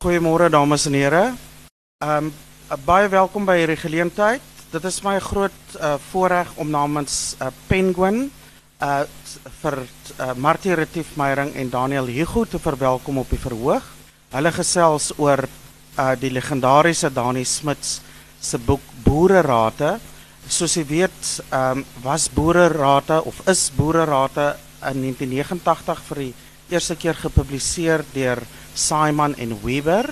Goeiemôre 0.00 0.46
dames 0.48 0.86
en 0.88 0.94
here. 0.96 1.34
Um 2.00 2.30
baie 2.86 3.08
welkom 3.12 3.44
by 3.44 3.58
hierdie 3.58 3.76
geleentheid. 3.76 4.46
Dit 4.72 4.86
is 4.88 5.02
my 5.04 5.18
groot 5.20 5.74
uh, 5.76 5.98
voorreg 6.06 6.54
om 6.56 6.70
namens 6.72 7.34
uh, 7.36 7.50
Penguin 7.68 8.30
uh 8.80 9.02
vir 9.60 9.76
uh, 9.82 10.30
Martie 10.40 10.72
Retief 10.72 11.10
Meyering 11.20 11.52
en 11.52 11.68
Daniel 11.68 12.08
Hugo 12.08 12.46
te 12.48 12.56
verwelkom 12.56 13.20
op 13.20 13.28
die 13.28 13.42
verhoog. 13.44 13.84
Hulle 14.32 14.54
gesels 14.56 15.12
oor 15.20 15.44
uh 15.44 16.14
die 16.16 16.32
legendariese 16.32 17.12
Dani 17.12 17.44
Smits 17.44 17.98
se 18.40 18.56
boek 18.56 18.80
Boererate. 19.04 19.98
Soos 20.48 20.80
jy 20.80 20.86
weet, 20.96 21.34
um 21.52 21.84
was 22.00 22.30
Boererate 22.32 23.20
of 23.20 23.44
is 23.52 23.68
Boererate 23.76 24.54
in 24.80 25.04
1989 25.04 26.06
vir 26.08 26.24
die 26.24 26.32
eerste 26.70 26.96
keer 26.96 27.14
gepubliseer 27.14 28.04
deur 28.14 28.42
Simon 28.74 29.34
en 29.36 29.56
Weber, 29.62 30.10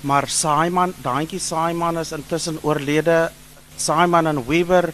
maar 0.00 0.28
Simon, 0.28 0.94
daantjie 1.02 1.40
Simon 1.40 1.98
is 1.98 2.12
intussen 2.12 2.58
oorlede. 2.62 3.30
Simon 3.76 4.26
en 4.26 4.46
Weber 4.46 4.92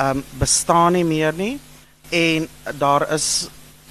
um 0.00 0.24
bestaan 0.38 0.92
nie 0.92 1.04
meer 1.04 1.32
nie 1.32 1.56
en 2.12 2.48
daar 2.78 3.06
is 3.12 3.48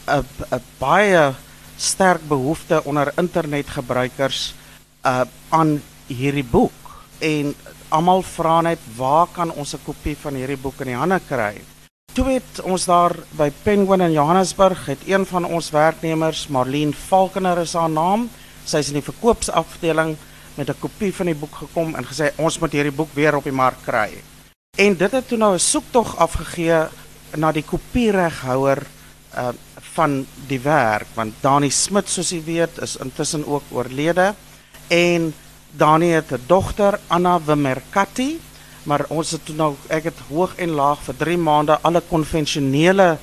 'n 0.07 0.61
baie 0.79 1.33
sterk 1.77 2.21
behoefte 2.27 2.83
onder 2.85 3.11
internetgebruikers 3.17 4.53
uh 5.05 5.25
aan 5.49 5.81
hierdie 6.07 6.43
boek 6.43 6.73
en 7.19 7.55
almal 7.89 8.21
vra 8.21 8.61
net 8.61 8.79
waar 8.97 9.27
kan 9.33 9.51
ons 9.51 9.73
'n 9.73 9.83
kopie 9.85 10.17
van 10.17 10.35
hierdie 10.35 10.57
boek 10.57 10.79
in 10.81 10.87
die 10.87 10.95
hande 10.95 11.19
kry? 11.27 11.61
Toe 12.15 12.29
het 12.31 12.61
ons 12.63 12.85
daar 12.87 13.11
by 13.35 13.49
Penguin 13.65 14.05
in 14.05 14.13
Johannesburg 14.15 14.85
het 14.87 15.01
een 15.03 15.25
van 15.27 15.43
ons 15.43 15.67
werknemers, 15.75 16.45
Marlene 16.47 16.95
Falkener 16.95 17.59
is 17.59 17.73
haar 17.75 17.91
naam, 17.91 18.29
sy 18.63 18.79
is 18.79 18.93
in 18.93 19.01
die 19.01 19.03
verkoopsafdeling 19.03 20.13
met 20.55 20.69
'n 20.69 20.79
kopie 20.79 21.11
van 21.11 21.25
die 21.25 21.35
boek 21.35 21.55
gekom 21.55 21.91
en 21.95 22.07
gesê 22.07 22.31
ons 22.37 22.59
moet 22.59 22.71
hierdie 22.71 22.95
boek 22.95 23.11
weer 23.13 23.35
op 23.35 23.43
die 23.43 23.51
mark 23.51 23.83
kry. 23.83 24.23
En 24.77 24.95
dit 24.95 25.11
het 25.11 25.27
toe 25.27 25.37
nou 25.37 25.53
'n 25.53 25.59
soektog 25.59 26.15
afgegee 26.17 26.87
na 27.35 27.51
die 27.51 27.63
kopiereghouer 27.63 28.83
uh 29.37 29.51
van 29.95 30.25
die 30.47 30.59
werk 30.59 31.07
want 31.15 31.33
Dani 31.41 31.69
Smit 31.69 32.09
soos 32.09 32.29
jy 32.29 32.43
weet 32.43 32.77
is 32.81 32.97
intussen 32.97 33.47
ook 33.47 33.63
oorlede 33.71 34.33
en 34.87 35.33
Dani 35.71 36.09
het 36.09 36.31
'n 36.31 36.43
dogter 36.47 36.99
Anna 37.07 37.41
Wimmerkatti 37.45 38.39
maar 38.85 39.05
ons 39.09 39.31
het 39.35 39.45
toe 39.45 39.55
nou 39.57 39.73
ek 39.89 40.09
het 40.11 40.19
hoog 40.29 40.55
en 40.61 40.75
laag 40.77 41.01
vir 41.07 41.17
3 41.25 41.37
maande 41.37 41.77
alle 41.81 42.01
konvensionele 42.09 43.17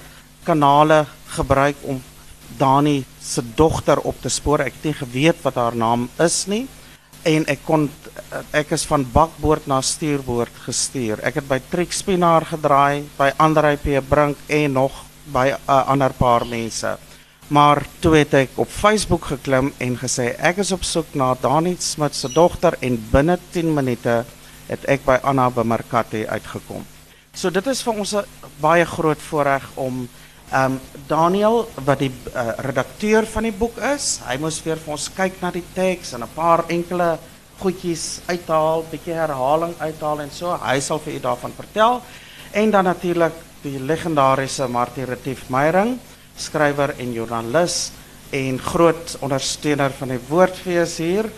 kanale 0.45 1.05
gebruik 1.37 1.77
om 1.83 2.03
Dani 2.59 3.05
se 3.23 3.43
dogter 3.57 3.99
op 3.99 4.19
te 4.21 4.29
spoor. 4.29 4.61
Ek 4.61 4.75
het 4.77 4.91
nie 4.91 4.99
geweet 4.99 5.43
wat 5.43 5.57
haar 5.57 5.77
naam 5.77 6.09
is 6.21 6.45
nie 6.51 6.67
en 7.29 7.47
ek 7.51 7.63
kon 7.67 7.87
ek 8.57 8.73
is 8.75 8.85
van 8.91 9.05
bakboord 9.15 9.69
na 9.71 9.79
stuurboord 9.85 10.65
gestuur. 10.67 11.23
Ek 11.23 11.39
het 11.39 11.49
by 11.49 11.61
Trixpinaar 11.71 12.47
gedraai, 12.51 13.07
by 13.19 13.31
Andrei 13.39 13.77
P 13.79 14.03
Brink 14.09 14.41
en 14.51 14.79
nog 14.79 15.05
by 15.33 15.53
'n 15.55 15.59
uh, 15.69 15.89
ander 15.89 16.13
paar 16.13 16.47
mense. 16.47 16.99
Maar 17.49 17.87
toe 18.01 18.17
het 18.17 18.35
ek 18.35 18.51
op 18.57 18.69
Facebook 18.69 19.25
geklim 19.25 19.73
en 19.79 19.97
gesê 19.99 20.35
ek 20.39 20.59
is 20.59 20.73
op 20.73 20.85
soek 20.85 21.15
na 21.15 21.35
Dani 21.41 21.77
Smit 21.79 22.15
se 22.15 22.29
dogter 22.33 22.77
en 22.81 22.99
binne 23.11 23.39
10 23.53 23.75
minute 23.75 24.25
het 24.73 24.89
ek 24.91 25.05
by 25.07 25.21
Anna 25.23 25.51
Bemarkati 25.51 26.25
uitgekom. 26.27 26.85
So 27.33 27.51
dit 27.51 27.67
is 27.67 27.83
vir 27.83 27.95
ons 27.95 28.15
'n 28.15 28.25
baie 28.61 28.85
groot 28.85 29.21
voorreg 29.31 29.65
om 29.75 30.09
um, 30.53 30.81
Daniel 31.09 31.69
wat 31.85 31.99
die 31.99 32.13
uh, 32.13 32.53
redakteur 32.59 33.27
van 33.27 33.43
die 33.49 33.53
boek 33.53 33.79
is, 33.95 34.21
hy 34.27 34.37
moes 34.37 34.61
weer 34.65 34.77
vir 34.77 34.93
ons 34.93 35.09
kyk 35.17 35.41
na 35.41 35.51
die 35.51 35.65
teks 35.75 36.13
en 36.13 36.23
'n 36.23 36.35
paar 36.35 36.65
enkele 36.69 37.19
goedjies 37.63 38.21
uithaal, 38.27 38.85
bietjie 38.91 39.15
herhaling 39.15 39.75
uithaal 39.79 40.21
en 40.25 40.31
so. 40.31 40.51
Hy 40.51 40.81
sal 40.81 40.99
vir 40.99 41.15
u 41.15 41.21
daarvan 41.21 41.53
vertel. 41.57 42.03
En 42.53 42.71
dan 42.71 42.85
natuurlik 42.85 43.33
die 43.63 43.79
legendariese 43.79 44.67
Martie 44.69 45.05
Retief 45.05 45.49
Meyering, 45.49 45.99
skrywer 46.37 46.95
en 46.99 47.13
joernalis 47.13 47.93
en 48.33 48.59
groot 48.59 49.17
ondersteuner 49.21 49.93
van 49.99 50.09
die 50.09 50.21
Woordfees 50.29 50.97
hier. 50.99 51.29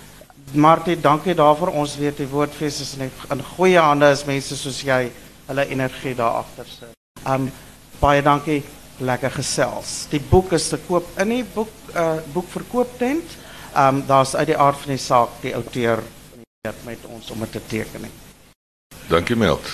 Martie, 0.55 1.01
dankie 1.01 1.35
daarvoor. 1.35 1.73
Ons 1.75 1.97
weet 1.99 2.17
die 2.17 2.29
Woordfees 2.29 2.81
is 2.81 2.95
in, 2.97 3.11
in 3.31 3.43
goeie 3.57 3.79
hande 3.79 4.07
as 4.07 4.25
mense 4.25 4.57
soos 4.57 4.81
jy 4.87 5.09
hulle 5.49 5.67
energie 5.67 6.15
daar 6.15 6.43
agter 6.43 6.69
sit. 6.69 6.93
Um 7.27 7.49
baie 8.01 8.23
dankie 8.23 8.63
lekker 9.03 9.33
gesels. 9.35 10.05
Die 10.13 10.21
boek 10.21 10.53
is 10.55 10.69
te 10.71 10.79
koop 10.87 11.09
in 11.19 11.33
die 11.35 11.45
boek 11.55 11.73
uh 11.95 12.21
boekverkooptent. 12.35 13.35
Um 13.77 14.05
daar's 14.07 14.35
uit 14.35 14.53
die 14.53 14.59
aard 14.59 14.79
van 14.85 14.95
die 14.95 15.03
saak 15.03 15.41
die 15.43 15.55
outeur 15.59 16.03
met 16.85 17.03
ons 17.11 17.31
om 17.31 17.43
dit 17.45 17.53
te 17.53 17.61
teken. 17.69 18.07
Dankie 19.09 19.37
Meld. 19.37 19.67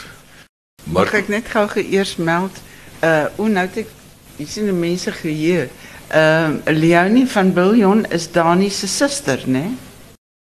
Maar 0.85 1.05
Mag 1.05 1.15
ek 1.21 1.29
net 1.29 1.53
gou 1.53 1.67
geëers 1.69 2.17
meld 2.17 2.57
uh 3.05 3.29
hoe 3.37 3.49
nou 3.53 3.67
ek 3.69 3.93
jy 4.41 4.49
sien 4.49 4.71
die 4.71 4.77
mense 4.77 5.13
geheue. 5.13 5.69
Ehm 6.09 6.59
uh, 6.65 6.75
Leonie 6.75 7.29
van 7.29 7.53
Billion 7.53 8.05
is 8.11 8.31
Dani 8.33 8.71
se 8.71 8.89
suster, 8.89 9.45
né? 9.47 9.69
Nee? 9.69 9.90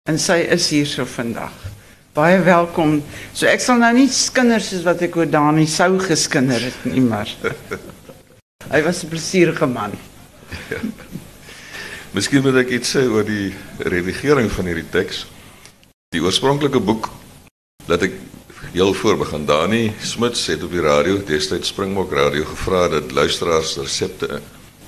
En 0.10 0.18
sy 0.18 0.40
is 0.50 0.66
hier 0.74 0.88
so 0.90 1.06
vandag. 1.06 1.54
Baie 2.18 2.40
welkom. 2.42 2.96
So 3.38 3.46
ek 3.46 3.62
sal 3.62 3.78
nou 3.78 3.92
nie 3.94 4.08
skinder 4.10 4.64
soos 4.64 4.82
wat 4.88 5.04
ek 5.06 5.20
oor 5.20 5.30
Dani 5.30 5.68
sou 5.70 5.92
geskinder 6.02 6.64
het 6.66 6.88
nie, 6.90 7.04
maar 7.06 7.30
Hy 8.74 8.82
was 8.86 9.04
'n 9.04 9.10
plesierige 9.10 9.68
man. 9.70 9.94
Ja. 10.74 10.82
Miskien 12.16 12.42
moet 12.42 12.58
ek 12.64 12.74
iets 12.80 12.96
sê 12.96 13.06
oor 13.06 13.26
die 13.26 13.54
redigering 13.86 14.50
van 14.52 14.66
hierdie 14.66 14.90
teks. 14.90 15.28
Die 16.10 16.22
oorspronklike 16.26 16.82
boek 16.82 17.12
dat 17.86 18.02
ek 18.02 18.18
heel 18.74 18.94
voor 18.94 19.18
begin 19.18 19.46
Dani 19.46 19.94
Smits 20.02 20.48
het 20.50 20.64
op 20.66 20.74
die 20.74 20.82
radio, 20.82 21.22
destyds 21.22 21.70
Springbok 21.70 22.14
Radio 22.14 22.50
gevra 22.50 22.88
dat 22.90 23.14
luisteraars 23.14 23.78
resepte 23.78 24.42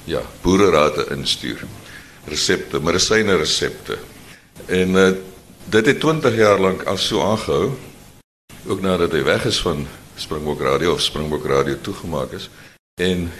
ja, 0.05 0.21
boererate 0.41 1.11
instuur. 1.13 1.61
Resepte, 2.25 2.81
medisyne 2.81 3.37
resepte. 3.37 3.97
En 4.65 4.89
uh, 4.89 5.09
dit 5.65 5.85
het 5.85 5.99
20 5.99 6.35
jaar 6.35 6.59
lank 6.59 6.83
al 6.83 6.97
so 6.97 7.21
aangehou. 7.21 7.71
Ook 8.67 8.81
nadat 8.81 9.11
hy 9.11 9.23
weg 9.23 9.45
is 9.45 9.61
van 9.61 9.87
Springbok 10.15 10.61
Radio 10.61 10.93
of 10.93 11.01
Springbok 11.01 11.45
Radio 11.45 11.75
toegemaak 11.81 12.31
is. 12.31 12.49
En 13.01 13.31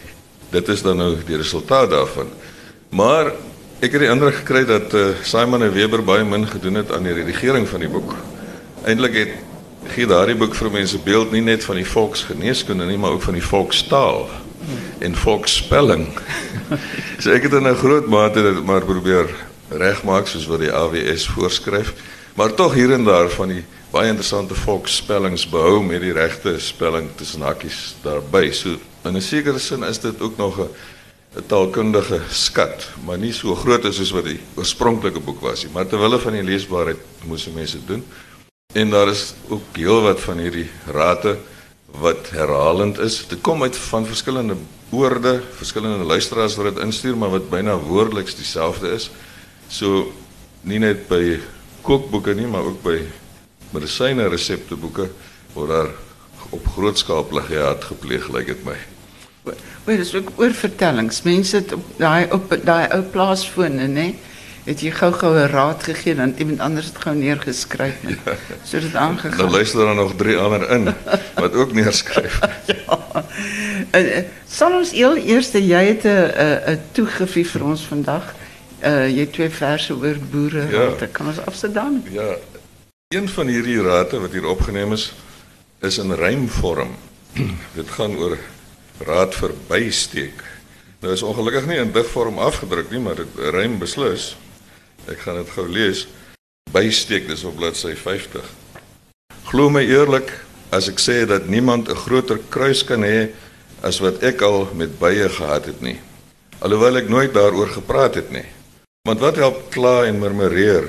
dit 0.49 0.67
is 0.67 0.81
dan 0.81 0.97
nou 0.97 1.15
die 1.25 1.37
resultaat 1.37 1.89
daarvan. 1.89 2.27
Maar 2.89 3.31
ek 3.79 3.91
het 3.91 4.01
die 4.01 4.09
indruk 4.09 4.41
gekry 4.41 4.65
dat 4.65 4.93
uh, 4.93 5.07
Simon 5.23 5.63
en 5.63 5.73
Weber 5.73 6.03
baie 6.03 6.25
min 6.25 6.47
gedoen 6.47 6.81
het 6.81 6.91
aan 6.91 7.03
die 7.03 7.13
redigering 7.13 7.67
van 7.67 7.79
die 7.79 7.89
boek. 7.89 8.15
Eintlik 8.85 9.15
het 9.15 9.37
gee 9.93 10.07
daardie 10.07 10.37
boek 10.37 10.55
vir 10.55 10.71
mense 10.71 10.99
beeld 11.01 11.31
nie 11.31 11.41
net 11.41 11.63
van 11.65 11.79
die 11.79 11.87
volksgeneeskunde 11.87 12.85
nie, 12.85 12.97
maar 12.97 13.17
ook 13.17 13.25
van 13.25 13.37
die 13.37 13.45
volkstaal 13.45 14.27
en 15.01 15.15
volksspelling. 15.15 16.05
so 17.21 17.31
ek 17.33 17.47
het 17.49 17.53
in 17.57 17.67
'n 17.67 17.81
groot 17.81 18.07
mate 18.07 18.41
dit 18.41 18.65
maar 18.65 18.85
probeer 18.85 19.29
regmaak 19.71 20.27
soos 20.27 20.47
wat 20.51 20.59
die 20.59 20.71
AWS 20.71 21.27
voorskryf, 21.35 21.93
maar 22.35 22.53
tog 22.53 22.73
hier 22.73 22.91
en 22.91 23.03
daar 23.07 23.29
van 23.29 23.47
die 23.47 23.63
baie 23.91 24.11
interessante 24.11 24.55
volksspellings 24.55 25.47
behou 25.51 25.81
met 25.83 26.01
die 26.03 26.13
regte 26.15 26.55
spelling 26.59 27.09
tussen 27.19 27.43
hakkies 27.43 27.95
daarby. 28.03 28.51
So 28.51 28.77
in 29.03 29.15
'n 29.17 29.21
sekere 29.21 29.59
sin 29.59 29.83
is 29.83 29.99
dit 29.99 30.21
ook 30.21 30.37
nog 30.37 30.59
'n 30.59 30.69
'n 31.35 31.45
taalkundige 31.47 32.21
skat, 32.29 32.89
maar 33.05 33.17
nie 33.17 33.33
so 33.33 33.55
groot 33.55 33.85
as 33.85 33.95
soos 33.95 34.11
wat 34.11 34.25
die 34.25 34.39
oorspronklike 34.55 35.19
boek 35.19 35.39
was 35.41 35.63
nie, 35.63 35.71
maar 35.73 35.87
terwyl 35.87 36.09
hulle 36.09 36.19
van 36.19 36.33
die 36.33 36.43
leesbaarheid 36.43 36.99
moes 37.23 37.47
mense 37.53 37.79
doen. 37.85 38.03
En 38.73 38.89
daar 38.89 39.07
is 39.07 39.33
ook 39.49 39.61
heelwat 39.75 40.19
van 40.19 40.37
hierdie 40.37 40.69
rate 40.91 41.37
wat 41.99 42.29
herhalend 42.29 42.99
is. 42.99 43.27
Dit 43.27 43.41
kom 43.41 43.63
uit 43.63 43.75
van 43.75 44.05
verskillende 44.05 44.55
woorde, 44.89 45.41
verskillende 45.55 46.05
luisteraars 46.05 46.55
wat 46.55 46.75
dit 46.75 46.83
instuur, 46.83 47.17
maar 47.17 47.29
wat 47.29 47.49
byna 47.49 47.77
woordeliks 47.77 48.35
dieselfde 48.35 48.91
is. 48.91 49.09
So 49.71 50.11
nie 50.67 50.79
net 50.83 51.07
by 51.07 51.39
kookboeke 51.85 52.35
nie, 52.35 52.47
maar 52.47 52.67
ook 52.67 52.81
by 52.83 52.97
medisyne 53.71 54.27
resepteboeke 54.29 55.07
word 55.55 55.71
daar 55.71 55.91
op 56.51 56.65
groot 56.75 56.99
skaal 56.99 57.23
plagiaat 57.29 57.85
gepleeg 57.87 58.27
lyk 58.35 58.51
dit 58.51 58.65
my. 58.67 58.75
Wel, 59.47 59.97
dis 59.97 60.11
ook 60.15 60.33
oor 60.35 60.51
vertellings. 60.53 61.21
Mense 61.23 61.61
het 61.61 61.71
op 61.73 61.85
daai 61.97 62.27
op 62.35 62.51
daai 62.67 62.91
ou 62.91 63.01
plaasfone, 63.13 63.87
nê, 63.87 64.11
het 64.67 64.83
jy 64.83 64.91
gou-gou 64.93 65.31
'n 65.39 65.49
raad 65.49 65.83
gegee 65.83 66.15
dan 66.15 66.35
iemand 66.37 66.59
anders 66.59 66.91
het 66.91 66.97
gou 67.01 67.15
neergeskryf. 67.15 67.95
Ja. 68.07 68.35
So 68.63 68.79
dit 68.79 68.95
aangegaan. 68.95 69.37
Dan 69.37 69.51
luister 69.51 69.85
daar 69.85 69.95
nog 69.95 70.13
drie 70.15 70.37
ander 70.37 70.69
in 70.69 70.93
wat 71.35 71.53
ook 71.53 71.73
neerskryf. 71.73 72.39
ja. 72.75 72.99
En 73.89 74.13
eh, 74.13 74.23
sal 74.47 74.77
ons 74.77 74.91
eel 74.91 75.15
eers 75.17 75.51
jy 75.51 75.83
het 75.95 76.03
'n 76.03 76.71
'n 76.75 76.79
toegefie 76.91 77.47
vir 77.47 77.63
ons 77.63 77.81
vandag. 77.81 78.35
Uh 78.81 79.07
jy 79.09 79.25
twee 79.29 79.49
verse 79.49 79.93
oor 79.93 80.17
boere. 80.31 80.67
Ja. 80.71 81.07
Kan 81.11 81.27
ons 81.27 81.41
afsit 81.45 81.73
dan? 81.73 82.03
Ja. 82.09 82.35
Een 83.13 83.29
van 83.29 83.47
hierdie 83.47 83.81
rate 83.81 84.19
wat 84.19 84.31
hier 84.31 84.47
opgeneem 84.47 84.93
is 84.93 85.11
is 85.81 85.97
in 85.97 86.13
rymvorm. 86.13 86.95
Dit 87.79 87.89
gaan 87.89 88.15
oor 88.17 88.37
raad 89.05 89.35
vir 89.35 89.53
bysteek. 89.67 90.43
Nou 91.01 91.13
is 91.13 91.23
ongelukkig 91.25 91.65
nie 91.65 91.79
in 91.81 91.91
digvorm 91.91 92.37
afgedruk 92.37 92.91
nie, 92.93 92.99
maar 93.01 93.17
dit 93.17 93.39
rym 93.55 93.79
beslis. 93.81 94.35
Ek 95.09 95.23
gaan 95.25 95.39
dit 95.41 95.49
gou 95.49 95.65
lees. 95.65 96.05
bysteek 96.71 97.27
dis 97.27 97.43
op 97.43 97.57
bladsy 97.57 97.95
50. 97.99 98.45
Glo 99.49 99.69
my 99.73 99.81
eerlik 99.83 100.29
as 100.71 100.87
ek 100.87 101.01
sê 101.03 101.25
dat 101.27 101.49
niemand 101.51 101.89
'n 101.89 101.95
groter 102.05 102.39
kruis 102.49 102.83
kan 102.83 103.03
hê 103.03 103.29
as 103.81 103.99
wat 103.99 104.23
ek 104.23 104.41
al 104.41 104.69
met 104.73 104.99
bye 104.99 105.29
gehad 105.29 105.65
het 105.65 105.81
nie. 105.81 105.99
Alhoewel 106.59 106.97
ek 106.97 107.09
nooit 107.09 107.33
daaroor 107.33 107.67
gepraat 107.67 108.15
het 108.15 108.31
nie. 108.31 108.45
Want 109.01 109.17
wat 109.17 109.39
help 109.41 109.63
kla 109.73 110.03
en 110.05 110.19
murmureer? 110.21 110.85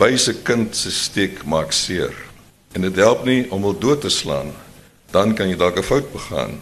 By 0.00 0.14
se 0.16 0.32
kind 0.40 0.72
se 0.72 0.88
steek 0.88 1.42
maak 1.44 1.74
seer. 1.76 2.14
En 2.72 2.86
dit 2.86 2.96
help 2.96 3.26
nie 3.28 3.42
om 3.52 3.66
hom 3.68 3.76
dood 3.76 4.00
te 4.00 4.08
slaan. 4.08 4.54
Dan 5.12 5.34
kan 5.36 5.50
jy 5.50 5.58
dalk 5.60 5.76
'n 5.76 5.84
fout 5.84 6.08
begaan. 6.12 6.56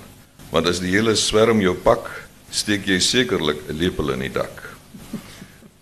Want 0.50 0.66
as 0.66 0.80
die 0.82 0.90
hele 0.90 1.14
swerm 1.14 1.60
jou 1.60 1.76
pak, 1.76 2.10
steek 2.50 2.86
jy 2.86 2.98
sekerlik 2.98 3.62
'n 3.68 3.78
lepel 3.78 4.10
in 4.10 4.18
die 4.18 4.32
dak. 4.32 4.74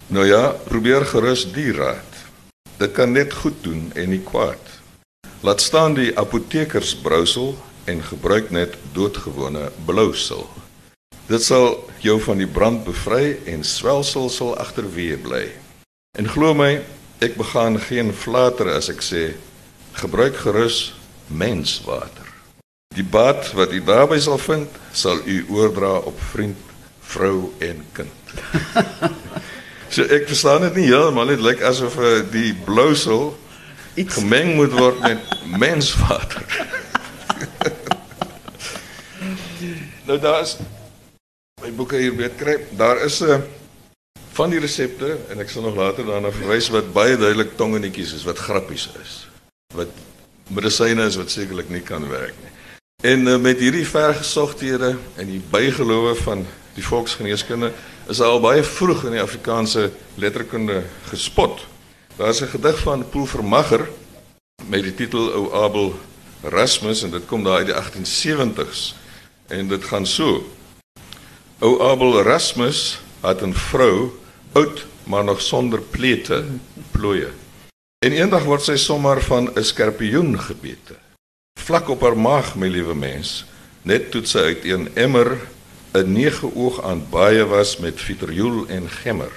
Nou 0.09 0.27
ja, 0.27 0.53
probeer 0.69 1.05
gerus 1.05 1.53
die 1.53 1.73
raad. 1.73 2.13
Dit 2.79 2.93
kan 2.93 3.13
net 3.13 3.33
goed 3.33 3.65
doen 3.65 3.93
en 3.95 4.11
nie 4.11 4.23
kwaad. 4.23 4.65
Laat 5.41 5.61
staan 5.61 5.95
die 5.95 6.19
apotekersbrousel 6.19 7.57
en 7.85 8.03
gebruik 8.03 8.51
net 8.51 8.77
doodgewone 8.93 9.73
blousel. 9.87 10.51
Dit 11.29 11.43
sal 11.45 11.75
jou 12.01 12.15
van 12.25 12.39
die 12.41 12.49
brand 12.49 12.87
bevry 12.87 13.35
en 13.53 13.61
swelsel 13.61 14.31
sal 14.33 14.55
agterweë 14.57 15.19
bly. 15.21 15.43
En 16.17 16.25
glo 16.25 16.55
my, 16.57 16.81
ek 17.21 17.35
begaan 17.37 17.77
geen 17.85 18.15
flater 18.17 18.71
as 18.73 18.89
ek 18.89 19.05
sê 19.05 19.25
gebruik 20.01 20.39
gerus 20.41 20.95
menswater. 21.29 22.25
Die 22.97 23.05
bad 23.05 23.45
wat 23.59 23.75
u 23.77 23.81
daarby 23.85 24.17
sal 24.25 24.41
vind, 24.41 24.73
sal 24.97 25.21
u 25.29 25.37
oordra 25.53 25.99
op 26.09 26.17
vriend, 26.31 26.57
vrou 27.13 27.53
en 27.61 27.85
kind. 27.93 28.33
so 29.93 30.09
ek 30.09 30.25
verstaan 30.33 30.65
dit 30.71 30.81
nie 30.81 30.89
heeltemal 30.89 31.29
net 31.29 31.45
lyk 31.45 31.61
asof 31.61 32.01
uh, 32.01 32.25
die 32.33 32.57
blousel 32.65 33.35
iets 34.01 34.17
gemeng 34.17 34.57
moet 34.57 34.73
word 34.81 35.05
met 35.05 35.21
menswater. 35.61 36.41
nou 40.09 40.17
daar's 40.25 40.57
my 41.69 41.75
boeke 41.77 41.99
hier 42.01 42.15
weet 42.17 42.37
kry. 42.41 42.57
Daar 42.77 43.03
is 43.05 43.21
'n 43.21 43.29
uh, 43.29 43.41
van 44.33 44.51
die 44.51 44.61
resepte 44.61 45.19
en 45.29 45.41
ek 45.41 45.51
sal 45.51 45.63
nog 45.63 45.77
later 45.77 46.07
daarna 46.07 46.31
verwys 46.33 46.71
wat 46.71 46.93
baie 46.93 47.17
duidelik 47.17 47.57
tongenetjies 47.57 48.15
is 48.15 48.25
wat 48.25 48.39
grappies 48.39 48.89
is. 49.03 49.29
Wat 49.75 49.91
medisyne 50.49 51.05
is 51.05 51.17
wat 51.17 51.31
sekerlik 51.31 51.69
nie 51.69 51.83
kan 51.83 52.09
werk 52.09 52.35
nie. 52.41 52.53
En 53.03 53.27
uh, 53.27 53.37
met 53.37 53.59
hierdie 53.59 53.87
vergesogthede 53.87 54.97
en 55.17 55.27
die 55.27 55.43
bygelowe 55.51 56.15
van 56.15 56.47
die 56.75 56.85
volksgeneeskunde 56.85 57.73
is 58.09 58.21
al 58.21 58.41
baie 58.41 58.63
vroeg 58.63 59.05
in 59.05 59.19
die 59.19 59.23
Afrikaanse 59.23 59.91
letterkunde 60.15 60.85
gespot. 61.11 61.67
Daar's 62.17 62.41
'n 62.41 62.49
gedig 62.49 62.79
van 62.79 63.09
Poel 63.09 63.27
Vermagger 63.27 63.89
met 64.67 64.83
die 64.83 64.95
titel 64.95 65.33
Ou 65.33 65.53
Abel 65.65 65.99
Erasmus 66.45 67.03
en 67.03 67.11
dit 67.11 67.27
kom 67.27 67.45
daar 67.45 67.59
uit 67.59 67.67
die 67.67 67.77
1870s 67.77 68.95
en 69.49 69.69
dit 69.69 69.85
gaan 69.85 70.07
so. 70.07 70.57
Ou 71.59 71.81
Abel 71.83 72.21
Erasmus 72.21 73.01
het 73.21 73.43
'n 73.43 73.53
vrou, 73.53 74.15
oud 74.53 74.87
maar 75.03 75.25
nog 75.25 75.41
sonder 75.41 75.81
plete, 75.81 76.45
plooie. 76.91 77.31
En 77.99 78.13
eendag 78.13 78.45
word 78.45 78.63
sy 78.63 78.77
sommer 78.77 79.23
van 79.23 79.51
'n 79.55 79.65
skorpioen 79.65 80.39
gebete. 80.41 80.95
Vlak 81.61 81.89
op 81.89 82.01
haar 82.01 82.19
maag, 82.19 82.55
my 82.55 82.69
liewe 82.69 82.95
mens, 82.95 83.45
net 83.83 84.11
toe 84.11 84.25
sy 84.25 84.39
uit 84.39 84.65
een 84.65 84.89
emmer 84.95 85.39
'n 85.93 86.13
nege 86.13 86.55
oog 86.55 86.83
aan 86.83 87.07
baie 87.11 87.45
was 87.47 87.77
met 87.77 88.01
vitriool 88.01 88.67
en 88.67 88.91
gemmer. 88.91 89.33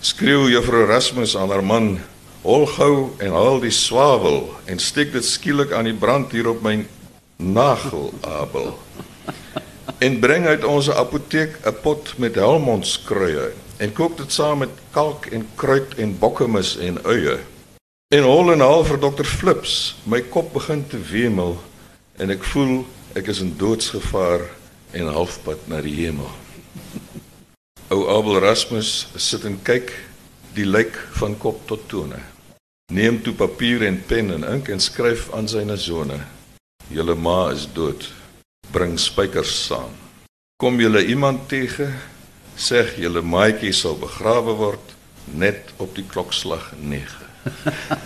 Skreeu 0.00 0.50
juffrou 0.50 0.82
Erasmus 0.82 1.36
aan 1.36 1.50
haar 1.50 1.64
man, 1.64 1.98
"Hol 2.42 2.66
gou 2.66 3.10
en 3.18 3.30
haal 3.30 3.60
die 3.60 3.70
swavel 3.70 4.54
en 4.64 4.78
steek 4.78 5.12
dit 5.12 5.24
skielik 5.24 5.72
aan 5.72 5.84
die 5.84 5.98
brand 5.98 6.32
hier 6.32 6.48
op 6.48 6.62
my 6.62 6.86
nagel, 7.36 8.14
Abel." 8.20 8.78
En 9.98 10.18
bring 10.20 10.46
uit 10.46 10.64
ons 10.64 10.90
apoteek 10.90 11.58
'n 11.66 11.74
pot 11.82 12.14
met 12.18 12.34
helmondskruie 12.34 13.50
en 13.76 13.92
kook 13.92 14.16
dit 14.16 14.32
saam 14.32 14.58
met 14.58 14.74
kalk 14.90 15.26
en 15.26 15.48
kruit 15.54 15.94
en 15.94 16.18
bokkemis 16.18 16.76
en 16.76 17.04
uie. 17.04 17.38
En 18.14 18.22
hol 18.22 18.52
en 18.52 18.60
haal 18.60 18.84
vir 18.84 18.98
dokter 19.00 19.24
Flips, 19.24 19.96
my 20.04 20.20
kop 20.20 20.52
begin 20.52 20.86
te 20.88 20.98
wemel 20.98 21.56
en 22.16 22.30
ek 22.30 22.44
voel 22.44 22.84
ek 23.14 23.26
is 23.32 23.40
in 23.40 23.54
doodsgevaar 23.56 24.44
en 24.92 25.06
halfpad 25.06 25.58
na 25.66 25.80
die 25.80 25.94
hemel. 25.94 26.30
Ou 27.88 28.08
Abel 28.10 28.36
Erasmus 28.36 29.08
sit 29.16 29.44
en 29.44 29.58
kyk 29.62 29.94
die 30.54 30.66
lijk 30.66 30.98
van 31.18 31.38
kop 31.38 31.66
tot 31.66 31.88
tone. 31.88 32.20
Neem 32.92 33.22
toe 33.22 33.34
papier 33.34 33.86
en 33.86 34.02
pen 34.06 34.30
en 34.30 34.44
ink 34.44 34.68
en 34.68 34.80
skryf 34.80 35.32
aan 35.32 35.48
syne 35.48 35.76
sone. 35.78 36.20
Julle 36.90 37.14
ma 37.14 37.50
is 37.54 37.68
dood 37.72 38.19
bring 38.72 38.98
spykers 38.98 39.52
saam. 39.66 39.92
Kom 40.60 40.78
julle 40.80 41.02
iemand 41.08 41.48
teë, 41.50 41.88
sê 42.60 42.84
julle 43.00 43.22
maatjie 43.24 43.72
sal 43.74 43.96
begrawe 43.98 44.54
word 44.58 44.94
net 45.34 45.72
op 45.80 45.94
die 45.96 46.04
klokslag 46.06 46.72
9. 46.76 47.28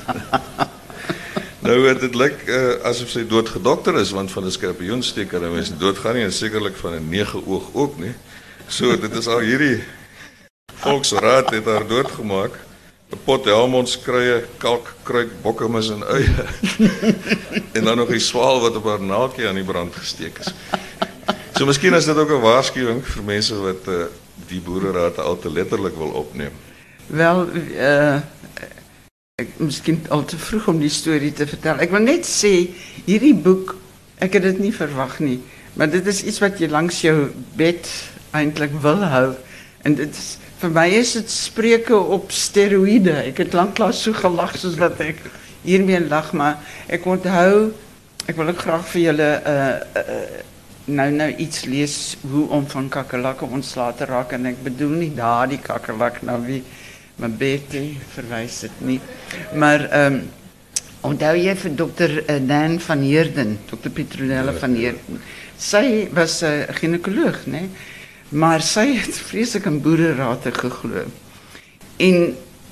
nou 1.65 1.77
het 1.89 2.01
dit 2.05 2.15
lyk 2.15 2.45
uh, 2.47 2.61
asof 2.87 3.11
sy 3.11 3.25
dood 3.29 3.49
gedokter 3.51 3.99
is 3.99 4.13
want 4.15 4.31
van 4.31 4.47
'n 4.47 4.55
skorpioensteker 4.55 5.43
en 5.43 5.57
mens 5.57 5.73
doodgaan 5.79 6.15
nie 6.15 6.25
en 6.29 6.33
sekerlik 6.33 6.77
van 6.77 6.95
'n 6.95 7.09
nege 7.09 7.41
oog 7.47 7.71
ook 7.73 7.99
nie. 7.99 8.15
So 8.69 8.97
dit 8.97 9.13
is 9.17 9.27
al 9.27 9.41
hierdie 9.41 9.83
volksraad 10.85 11.51
het 11.51 11.65
haar 11.65 11.87
doodgemaak. 11.87 12.64
'n 13.15 13.23
pot 13.25 13.45
helmondskruie, 13.47 14.43
kalkkruit, 14.59 15.31
bokkemis 15.43 15.91
en 15.95 16.03
uie. 16.05 16.35
en 17.77 17.85
dan 17.85 17.97
nog 17.97 18.11
'n 18.11 18.19
swaal 18.21 18.61
wat 18.61 18.77
op 18.77 18.85
haar 18.85 19.03
naaltjie 19.03 19.47
aan 19.49 19.55
die 19.55 19.65
brand 19.65 19.95
gesteek 19.95 20.39
is. 20.39 20.51
So 21.55 21.67
miskien 21.67 21.95
is 21.95 22.05
dit 22.05 22.17
ook 22.17 22.31
'n 22.31 22.41
waarskuwing 22.41 23.05
vir 23.07 23.23
mense 23.23 23.55
wat 23.55 23.87
uh, 23.89 24.05
die 24.51 24.61
boereraad 24.61 25.19
al 25.19 25.39
te 25.39 25.53
letterlik 25.53 25.95
wil 25.97 26.11
opneem. 26.27 26.53
Wel, 27.07 27.47
uh 27.79 28.19
ek 29.35 29.49
miskien 29.59 29.99
al 30.15 30.25
te 30.25 30.39
vroeg 30.39 30.69
om 30.69 30.79
die 30.79 30.89
storie 30.89 31.33
te 31.33 31.47
vertel. 31.47 31.81
Ek 31.83 31.91
wil 31.91 32.05
net 32.07 32.23
sê 32.23 32.71
hierdie 33.05 33.35
boek, 33.35 33.75
ek 34.23 34.33
het 34.39 34.43
dit 34.43 34.59
nie 34.59 34.71
verwag 34.75 35.19
nie, 35.19 35.41
maar 35.75 35.91
dit 35.91 36.07
is 36.07 36.23
iets 36.23 36.39
wat 36.39 36.61
jy 36.63 36.69
langs 36.71 37.01
jou 37.03 37.33
bed 37.59 37.89
eintlik 38.31 38.71
wil 38.83 39.03
hou 39.03 39.35
en 39.83 39.95
dit 39.99 40.11
is 40.15 40.37
Voor 40.65 40.73
mij 40.73 40.91
is 40.91 41.15
het 41.15 41.31
spreken 41.31 42.09
op 42.09 42.31
steroïden. 42.31 43.27
Ik 43.27 43.37
heb 43.37 43.53
lang 43.53 43.95
zo 43.95 44.13
gelachen 44.13 44.59
zoals 44.59 44.77
dat 44.77 45.01
ik 45.01 45.17
hiermee 45.63 46.07
lach. 46.07 46.33
Maar 46.33 46.59
ik 46.87 47.05
onthou, 47.05 47.73
ik 48.25 48.35
wil 48.35 48.49
ook 48.49 48.59
graag 48.59 48.89
voor 48.89 49.01
jullie 49.01 49.21
uh, 49.21 49.35
eh, 49.35 49.69
eh, 49.69 49.83
eh, 49.93 50.15
nou, 50.85 51.11
nou 51.11 51.35
iets 51.35 51.65
lees 51.65 52.17
hoe 52.31 52.49
om 52.49 52.69
van 52.69 52.89
kakkelakken 52.89 53.49
ontslaat 53.49 53.97
te 53.97 54.05
raken. 54.05 54.39
En 54.39 54.47
ik 54.47 54.63
bedoel 54.63 54.89
niet 54.89 55.17
daar 55.17 55.49
die 55.49 55.59
kakkelak 55.59 56.23
nou 56.23 56.47
wie, 56.47 56.63
maar 57.17 57.31
BT 57.31 57.77
verwijst 58.13 58.61
het 58.61 58.71
niet. 58.79 59.03
Maar... 59.55 60.05
Um, 60.05 60.31
even 61.47 61.77
dokter 61.77 62.47
Dan 62.47 62.81
van 62.81 62.99
Heerden, 62.99 63.59
dokter 63.71 63.91
Petronella 63.91 64.53
van 64.53 64.75
Heerden. 64.75 65.21
Zij 65.56 66.09
was 66.13 66.41
een 66.41 66.75
uh. 67.01 67.47
Nee? 67.47 67.69
Maar 68.34 68.62
sy 68.67 68.88
het 68.98 69.14
vreeslik 69.29 69.69
in 69.70 69.76
boererate 69.82 70.50
geglo. 70.55 71.05
En 72.03 72.17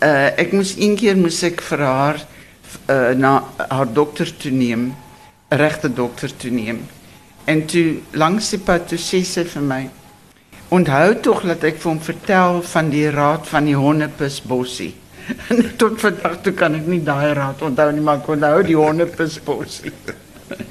uh 0.03 0.31
ek 0.43 0.51
moes 0.57 0.73
een 0.75 0.97
keer 0.99 1.15
moes 1.17 1.39
ek 1.47 1.61
vir 1.63 1.85
haar 1.87 2.17
uh 2.91 3.13
na 3.15 3.33
haar 3.69 3.93
dokter 3.95 4.33
toe 4.43 4.51
neem, 4.51 4.89
regte 5.49 5.93
dokter 5.93 6.35
toe 6.37 6.51
neem. 6.51 6.81
En 7.47 7.63
toe 7.67 8.01
langs 8.11 8.51
die 8.51 8.59
pad 8.59 8.89
toe 8.91 8.99
sê 8.99 9.23
sy 9.23 9.45
vir 9.55 9.63
my: 9.63 9.83
"Onthou 10.75 11.15
tog 11.23 11.45
dat 11.47 11.63
ek 11.65 11.79
vir 11.79 11.91
hom 11.93 12.01
vertel 12.03 12.63
van 12.63 12.91
die 12.91 13.11
raad 13.11 13.47
van 13.47 13.71
die 13.71 13.79
hondepusbossie." 13.79 14.95
En 15.55 15.77
tot 15.79 16.01
vandag 16.01 16.41
toe 16.43 16.53
kan 16.53 16.75
ek 16.75 16.87
nie 16.91 17.03
daai 17.07 17.35
raad 17.39 17.63
onthou 17.63 17.93
nie, 17.93 18.03
maar 18.03 18.19
ek 18.19 18.29
onthou 18.35 18.63
die 18.67 18.77
hondepusbossie. 18.77 19.93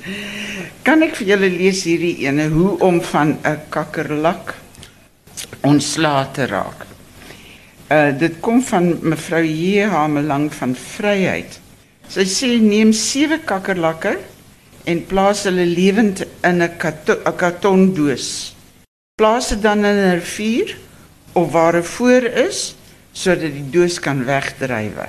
kan 0.87 1.03
ek 1.07 1.15
vir 1.15 1.27
julle 1.27 1.49
lees 1.53 1.85
hierdie 1.87 2.27
ene 2.27 2.49
hoe 2.51 2.75
om 2.83 2.99
van 3.13 3.37
'n 3.39 3.63
kakkerlak 3.69 4.59
ontslae 5.61 6.25
te 6.33 6.45
raak. 6.45 6.85
Uh 7.91 8.11
dit 8.17 8.39
kom 8.39 8.61
van 8.63 8.93
mevrou 9.01 9.43
J 9.43 9.87
Hamelang 9.91 10.49
van 10.53 10.75
Vryheid. 10.75 11.59
Sy 12.11 12.25
sê 12.27 12.59
neem 12.59 12.93
sewe 12.93 13.39
kakkerlakke 13.39 14.17
en 14.83 15.05
plaas 15.07 15.43
hulle 15.47 15.65
lewend 15.65 16.23
in 16.43 16.61
'n 16.63 16.77
kartondoos. 17.37 18.55
Plaas 19.15 19.49
dit 19.49 19.61
dan 19.61 19.85
in 19.85 19.95
'n 19.95 20.19
rivier 20.19 20.77
of 21.33 21.51
waar 21.51 21.75
'n 21.75 21.83
voor 21.83 22.23
is 22.23 22.75
sodat 23.11 23.51
die 23.51 23.69
doos 23.69 23.99
kan 23.99 24.25
wegdrywe. 24.25 25.07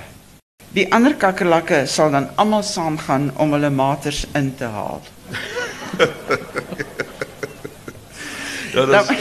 Die 0.73 0.93
ander 0.93 1.15
kakkerlakke 1.15 1.85
sal 1.85 2.11
dan 2.11 2.29
almal 2.35 2.63
saamgaan 2.63 3.31
om 3.37 3.51
hulle 3.53 3.69
maters 3.69 4.25
in 4.33 4.55
te 4.57 4.65
haal. 4.65 5.01
ja, 8.73 8.85
dis 8.85 9.09
nou, 9.09 9.15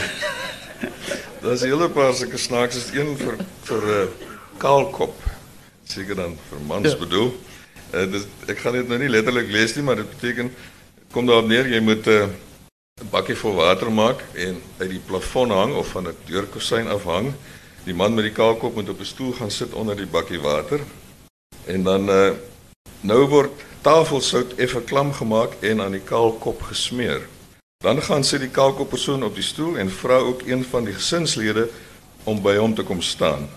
Daar's 1.42 1.62
'n 1.62 1.66
hele 1.66 1.88
paar 1.88 2.14
sulke 2.14 2.38
snaaks, 2.38 2.76
is 2.76 2.90
een 2.94 3.16
vir 3.16 3.36
vir 3.62 3.82
'n 3.82 3.90
uh, 3.90 4.06
kaalkop. 4.56 5.14
Seker 5.84 6.14
dan 6.14 6.38
vir 6.48 6.58
mans 6.66 6.90
ja. 6.90 6.96
bedoel. 6.96 7.34
Uh, 7.94 8.12
dis 8.12 8.22
ek 8.46 8.58
gaan 8.58 8.72
dit 8.72 8.88
nou 8.88 8.98
nie 8.98 9.08
letterlik 9.08 9.50
lees 9.50 9.74
nie, 9.74 9.82
maar 9.82 9.96
dit 9.96 10.10
beteken 10.10 10.54
kom 11.10 11.26
daarop 11.26 11.48
neer 11.48 11.66
jy 11.66 11.80
moet 11.80 12.06
'n 12.06 12.10
uh, 12.10 12.28
bakkie 13.10 13.34
vol 13.34 13.54
water 13.54 13.90
maak 13.92 14.22
en 14.34 14.62
uit 14.78 14.90
die 14.90 15.02
plafon 15.06 15.50
hang 15.50 15.74
of 15.74 15.88
van 15.88 16.06
'n 16.08 16.16
deurkusyn 16.26 16.86
afhang. 16.86 17.34
Die 17.84 17.94
man 17.94 18.14
met 18.14 18.24
die 18.24 18.32
kaalkop 18.32 18.74
moet 18.74 18.88
op 18.88 19.00
'n 19.00 19.04
stoel 19.04 19.32
gaan 19.32 19.50
sit 19.50 19.72
onder 19.72 19.96
die 19.96 20.06
bakkie 20.06 20.40
water. 20.40 20.80
En 21.66 21.82
dan 21.82 22.08
uh 22.08 22.30
nou 23.00 23.26
word 23.26 23.50
tafelsout 23.80 24.54
effe 24.54 24.80
klam 24.80 25.12
gemaak 25.12 25.52
en 25.60 25.80
aan 25.80 25.92
die 25.92 26.06
kaalkop 26.06 26.62
gesmeer. 26.62 27.31
Dan 27.82 27.98
gaan 28.02 28.22
sit 28.24 28.44
die 28.44 28.50
kaalkop 28.54 28.92
persoon 28.94 29.24
op 29.26 29.34
die 29.34 29.42
stoel 29.42 29.74
en 29.82 29.88
vra 29.90 30.20
ook 30.22 30.44
een 30.46 30.62
van 30.70 30.84
die 30.86 30.94
gesinslede 30.94 31.64
om 32.24 32.38
by 32.42 32.54
hom 32.56 32.74
te 32.78 32.84
kom 32.86 33.00
staan. 33.02 33.48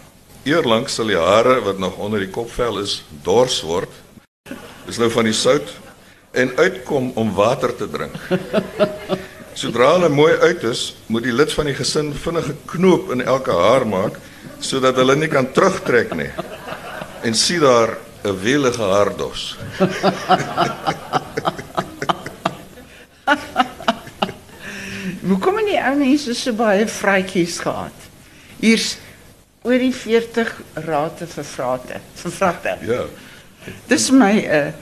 Eerlank 0.50 0.90
sal 0.90 1.12
die 1.14 1.20
hare 1.22 1.60
wat 1.62 1.78
nog 1.78 2.00
onder 2.02 2.20
die 2.20 2.30
kopvel 2.34 2.80
is 2.82 3.04
dors 3.22 3.62
word. 3.62 3.92
Dis 4.88 4.98
nou 4.98 5.12
van 5.14 5.30
die 5.30 5.34
sout 5.34 5.70
en 6.34 6.58
uitkom 6.58 7.12
om 7.14 7.34
water 7.38 7.76
te 7.78 7.86
drink. 7.90 8.18
Sodra 9.62 9.92
hulle 9.94 10.10
mooi 10.10 10.34
uit 10.42 10.64
is, 10.74 10.96
moet 11.06 11.24
die 11.24 11.34
lid 11.34 11.54
van 11.54 11.70
die 11.70 11.78
gesin 11.78 12.10
vinnige 12.26 12.58
knoop 12.74 13.14
in 13.14 13.22
elke 13.22 13.54
haar 13.54 13.86
maak 13.88 14.18
sodat 14.60 14.98
hulle 14.98 15.16
nie 15.22 15.30
kan 15.30 15.52
terugtrek 15.54 16.18
nie. 16.18 16.32
En 17.22 17.38
sien 17.38 17.62
daar 17.62 17.98
'n 18.26 18.40
welige 18.42 18.82
haardos. 18.82 19.56
Hoe 25.26 25.38
kom 25.42 25.58
nie 25.66 25.78
ou 25.82 25.96
mense 25.98 26.34
so 26.38 26.54
baie 26.54 26.86
vrytjies 26.86 27.58
gehad? 27.64 28.10
Hier's 28.60 28.98
oor 29.66 29.82
die 29.82 29.94
40 29.94 30.52
rate 30.86 31.26
vir 31.32 31.48
vrate, 31.50 32.02
vir 32.22 32.34
vrate. 32.36 32.76
Ja. 32.86 33.06
Dis 33.90 34.12
my 34.14 34.34
'n 34.38 34.46
uh, 34.46 34.74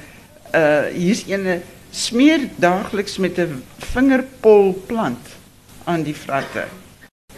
uh 0.52 0.86
hier's 0.92 1.24
ene 1.32 1.62
smeer 1.92 2.50
daagliks 2.60 3.18
met 3.18 3.40
'n 3.40 3.64
vingerpolplant 3.94 5.28
aan 5.84 6.04
die 6.04 6.16
vratte. 6.16 6.68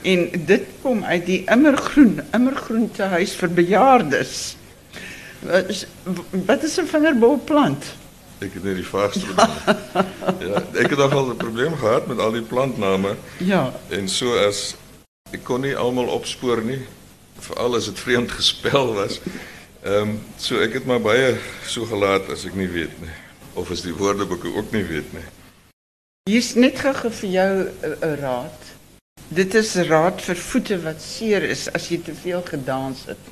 En 0.01 0.29
dit 0.45 0.65
kom 0.81 1.03
uit 1.03 1.25
die 1.25 1.43
immergroen, 1.45 2.21
immergroentehuis 2.31 3.35
vir 3.35 3.49
bejaardes. 3.49 4.57
Wat 6.45 6.63
is, 6.63 6.77
'n 6.79 6.87
vingerpolplant? 6.87 7.83
Ek 7.83 8.04
het 8.39 8.63
net 8.63 8.75
die 8.75 8.87
vaagste 8.87 9.27
ja, 10.47 10.61
ek 10.75 10.89
het 10.91 10.97
nogal 10.99 11.31
'n 11.31 11.37
probleem 11.37 11.75
gehad 11.75 12.07
met 12.07 12.19
al 12.19 12.31
die 12.31 12.41
plantname. 12.41 13.15
Ja. 13.37 13.73
En 13.89 14.09
so 14.09 14.35
as 14.37 14.75
ek 15.31 15.43
kon 15.43 15.61
nie 15.61 15.75
almal 15.75 16.07
opspoor 16.07 16.61
nie, 16.63 16.81
veral 17.39 17.75
as 17.75 17.85
dit 17.85 17.99
vreemd 17.99 18.31
gespel 18.31 18.93
was. 18.93 19.19
Um, 19.85 20.19
so 20.37 20.59
ek 20.59 20.73
het 20.73 20.85
maar 20.85 21.01
baie 21.01 21.37
so 21.67 21.85
gelaat 21.85 22.29
as 22.29 22.45
ek 22.45 22.55
nie 22.55 22.67
weet 22.67 23.01
nie 23.01 23.13
of 23.55 23.71
as 23.71 23.81
die 23.85 23.93
woordeboeke 23.95 24.51
ook 24.55 24.71
nie 24.71 24.83
weet 24.83 25.13
nie. 25.13 25.25
Hier's 26.29 26.55
net 26.55 26.79
gou 26.79 27.11
vir 27.11 27.29
jou 27.29 27.69
'n 28.01 28.15
raad. 28.19 28.61
Dit 29.27 29.53
is 29.53 29.75
raad 29.75 30.21
vir 30.21 30.35
voete 30.35 30.81
wat 30.81 31.01
seer 31.01 31.43
is 31.43 31.67
as 31.73 31.87
jy 31.89 31.97
te 31.97 32.15
veel 32.15 32.41
gedans 32.41 33.05
het. 33.05 33.23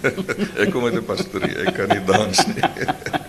ek 0.62 0.70
kom 0.70 0.84
uit 0.84 0.94
'n 0.94 1.04
pastorie, 1.04 1.56
ek 1.66 1.74
kan 1.74 1.88
nie 1.88 2.04
dans 2.04 2.46
nie. 2.46 2.64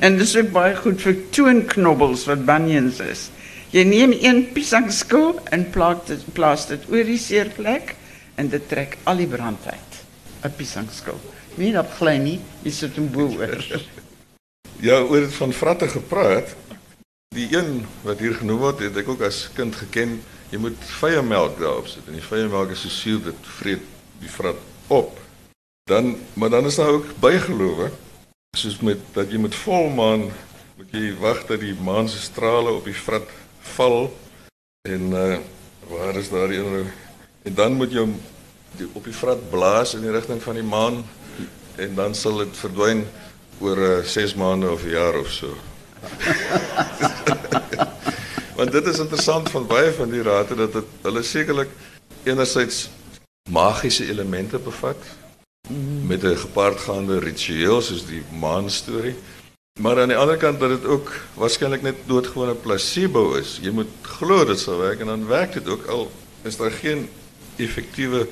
en 0.00 0.18
dis 0.18 0.36
ook 0.36 0.50
baie 0.54 0.76
goed 0.76 1.00
vir 1.02 1.16
toonknobbels 1.30 2.26
wat 2.30 2.44
bunions 2.46 3.00
is. 3.04 3.28
Jy 3.74 3.82
neem 3.88 4.12
een 4.14 4.44
piesangskil 4.54 5.40
en 5.54 5.66
plaas 5.74 6.06
dit 6.06 6.26
plaas 6.36 6.68
dit 6.70 6.84
oor 6.92 7.04
die 7.04 7.18
seer 7.18 7.50
plek 7.56 7.96
en 8.38 8.48
dit 8.52 8.68
trek 8.68 8.98
al 9.04 9.22
die 9.22 9.30
brand 9.30 9.66
uit. 9.66 9.94
'n 10.44 10.52
Piesangskil. 10.56 11.18
Nie 11.56 11.72
dat 11.72 11.90
gly 11.98 12.16
nie, 12.20 12.40
is 12.62 12.78
dit 12.78 12.96
'n 12.98 13.10
boer. 13.10 13.80
ja, 14.88 15.00
oor 15.00 15.20
dit 15.20 15.34
van 15.34 15.52
vratte 15.52 15.88
gepraat. 15.88 16.54
Die 17.34 17.48
een 17.56 17.86
wat 18.02 18.18
hier 18.18 18.34
genoem 18.34 18.58
word, 18.58 18.78
het 18.78 18.96
ek 18.96 19.08
ook 19.08 19.22
as 19.22 19.48
kind 19.54 19.74
geken. 19.74 20.22
Jy 20.50 20.58
moet 20.58 20.78
vye 21.00 21.22
melk 21.22 21.58
daarop 21.58 21.88
sit 21.88 22.06
en 22.06 22.14
die 22.14 22.22
vye 22.22 22.46
melk 22.48 22.70
is 22.70 22.84
so 22.84 22.88
suur 22.88 23.22
dit 23.24 23.48
vreet 23.58 23.82
die 24.20 24.30
vrat 24.30 24.60
op. 24.86 25.18
Dan 25.90 26.16
maar 26.34 26.50
dan 26.50 26.66
is 26.66 26.76
daar 26.76 26.94
ook 26.94 27.06
bygelowe 27.20 27.90
soos 28.58 28.80
met 28.80 29.00
dat 29.12 29.30
jy 29.30 29.38
met 29.38 29.54
volmaan 29.54 30.30
moet 30.78 30.94
jy 30.94 31.12
wag 31.22 31.44
dat 31.46 31.60
die 31.60 31.74
maan 31.74 32.08
se 32.08 32.20
strale 32.22 32.72
op 32.74 32.84
die 32.84 32.96
vrat 32.96 33.28
val 33.74 34.08
en 34.88 35.12
uh 35.12 35.36
waar 35.84 36.16
is 36.16 36.30
daar 36.32 36.48
een 36.48 36.70
nou? 36.72 36.86
en 37.44 37.54
dan 37.54 37.74
moet 37.76 37.92
jy 37.92 38.06
op 38.92 39.04
die 39.04 39.14
vrat 39.14 39.50
blaas 39.50 39.94
in 39.94 40.00
die 40.00 40.10
rigting 40.10 40.42
van 40.42 40.54
die 40.54 40.64
maan 40.64 41.04
en 41.76 41.94
dan 41.94 42.14
sal 42.14 42.40
dit 42.40 42.56
verdwyn 42.56 43.04
oor 43.60 44.04
6 44.04 44.32
uh, 44.32 44.38
maande 44.38 44.70
of 44.70 44.84
'n 44.84 44.90
jaar 44.90 45.18
of 45.18 45.30
so. 45.30 45.54
Want 48.56 48.72
dit 48.72 48.86
is 48.86 48.98
interessant 48.98 49.50
van 49.50 49.66
baie 49.66 49.92
van 49.92 50.10
die 50.10 50.22
rate 50.22 50.54
dat 50.54 50.72
dit 50.72 50.84
hulle 51.02 51.22
sekerlik 51.22 51.68
enerzijds 52.22 52.88
magiese 53.50 54.08
elemente 54.08 54.58
bevat 54.58 54.96
met 56.06 56.22
'n 56.22 56.36
gepaardgaande 56.36 57.18
ritueel 57.18 57.80
soos 57.82 58.06
die 58.06 58.22
maan 58.38 58.70
storie. 58.70 59.14
Maar 59.80 60.00
aan 60.00 60.08
die 60.08 60.16
ander 60.16 60.36
kant 60.36 60.60
dat 60.60 60.68
dit 60.68 60.84
ook 60.84 61.12
waarskynlik 61.34 61.82
net 61.82 61.94
doodgewone 62.06 62.54
placebo 62.54 63.34
is. 63.34 63.58
Jy 63.62 63.70
moet 63.70 63.88
glo 64.02 64.44
dit 64.44 64.58
sal 64.58 64.78
werk 64.78 65.00
en 65.00 65.06
dan 65.06 65.26
werk 65.26 65.52
dit 65.52 65.68
ook 65.68 65.86
al 65.86 66.12
is 66.42 66.56
daar 66.56 66.70
geen 66.70 67.08
effektiewe 67.56 68.28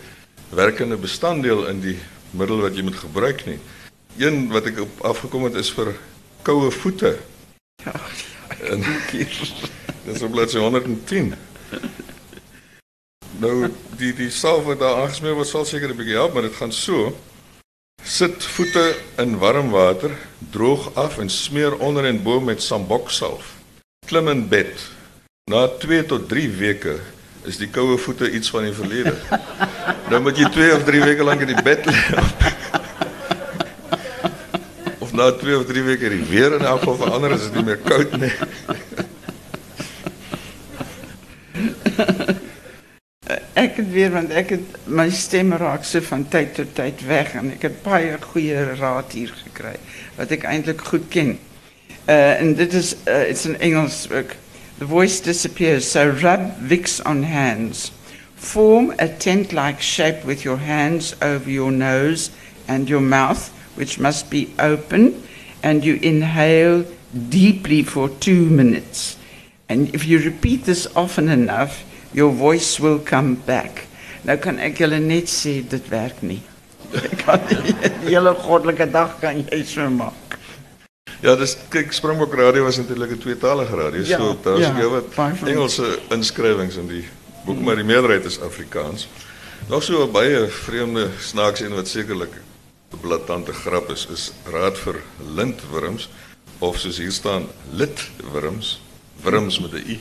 werkende 0.48 0.96
bestanddeel 0.96 1.66
in 1.66 1.80
die 1.80 1.98
middel 2.30 2.60
wat 2.60 2.76
jy 2.76 2.82
moet 2.82 2.96
gebruik 2.96 3.44
nie. 3.46 3.58
Een 4.16 4.48
wat 4.48 4.66
ek 4.66 4.80
op 4.80 5.00
afgekom 5.00 5.44
het 5.44 5.54
is 5.54 5.72
vir 5.72 5.96
koue 6.42 6.70
voete. 6.70 7.18
Ja, 7.84 7.94
en 8.70 8.84
hier. 9.10 9.52
Dis 10.04 10.22
op 10.22 10.30
bladsy 10.30 10.58
110. 10.58 11.34
Nou 13.38 13.70
die 13.98 14.12
die 14.16 14.30
salf 14.30 14.64
wat 14.68 14.80
daar 14.80 15.02
aangesmeer 15.02 15.36
word 15.36 15.48
sal 15.48 15.64
seker 15.68 15.90
'n 15.90 15.96
bietjie 15.96 16.16
help, 16.16 16.34
maar 16.34 16.42
dit 16.42 16.56
gaan 16.56 16.72
so. 16.72 17.16
Sit 18.02 18.44
voete 18.44 18.96
in 19.18 19.38
warm 19.38 19.70
water, 19.70 20.10
droog 20.50 20.94
af 20.94 21.18
en 21.18 21.28
smeer 21.30 21.78
onder 21.78 22.04
en 22.04 22.22
bo 22.22 22.40
met 22.40 22.62
samboksalf. 22.62 23.54
Klim 24.06 24.28
in 24.28 24.48
bed. 24.48 24.74
Na 25.50 25.68
2 25.68 26.06
tot 26.06 26.28
3 26.28 26.48
weke 26.48 27.00
is 27.44 27.56
die 27.56 27.68
koue 27.68 27.98
voete 27.98 28.30
iets 28.30 28.50
van 28.50 28.62
die 28.62 28.72
verlede. 28.72 29.14
nou 30.10 30.20
moet 30.20 30.36
jy 30.36 30.48
2 30.50 30.74
of 30.74 30.84
3 30.84 31.00
weke 31.02 31.22
lank 31.22 31.40
in 31.40 31.54
die 31.54 31.62
bed 31.62 31.86
lê. 31.86 31.98
of 34.98 35.12
na 35.12 35.30
2 35.30 35.58
of 35.58 35.66
3 35.66 35.82
weke 35.82 36.08
die 36.08 36.24
weer 36.24 36.54
in 36.58 36.64
elk 36.64 36.78
geval 36.78 36.96
verander 36.96 37.30
is 37.32 37.42
dit 37.42 37.54
nie 37.54 37.64
meer 37.64 37.78
koud 37.78 38.18
nie. 38.18 38.32
Ek 43.54 43.76
het 43.76 43.88
weer 43.92 44.12
want 44.14 44.30
ek 44.32 44.54
het 44.56 44.76
my 44.88 45.08
stem 45.12 45.52
raak 45.60 45.84
so 45.84 46.00
van 46.04 46.24
tyd 46.32 46.54
tot 46.56 46.74
tyd 46.76 47.02
weg 47.06 47.34
en 47.36 47.50
ek 47.52 47.66
het 47.68 47.82
baie 47.84 48.16
goeie 48.32 48.62
raad 48.78 49.12
hier 49.12 49.32
gekry 49.44 49.74
wat 50.16 50.32
ek 50.32 50.46
eintlik 50.48 50.80
goed 50.88 51.08
ken. 51.12 51.36
Uh 52.08 52.40
en 52.40 52.54
dit 52.58 52.72
is 52.74 52.94
uh, 53.06 53.28
it's 53.28 53.46
an 53.46 53.58
Engels 53.60 54.06
book. 54.08 54.36
The 54.78 54.86
voice 54.86 55.20
disappears. 55.20 55.90
So 55.90 56.10
rub 56.10 56.52
Vicks 56.58 57.00
on 57.04 57.22
hands. 57.22 57.92
Form 58.34 58.92
a 58.98 59.06
tent 59.06 59.52
like 59.52 59.80
shape 59.80 60.24
with 60.24 60.42
your 60.44 60.58
hands 60.58 61.14
over 61.22 61.48
your 61.48 61.70
nose 61.70 62.30
and 62.66 62.88
your 62.88 63.00
mouth, 63.00 63.52
which 63.76 64.00
must 64.00 64.30
be 64.30 64.52
open, 64.58 65.22
and 65.62 65.84
you 65.84 66.00
inhale 66.02 66.84
deeply 67.28 67.84
for 67.84 68.08
two 68.08 68.46
minutes. 68.46 69.16
And 69.68 69.94
if 69.94 70.06
you 70.06 70.18
repeat 70.18 70.64
this 70.64 70.88
often 70.96 71.28
enough, 71.28 71.84
your 72.12 72.32
voice 72.32 72.80
will 72.80 72.98
come 72.98 73.36
back. 73.46 73.86
Nou 74.24 74.36
kan 74.38 74.58
ek 74.58 74.78
julle 74.78 75.00
net 75.00 75.30
sê 75.30 75.60
dit 75.66 75.88
werk 75.90 76.22
nie. 76.22 76.42
Ek 76.92 77.24
kan 77.24 77.40
die 77.48 77.72
hele 78.04 78.34
goddelike 78.36 78.86
dag 78.92 79.16
kan 79.20 79.38
jy 79.40 79.62
so 79.64 79.88
maak. 79.90 80.36
Ja, 81.22 81.36
dis 81.38 81.54
kyk 81.72 81.94
Springbok 81.94 82.34
Radio 82.34 82.64
was 82.66 82.76
natuurlik 82.76 83.16
'n 83.16 83.18
tweetalige 83.18 83.76
radio. 83.76 84.02
Ja, 84.02 84.18
so 84.18 84.36
daar's 84.42 84.60
ja, 84.60 84.82
ook 84.82 85.46
Engelse 85.46 85.98
inskrywings 86.10 86.76
in 86.76 86.86
die 86.86 87.04
boek, 87.46 87.60
maar 87.60 87.76
die 87.76 87.84
meerderheid 87.84 88.24
is 88.24 88.40
Afrikaans. 88.40 89.08
Nog 89.68 89.82
so 89.82 90.04
'n 90.04 90.12
baie 90.12 90.46
vreemde 90.46 91.08
snaaks 91.18 91.60
een 91.60 91.74
wat 91.74 91.88
sekerlik 91.88 92.34
'n 92.92 93.00
blaatante 93.00 93.52
grap 93.52 93.90
is, 93.90 94.06
is 94.12 94.32
raad 94.44 94.78
vir 94.78 95.00
lintwurms 95.34 96.10
of 96.58 96.78
soos 96.78 96.98
hier 96.98 97.12
staan 97.12 97.46
litwurms, 97.70 98.82
wurms 99.22 99.60
met 99.60 99.72
'n 99.72 99.84
i. 99.86 100.00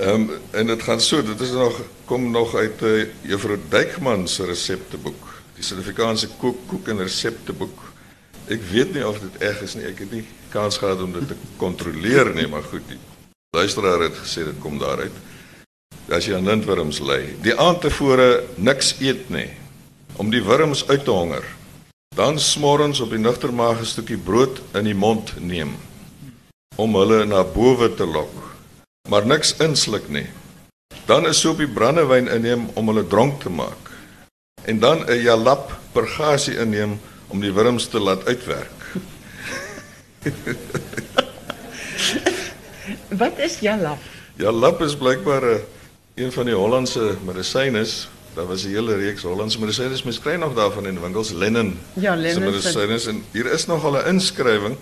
Ehm 0.00 0.30
um, 0.30 0.30
en 0.50 0.66
dit 0.66 0.82
gaan 0.82 1.00
so, 1.00 1.22
dit 1.22 1.40
is 1.40 1.50
nog 1.50 1.80
kom 2.04 2.30
nog 2.30 2.54
uit 2.54 2.82
uh, 2.82 3.06
Juffrou 3.20 3.58
Dykman 3.68 4.28
se 4.28 4.44
resepteboek, 4.48 5.26
die 5.54 5.64
Suid-Afrikaanse 5.64 6.28
kook 6.40 6.62
kook 6.66 6.88
en 6.88 7.02
resepteboek 7.04 7.82
ek 8.50 8.64
weet 8.72 8.94
nie 8.96 9.04
of 9.06 9.20
dit 9.20 9.36
reg 9.44 9.60
is 9.62 9.76
nie. 9.76 9.84
Ek 9.86 10.00
het 10.02 10.10
nie 10.10 10.24
kans 10.50 10.80
gehad 10.80 11.02
om 11.04 11.12
dit 11.12 11.28
te 11.28 11.36
kontroleer 11.60 12.32
nie, 12.34 12.48
maar 12.50 12.64
goed. 12.66 12.82
Die 12.88 12.98
luisteraar 13.54 14.00
het 14.08 14.16
gesê 14.18 14.48
dit 14.48 14.58
kom 14.64 14.80
daaruit. 14.80 15.14
As 16.10 16.26
jy 16.26 16.34
aan 16.34 16.48
lintworms 16.48 16.98
ly, 17.04 17.36
die 17.44 17.54
aand 17.54 17.84
tevore 17.84 18.42
niks 18.56 18.96
eet 18.98 19.28
nie 19.30 19.50
om 20.18 20.32
die 20.32 20.42
wurms 20.42 20.82
uit 20.88 21.04
te 21.04 21.14
honger. 21.14 21.44
dan 22.16 22.38
smorgens 22.38 23.00
op 23.00 23.10
die 23.10 23.18
nugtermaag 23.18 23.80
'n 23.80 23.86
stukkie 23.86 24.18
brood 24.18 24.60
in 24.74 24.84
die 24.84 24.94
mond 24.94 25.40
neem 25.40 25.76
om 26.76 26.94
hulle 26.94 27.24
na 27.24 27.44
bowe 27.44 27.94
te 27.94 28.06
lok, 28.06 28.49
maar 29.10 29.26
niks 29.26 29.54
insluk 29.58 30.06
nie. 30.08 30.26
Dan 31.06 31.26
'n 31.26 31.34
soepie 31.34 31.66
brandewyn 31.68 32.28
inneem 32.28 32.68
om 32.74 32.86
hulle 32.88 33.06
dronk 33.06 33.40
te 33.42 33.50
maak. 33.50 33.90
En 34.64 34.78
dan 34.78 35.04
'n 35.10 35.22
jalap 35.22 35.74
pergasie 35.92 36.56
inneem 36.58 37.00
om 37.28 37.40
die 37.40 37.52
wurms 37.52 37.86
te 37.88 37.98
laat 37.98 38.26
uitwerk. 38.26 38.70
Wat 43.22 43.38
is 43.38 43.58
jalap? 43.60 43.98
Jalap 44.36 44.80
is 44.82 44.96
blykbaar 44.96 45.44
'n 45.44 45.60
een 46.14 46.32
van 46.32 46.44
die 46.44 46.54
Hollandse 46.54 47.16
medisyne. 47.24 47.86
Daar 48.34 48.46
was 48.46 48.62
'n 48.64 48.68
hele 48.68 48.94
reeks 48.96 49.22
Hollandse 49.22 49.58
medisyne. 49.60 50.00
Mens 50.04 50.20
kry 50.20 50.34
nog 50.34 50.54
daarvan 50.54 50.86
in 50.86 51.00
winkels, 51.00 51.30
Lennon. 51.30 51.78
Ja, 51.94 52.14
Lennon 52.14 52.42
se- 52.42 52.50
medisyne 52.50 53.00
en 53.10 53.24
hier 53.32 53.46
is 53.52 53.66
nog 53.66 53.84
al 53.84 53.96
'n 53.96 54.06
inskrywing 54.06 54.76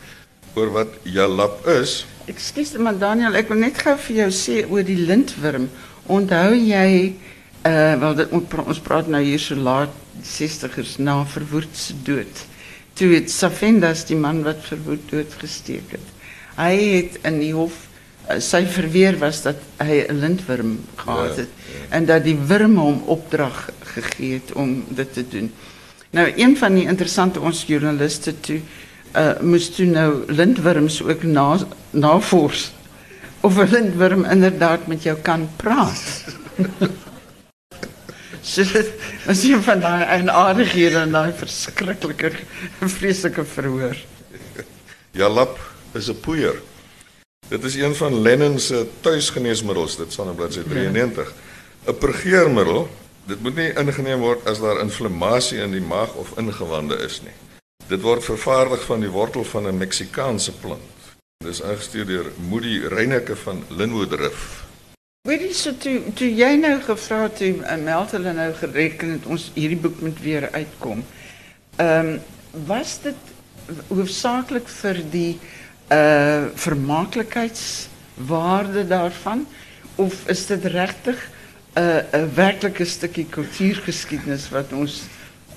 oor 0.54 0.70
wat 0.72 0.88
jalap 1.02 1.66
is. 1.66 2.06
Ekskuus, 2.28 2.74
maar 2.82 2.98
Daniel, 3.00 3.34
ek 3.40 3.48
wil 3.48 3.62
net 3.62 3.78
gou 3.80 3.94
vir 4.08 4.16
jou 4.22 4.28
sê 4.34 4.60
oor 4.68 4.84
die 4.84 4.98
lintworm. 5.08 5.68
Onthou 6.12 6.52
jy 6.54 7.14
uh 7.66 7.94
wel 8.00 8.14
dit, 8.20 8.30
ons 8.36 8.44
pra- 8.48 8.64
ons 8.68 8.78
praat 8.84 9.08
nou 9.10 9.20
hier 9.24 9.40
so 9.40 9.56
laat 9.56 9.92
60ers 10.24 10.98
na 10.98 11.24
verwoed 11.24 11.72
se 11.76 11.94
dood. 12.04 12.44
Toe 12.98 13.08
het 13.14 13.30
Safendas 13.30 14.04
die 14.08 14.16
man 14.16 14.42
wat 14.46 14.60
verwoed 14.66 15.04
dood 15.10 15.34
gesteek 15.40 15.92
het. 15.96 16.06
Hy 16.58 16.74
het 16.96 17.18
in 17.28 17.38
die 17.40 17.52
hof 17.54 17.74
uh, 18.30 18.38
sy 18.42 18.64
verweer 18.66 19.18
was 19.20 19.42
dat 19.46 19.56
hy 19.80 20.04
'n 20.08 20.20
lintworm 20.20 20.78
gehad 20.96 21.36
Ja, 21.36 21.42
het 21.42 21.48
en 21.90 22.06
dat 22.06 22.24
die 22.24 22.36
wurme 22.36 22.80
hom 22.80 23.02
opdrag 23.06 23.70
gegee 23.94 24.34
het 24.34 24.52
om 24.52 24.84
dit 24.88 25.12
te 25.12 25.24
doen. 25.28 25.52
Nou 26.10 26.26
een 26.36 26.56
van 26.56 26.74
die 26.74 26.86
interessante 26.88 27.40
ons 27.40 27.64
joernaliste 27.66 28.40
toe 28.40 28.60
uh 29.16 29.40
moes 29.40 29.70
toe 29.74 29.86
nou 29.86 30.24
lintworms 30.26 31.02
ook 31.02 31.22
na 31.22 31.58
navors 31.90 32.72
of 33.40 33.56
'n 33.56 33.70
lintworm 33.70 34.24
inderdaad 34.24 34.86
met 34.86 35.02
jou 35.02 35.16
kan 35.16 35.48
praat. 35.56 36.24
so 38.50 38.62
dit 38.62 38.92
was 39.26 39.42
een 39.42 39.62
van 39.62 39.80
daai 39.80 40.04
eienaardighede 40.04 40.96
en 40.96 41.10
daai 41.10 41.32
verskriklike 41.32 42.32
vreeslike 42.80 43.44
verhoor. 43.44 43.96
Jalap 45.10 45.58
is 45.92 46.08
'n 46.08 46.20
poeier. 46.20 46.60
Dit 47.48 47.64
is 47.64 47.74
een 47.74 47.94
van 47.94 48.20
Lennon 48.20 48.58
se 48.58 48.86
tuisgeneesmiddels, 49.00 49.96
dit 49.96 50.12
staan 50.12 50.28
op 50.28 50.36
bladsy 50.36 50.62
93. 50.68 51.32
'n 51.86 51.98
Purgeermiddel, 51.98 52.90
dit 53.24 53.40
moet 53.40 53.54
nie 53.54 53.72
ingeneem 53.72 54.20
word 54.20 54.46
as 54.46 54.60
daar 54.60 54.80
inflammasie 54.80 55.58
in 55.58 55.70
die 55.70 55.80
maag 55.80 56.14
of 56.14 56.32
ingewande 56.36 56.96
is 56.96 57.22
nie. 57.22 57.47
Dit 57.88 58.02
word 58.04 58.20
vervaardig 58.20 58.82
van 58.84 59.00
die 59.00 59.08
wortel 59.08 59.46
van 59.48 59.64
'n 59.66 59.76
Meksikaanse 59.76 60.52
plant. 60.60 60.92
Dit 61.38 61.52
is 61.52 61.62
aangestuur 61.62 62.06
deur 62.06 62.26
Moody 62.48 62.84
Reyneke 62.84 63.36
van 63.36 63.64
Linwoodrif. 63.68 64.64
Weet 65.28 65.40
jy 65.40 65.52
so 65.52 65.76
toe 65.76 66.02
toe 66.14 66.34
jy 66.34 66.56
nou 66.60 66.80
gevra 66.80 67.22
het 67.22 67.36
toe 67.36 67.54
uh, 67.54 67.76
meld 67.84 68.10
hulle 68.10 68.32
nou 68.32 68.54
gereken 68.54 69.10
het 69.10 69.26
ons 69.26 69.50
hierdie 69.54 69.80
boek 69.80 70.00
moet 70.00 70.20
weer 70.20 70.50
uitkom. 70.52 71.04
Ehm 71.76 72.16
was 72.66 73.00
dit 73.02 73.14
hoofsaaklik 73.88 74.68
vir 74.68 75.02
die 75.10 75.38
uh 75.88 76.44
vermaaklikheidswaarde 76.54 78.86
daarvan 78.86 79.46
of 79.94 80.28
is 80.28 80.46
dit 80.46 80.64
regtig 80.64 81.30
'n 81.74 81.80
uh, 81.80 81.96
'n 82.12 82.34
werklike 82.34 82.84
stukkie 82.84 83.26
kultuurgeskiedenis 83.30 84.50
wat 84.50 84.72
ons 84.72 85.02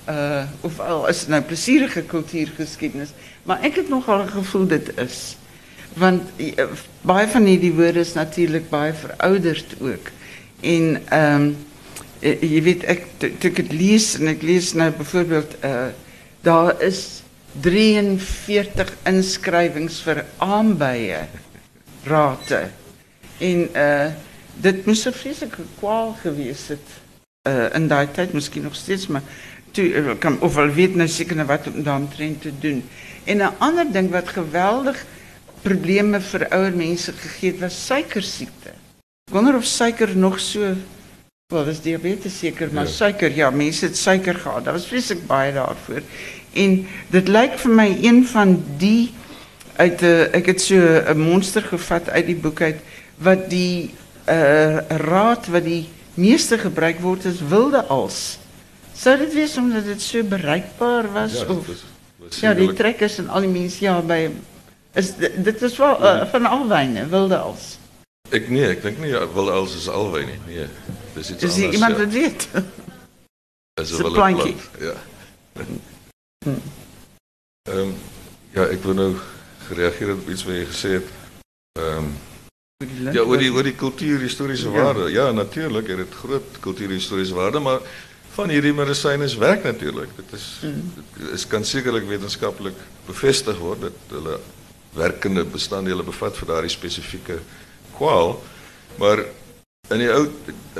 Uh, 0.08 0.42
of 0.60 0.80
al 0.80 1.08
is 1.08 1.20
het 1.20 1.28
nou 1.28 1.42
plezierige 1.42 2.06
cultuurgeschiedenis. 2.06 3.08
Maar 3.42 3.64
ik 3.64 3.74
heb 3.74 3.88
nogal 3.88 4.20
een 4.20 4.28
gevoel 4.28 4.68
het 4.68 4.92
is. 4.96 5.36
Want 5.92 6.22
eh, 6.36 6.64
bij 7.00 7.28
van 7.28 7.44
die 7.44 7.72
woorden 7.72 7.96
is 7.96 8.12
natuurlijk 8.12 8.70
bij 8.70 8.94
verouderd 8.94 9.74
ook. 9.80 10.08
En 10.60 11.02
ehm, 11.08 11.50
eh, 12.18 12.40
je 12.40 12.62
weet, 12.62 12.88
ik, 13.38 13.56
het 13.56 13.72
lees, 13.72 14.14
en 14.18 14.28
ik 14.28 14.42
lees 14.42 14.72
nou 14.72 14.90
bijvoorbeeld, 14.90 15.54
daar 16.40 16.80
is 16.80 17.22
43 17.60 18.96
inschrijvings 19.02 20.02
voor 20.02 20.24
aanbijen, 20.36 21.28
raten. 22.04 22.72
En 23.38 23.68
dit 24.54 24.86
moest 24.86 25.06
een 25.06 25.12
vreselijke 25.12 25.62
kwaal 25.78 26.16
geweest 26.20 26.62
zijn. 26.62 26.78
in 27.72 27.88
die 27.88 28.10
tijd 28.10 28.32
misschien 28.32 28.62
nog 28.62 28.74
steeds, 28.74 29.06
maar 29.06 29.22
toe 29.72 29.84
uh, 29.84 30.14
kan 30.18 30.40
of 30.40 30.56
al 30.56 30.70
weet 30.76 30.94
nou 30.94 31.08
seker 31.08 31.36
nou 31.36 31.46
wat 31.46 31.66
om 31.66 31.82
daarmee 31.82 32.38
te 32.38 32.52
doen. 32.60 32.82
En 33.24 33.36
'n 33.38 33.54
ander 33.58 33.86
ding 33.92 34.10
wat 34.10 34.28
geweldig 34.28 35.04
probleme 35.62 36.20
vir 36.20 36.46
ouer 36.50 36.74
mense 36.76 37.12
gegee 37.12 37.50
het 37.50 37.60
was 37.60 37.86
suikersiekte. 37.86 38.74
Ek 39.30 39.34
wonder 39.34 39.56
of 39.56 39.64
suiker 39.64 40.16
nog 40.16 40.40
so 40.40 40.74
wel 41.52 41.64
dis 41.64 41.80
diabetes 41.80 42.38
seker, 42.38 42.68
maar 42.72 42.84
Ja. 42.84 42.90
suiker 42.90 43.30
ja, 43.36 43.50
mense 43.50 43.84
het 43.84 43.96
suiker 43.96 44.34
gehad. 44.34 44.64
Daar 44.64 44.72
was 44.72 44.86
vreeslik 44.86 45.26
baie 45.26 45.52
daarvoor. 45.52 46.02
En 46.52 46.86
dit 47.10 47.28
lyk 47.28 47.58
vir 47.58 47.70
my 47.70 47.98
een 48.02 48.26
van 48.26 48.64
die 48.78 49.12
uit 49.76 50.02
'n 50.02 50.28
ek 50.32 50.46
het 50.46 50.60
so 50.60 50.76
'n 50.76 51.18
monster 51.18 51.62
gevat 51.62 52.10
uit 52.10 52.26
die 52.26 52.36
boek 52.36 52.60
uit 52.60 52.80
wat 53.18 53.50
die 53.50 53.90
uh 54.28 54.78
raad 54.88 55.46
wat 55.46 55.64
die 55.64 55.88
meeste 56.14 56.58
gebruik 56.58 57.00
word 57.00 57.24
is 57.24 57.40
wilde 57.48 57.84
als. 57.84 58.38
Sou 59.02 59.16
dit 59.18 59.32
wees 59.34 59.56
omdat 59.58 59.84
dit 59.84 60.02
so 60.02 60.22
bereikbaar 60.22 61.08
was 61.12 61.32
Ja, 61.40 61.46
of 61.50 61.68
is 61.68 61.82
was 62.22 62.40
ja, 62.40 62.54
die 62.54 62.72
trekkers 62.78 63.18
en 63.18 63.28
al 63.28 63.40
die 63.46 63.50
mense 63.50 63.80
ja 63.84 63.96
by 64.06 64.30
is 64.94 65.14
dit, 65.16 65.62
is 65.62 65.76
wel 65.80 65.96
uh, 66.04 66.26
van 66.30 66.46
alwyne 66.46 67.06
wilde 67.10 67.38
als. 67.38 67.78
Ek 68.30 68.46
nee, 68.52 68.66
ek 68.68 68.82
dink 68.84 68.98
nie 69.02 69.10
ja, 69.14 69.24
wil 69.32 69.50
als 69.50 69.74
is 69.76 69.88
alwy 69.88 70.22
nie. 70.28 70.38
Nee. 70.46 70.66
Dis 71.16 71.30
iets 71.32 71.42
Is 71.42 71.54
anders. 71.54 71.56
hier 71.56 71.72
iemand 71.72 71.96
ja. 71.96 72.04
wat 72.04 72.12
weet? 72.12 72.48
Is 73.80 73.90
Is 73.96 73.98
'n 73.98 74.12
plantjie. 74.12 74.54
plant, 74.54 74.82
Ja. 74.86 74.94
Ehm 77.70 77.90
ja, 78.52 78.66
ek 78.68 78.82
wil 78.84 78.94
nou 78.94 79.10
gereageer 79.68 80.12
op 80.14 80.28
iets 80.28 80.44
wat 80.44 80.54
jy 80.60 80.64
gesê 80.70 80.90
het. 80.98 81.10
Ehm 81.80 82.08
ja, 83.14 83.22
oor 83.22 83.38
die 83.38 83.50
oor 83.52 83.62
die 83.66 83.74
kultuurhistoriese 83.78 84.70
Ja. 84.70 84.82
waarde. 84.82 85.10
Ja, 85.10 85.30
natuurlik 85.30 85.86
het 85.88 85.96
dit 85.96 86.14
groot 86.14 86.58
kultuurhistoriese 86.60 87.34
waarde, 87.34 87.58
maar 87.58 87.80
van 88.32 88.48
hierdie 88.48 88.72
medisyne 88.72 89.24
is 89.24 89.36
werk 89.36 89.64
natuurlik. 89.64 90.08
Dit 90.16 90.32
is 90.32 90.46
Mm. 90.62 90.92
dit 90.94 91.30
is 91.32 91.46
kan 91.46 91.64
sekerlik 91.64 92.06
wetenskaplik 92.08 92.74
bevestig 93.06 93.58
word 93.58 93.80
dat 93.80 93.92
hulle 94.08 94.38
werkende 94.94 95.44
bestanddele 95.44 96.02
bevat 96.02 96.36
vir 96.36 96.48
daardie 96.48 96.70
spesifieke 96.70 97.38
kwaal. 97.96 98.42
Maar 98.98 99.24
in 99.90 99.98
die 99.98 100.10
ou 100.12 100.28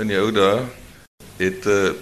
in 0.00 0.06
die 0.06 0.18
ou 0.18 0.30
dae 0.32 0.64
het 1.36 1.66
uh, 1.66 1.92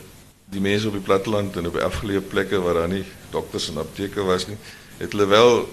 die 0.50 0.60
mense 0.60 0.88
op 0.88 0.96
die 0.98 1.06
platteland 1.06 1.56
en 1.56 1.66
op 1.66 1.78
die 1.78 1.86
afgeleë 1.86 2.20
plekke 2.20 2.58
waar 2.60 2.82
daar 2.82 2.88
nie 2.90 3.04
dokters 3.30 3.68
en 3.70 3.78
apteke 3.78 4.22
was 4.26 4.46
nie, 4.46 4.58
het 4.98 5.12
hulle 5.14 5.26
wel 5.30 5.68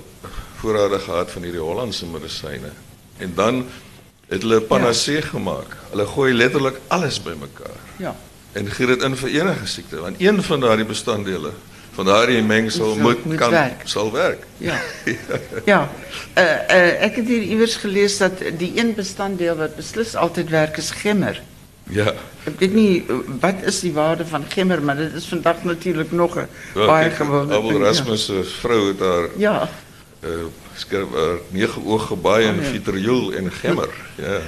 voorrade 0.61 0.99
gehad 0.99 1.31
van 1.31 1.43
hierdie 1.43 1.61
Hollandse 1.61 2.05
medisyne. 2.05 2.71
En 3.17 3.33
dan 3.35 3.65
het 4.27 4.41
hulle 4.41 4.59
'n 4.59 4.67
panacee 4.67 5.21
ja. 5.21 5.27
gemaak. 5.33 5.77
Hulle 5.89 6.05
gooi 6.05 6.33
letterlik 6.33 6.79
alles 6.87 7.21
bymekaar 7.21 7.77
Ja. 7.97 8.15
En 8.53 8.71
gee 8.71 8.85
dit 8.87 9.01
in 9.01 9.15
vir 9.15 9.29
enige 9.29 9.65
siekte, 9.67 9.99
want 10.01 10.15
een 10.21 10.43
van 10.43 10.59
daardie 10.59 10.85
bestanddele 10.85 11.51
van 11.97 12.05
daardie 12.05 12.41
mengsel 12.43 12.95
Moet- 12.95 13.35
kan 13.35 13.51
werk. 13.51 13.81
sal 13.83 14.11
werk. 14.11 14.43
Ja. 14.57 14.77
Ja. 15.65 15.89
Uh, 16.37 16.43
uh, 16.43 17.03
ek 17.03 17.15
het 17.15 17.27
hier 17.27 17.41
iewers 17.41 17.75
gelees 17.75 18.17
dat 18.17 18.31
die 18.57 18.71
een 18.79 18.93
bestanddeel 18.95 19.55
wat 19.55 19.75
beslis 19.75 20.15
altyd 20.15 20.49
werk 20.49 20.77
is 20.77 20.91
gemmer. 20.91 21.41
Ja. 21.89 22.13
Ek 22.43 22.59
weet 22.59 22.73
nie 22.73 23.05
wat 23.39 23.55
is 23.65 23.79
die 23.79 23.93
waarde 23.93 24.25
van 24.25 24.43
gemmer, 24.49 24.81
maar 24.83 24.95
dit 24.95 25.13
is 25.13 25.25
vandag 25.27 25.63
natuurlik 25.63 26.11
nog 26.11 26.37
'n 26.37 26.47
baie 26.73 27.09
gewone 27.09 27.55
Abel 27.55 27.79
Rasmus 27.81 28.25
se 28.25 28.43
vrou 28.43 28.87
het 28.87 28.99
daar 28.99 29.27
Ja. 29.37 29.69
uh, 30.23 30.29
skerp 30.77 31.13
uh, 31.15 31.37
nege 31.53 31.79
oog 31.85 32.07
gebaai 32.11 32.47
Oh, 32.49 32.55
ja. 32.55 32.69
vitriol 32.71 33.33
en 33.33 33.51
gemmer. 33.51 33.89
Ja. 34.17 34.39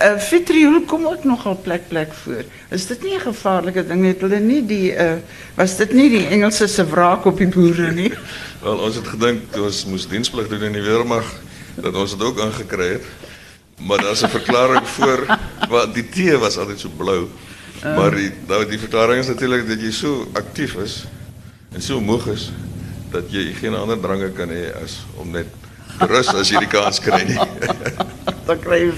Uh, 0.00 0.18
vitriol 0.24 0.78
kom 0.88 1.04
ook 1.06 1.24
nogal 1.28 1.58
plek 1.62 1.82
plek 1.88 2.14
voor. 2.22 2.44
Is 2.72 2.86
dit 2.86 3.02
nie 3.04 3.14
'n 3.14 3.20
gevaarlike 3.20 3.86
ding 3.86 4.00
net 4.00 4.20
hulle 4.20 4.40
nie 4.40 4.62
die 4.66 4.94
uh, 4.96 5.18
was 5.54 5.76
dit 5.76 5.92
nie 5.92 6.08
die 6.08 6.26
Engelse 6.26 6.66
se 6.66 6.84
wraak 6.86 7.24
op 7.24 7.36
die 7.38 7.48
boere 7.48 7.90
nie? 7.92 8.12
Wel 8.64 8.78
ons 8.78 8.94
het 8.96 9.08
gedink 9.08 9.56
ons 9.56 9.84
moes 9.84 10.08
diensplig 10.08 10.48
doen 10.48 10.62
in 10.62 10.72
die 10.72 10.82
weermag 10.82 11.28
dat 11.76 11.94
ons 11.94 12.16
dit 12.16 12.22
ook 12.26 12.40
aangekry 12.40 12.88
het. 12.92 13.04
Maar 13.84 14.00
daar's 14.00 14.22
'n 14.24 14.28
verklaring 14.32 14.88
voor 14.96 15.26
want 15.68 15.94
die 15.94 16.08
tee 16.08 16.36
was 16.38 16.56
altyd 16.56 16.80
so 16.80 16.88
blou. 16.96 17.28
Maar 17.82 18.14
die 18.14 18.30
nou 18.48 18.64
die 18.66 18.78
verklaring 18.78 19.20
is 19.20 19.26
natuurlik 19.28 19.68
dat 19.68 19.80
jy 19.80 19.90
so 19.90 20.26
aktief 20.32 20.74
is 20.74 21.04
en 21.74 21.82
so 21.82 22.00
moeg 22.00 22.26
is 22.26 22.50
dat 23.12 23.30
jy 23.32 23.52
geen 23.58 23.74
ander 23.76 24.00
drange 24.00 24.30
kan 24.36 24.50
hê 24.52 24.70
as 24.82 25.00
om 25.20 25.30
net 25.30 25.48
rus 26.10 26.32
as 26.34 26.50
jy 26.50 26.62
die 26.64 26.70
kans 26.72 27.00
kry 27.02 27.22
nie. 27.28 27.38
Dan 28.48 28.60
kry 28.62 28.78
jy 28.86 28.92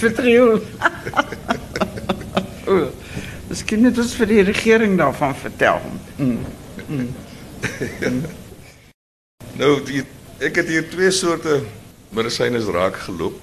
vitriol. 0.00 0.60
o, 2.66 2.78
Miskien 3.50 3.82
moet 3.82 3.98
ons 3.98 4.14
vir 4.14 4.30
die 4.30 4.42
regering 4.46 4.96
daarvan 4.98 5.34
vertel. 5.34 5.80
Mm. 6.18 6.38
Mm. 6.88 7.08
Mm. 8.00 8.22
Nou 9.60 9.74
die 9.84 10.00
ek 10.40 10.62
het 10.62 10.70
hier 10.72 10.86
twee 10.88 11.10
soorte 11.12 11.58
medisyne 12.16 12.62
raak 12.72 12.96
geloop. 13.04 13.36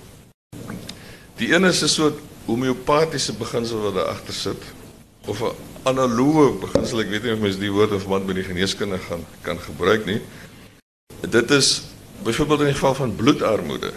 Die 1.37 1.51
een 1.53 1.67
is 1.69 1.83
'n 1.83 1.87
soort 1.87 2.17
homeopatiese 2.47 3.35
beginsel 3.37 3.83
wat 3.83 3.93
daar 3.93 4.09
agter 4.15 4.33
sit 4.33 4.63
of 5.27 5.41
'n 5.41 5.55
analoge 5.83 6.51
beginsel, 6.65 7.01
ek 7.03 7.09
weet 7.09 7.23
nie 7.23 7.33
of 7.33 7.39
mens 7.39 7.59
die 7.59 7.71
woord 7.71 7.91
in 7.91 7.99
verband 7.99 8.25
met 8.27 8.35
die 8.35 8.47
geneeskunde 8.47 8.97
gaan 8.97 9.25
kan 9.41 9.59
gebruik 9.59 10.05
nie. 10.05 10.21
Dit 11.29 11.51
is 11.51 11.83
byvoorbeeld 12.23 12.59
in 12.59 12.71
die 12.71 12.79
geval 12.79 12.95
van 12.95 13.15
bloedarmoede 13.15 13.91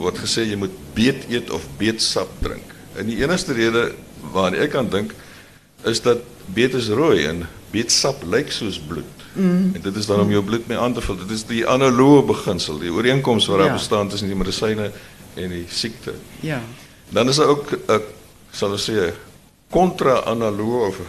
word 0.00 0.18
gesê 0.18 0.46
jy 0.48 0.56
moet 0.58 0.74
beet 0.96 1.26
eet 1.30 1.50
of 1.50 1.66
beetsap 1.78 2.30
drink. 2.42 2.74
En 2.98 3.06
die 3.06 3.20
enigste 3.22 3.54
rede 3.56 3.92
waaraan 4.32 4.58
ek 4.64 4.72
kan 4.74 4.88
dink 4.90 5.14
is 5.84 6.02
dat 6.02 6.22
beet 6.54 6.74
is 6.74 6.88
rooi 6.88 7.26
en 7.26 7.46
beetsap 7.72 8.22
lyk 8.26 8.52
soos 8.52 8.78
bloed. 8.80 9.26
Mm. 9.32 9.72
En 9.74 9.80
dit 9.80 9.96
is 9.96 10.06
dan 10.06 10.20
om 10.20 10.30
jou 10.30 10.42
bloed 10.44 10.66
mee 10.68 10.78
aan 10.78 10.94
te 10.94 11.00
vul. 11.00 11.16
Dit 11.22 11.30
is 11.30 11.44
die 11.48 11.62
analoge 11.68 12.26
beginsel, 12.32 12.80
die 12.82 12.92
ooreenkoms 12.92 13.46
wat 13.48 13.62
daar 13.62 13.72
ja. 13.72 13.78
bestaan 13.78 14.08
tussen 14.08 14.28
die 14.28 14.36
medisyne 14.36 14.90
en 15.34 15.54
die 15.54 15.64
siekte. 15.70 16.14
Ja. 16.40 16.60
Dan 17.08 17.28
is 17.28 17.36
daar 17.40 17.52
ook 17.54 17.72
'n 17.72 18.02
sal 18.52 18.70
ons 18.76 18.90
sê 18.90 19.12
kontra-analoog 19.72 20.86
of 20.88 21.00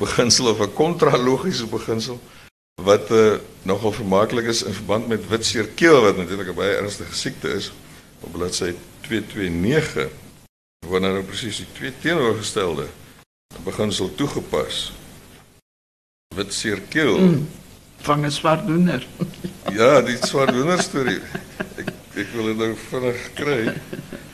beginsel 0.00 0.50
of 0.52 0.60
'n 0.64 0.72
kontralogiese 0.72 1.66
beginsel 1.66 2.20
wat 2.82 3.10
uh, 3.10 3.36
nogal 3.62 3.92
vermaaklik 3.92 4.46
is 4.48 4.62
in 4.62 4.72
verband 4.72 5.08
met 5.08 5.28
witseerkeel 5.28 6.00
wat 6.02 6.16
natuurlik 6.16 6.48
'n 6.48 6.60
baie 6.62 6.74
ernstige 6.80 7.14
siekte 7.14 7.48
is 7.60 7.72
op 8.20 8.32
bladsy 8.32 8.74
229 9.06 10.08
word 10.88 11.04
nou 11.04 11.22
presies 11.22 11.60
die 11.60 11.68
twee 11.76 11.92
teenoorgestelde 12.02 12.88
beginsel 13.64 14.08
toegepas. 14.14 14.92
Witseerkeel 16.34 17.18
mm, 17.18 17.48
vang 18.06 18.24
'n 18.24 18.30
swartdoener. 18.30 19.06
ja, 19.78 20.00
die 20.00 20.16
swartdoener 20.16 20.82
storie. 20.82 21.20
Ek 21.76 21.90
ek 22.22 22.32
wil 22.34 22.50
dit 22.50 22.56
nou 22.56 22.72
vinnig 22.88 23.20
kry. 23.34 23.60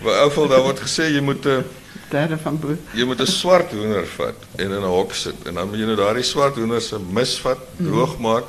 Maar 0.03 0.23
geval 0.29 0.49
daar 0.49 0.65
word 0.69 0.81
gesê 0.85 1.11
jy 1.11 1.21
moet 1.21 1.45
'n 1.45 1.65
uh, 1.65 1.65
derde 2.11 2.39
van. 2.39 2.61
Jy 2.93 3.05
moet 3.05 3.21
'n 3.21 3.27
swart 3.27 3.73
hoender 3.73 4.07
vat 4.07 4.39
en 4.57 4.71
in 4.71 4.83
'n 4.83 4.93
hok 4.99 5.15
sit 5.15 5.47
en 5.47 5.55
dan 5.55 5.69
moet 5.69 5.79
jy 5.79 5.85
nou 5.85 5.97
daardie 5.97 6.25
swart 6.25 6.55
hoender 6.55 6.81
se 6.81 6.99
mis 6.99 7.39
vat, 7.41 7.59
mhm. 7.77 7.89
droog 7.89 8.19
maak 8.19 8.47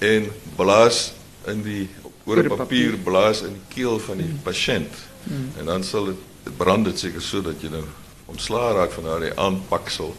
en 0.00 0.30
blaas 0.56 1.12
in 1.46 1.62
die 1.62 1.88
oor 2.26 2.42
papier 2.56 2.96
blaas 2.98 3.42
in 3.46 3.54
die 3.54 3.66
keel 3.74 3.98
van 4.02 4.16
die 4.16 4.26
mm. 4.26 4.42
pasiënt. 4.42 4.94
Mm. 5.22 5.50
En 5.58 5.64
dan 5.64 5.84
sal 5.84 6.04
dit 6.10 6.56
brand 6.58 6.84
dit 6.84 6.98
seker 6.98 7.22
sodat 7.22 7.62
jy 7.62 7.70
nou 7.70 7.84
ontslaa 8.26 8.72
raak 8.72 8.92
van 8.92 9.06
daardie 9.06 9.32
aanpaksel 9.38 10.14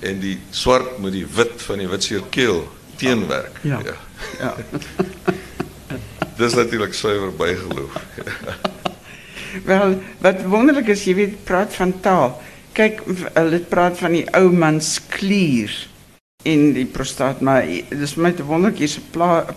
en 0.00 0.20
die 0.20 0.36
swart 0.50 0.98
met 1.00 1.12
die 1.16 1.24
wit 1.26 1.56
van 1.64 1.80
die 1.80 1.88
witseer 1.88 2.22
keel 2.30 2.68
teenwerk. 3.00 3.56
Ja. 3.64 3.80
Ja. 3.84 3.96
ja. 4.38 4.54
Dis 6.40 6.54
natuurlik 6.54 6.94
suiwer 6.94 7.32
bygeloof. 7.32 7.96
Wel, 9.64 9.98
wat 10.20 10.42
wonderlik 10.44 10.88
is, 10.88 11.04
jy 11.04 11.14
weet, 11.14 11.44
praat 11.44 11.74
van 11.74 11.92
taal. 12.00 12.36
Kyk, 12.76 13.02
hulle 13.34 13.60
praat 13.70 13.98
van 13.98 14.12
die 14.12 14.26
ou 14.36 14.50
man 14.52 14.80
se 14.80 15.00
klier 15.08 15.72
in 16.46 16.72
die 16.76 16.86
prostaat, 16.86 17.40
maar 17.40 17.66
dis 17.90 18.14
my 18.20 18.30
te 18.36 18.44
wonderlik 18.46 18.98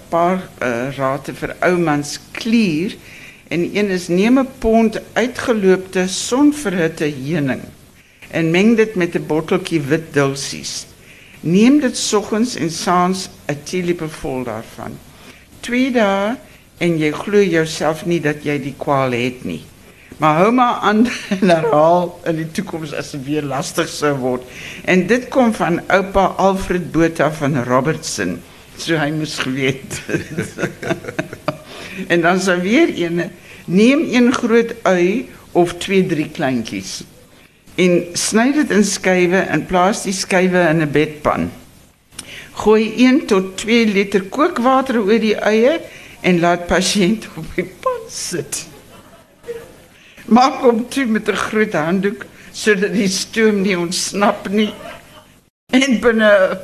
paar 0.09 0.39
uh, 0.63 0.89
rate 0.97 1.35
vir 1.37 1.55
ou 1.65 1.75
man 1.77 2.03
se 2.03 2.19
klier 2.33 2.95
en 3.49 3.65
een 3.75 3.89
is 3.93 4.07
neem 4.07 4.39
'n 4.39 4.47
pond 4.59 4.99
uitgeloopte 5.13 6.07
sonverhitte 6.07 7.05
heuning 7.05 7.61
en 8.31 8.51
meng 8.51 8.75
dit 8.77 8.95
met 8.95 9.15
'n 9.15 9.25
botteltjie 9.27 9.81
wit 9.81 10.13
dulsies. 10.13 10.85
Neem 11.41 11.79
dit 11.79 11.97
soggens 11.97 12.55
en 12.55 12.69
saans 12.69 13.29
'n 13.47 13.57
teelepel 13.63 14.09
vol 14.09 14.43
daarvan. 14.43 14.97
Twee 15.59 15.91
dae 15.91 16.37
en 16.77 16.97
jy 16.97 17.11
glo 17.11 17.41
jouself 17.41 18.05
nie 18.05 18.21
dat 18.21 18.43
jy 18.43 18.59
die 18.59 18.75
kwaal 18.77 19.11
het 19.11 19.43
nie. 19.43 19.61
Maar 20.19 20.41
hou 20.43 20.51
maar 20.51 20.81
aan 20.83 21.05
en 21.39 21.49
herhaal 21.49 22.19
in 22.27 22.41
die 22.41 22.47
toekoms 22.51 22.93
as 22.93 23.13
dit 23.15 23.25
weer 23.25 23.45
lastig 23.47 23.89
sou 23.91 24.13
word. 24.19 24.47
En 24.85 25.07
dit 25.07 25.27
kom 25.31 25.53
van 25.55 25.81
oupa 25.87 26.25
Alfred 26.37 26.91
Botha 26.91 27.31
van 27.31 27.63
Robertson. 27.63 28.39
So 28.79 28.99
hy 28.99 29.11
moes 29.15 29.37
geweet. 29.39 30.01
en 32.13 32.21
dan 32.21 32.39
sou 32.39 32.59
weer 32.61 32.91
een 32.95 33.23
neem 33.65 34.07
een 34.11 34.33
groot 34.33 34.75
ui 34.83 35.29
of 35.51 35.77
twee 35.81 36.05
drie 36.05 36.29
kleintjies 36.29 36.99
en 37.79 37.99
sny 38.17 38.49
dit 38.55 38.71
in 38.75 38.83
skywe 38.83 39.39
en 39.53 39.63
plaas 39.69 40.03
die 40.03 40.15
skywe 40.15 40.65
in 40.71 40.81
'n 40.83 40.91
bedpan. 40.91 41.51
Gooi 42.61 42.91
1 43.05 43.25
tot 43.25 43.55
2 43.57 43.85
liter 43.85 44.23
kookwater 44.23 44.99
oor 44.99 45.19
die 45.19 45.35
eie 45.35 45.79
en 46.21 46.39
laat 46.39 46.67
pasiënt 46.67 47.27
op 47.39 47.45
die 47.55 47.63
pan 47.63 48.03
sit. 48.09 48.67
Maak 50.29 50.61
hom 50.61 50.83
toe 50.89 51.05
met 51.05 51.29
'n 51.29 51.35
groot 51.35 51.73
handdoek 51.73 52.25
sodat 52.51 52.93
die 52.93 53.07
stoom 53.07 53.61
nie 53.61 53.77
ontsnap 53.77 54.49
nie. 54.49 54.73
En 55.71 55.99
binne 55.99 56.59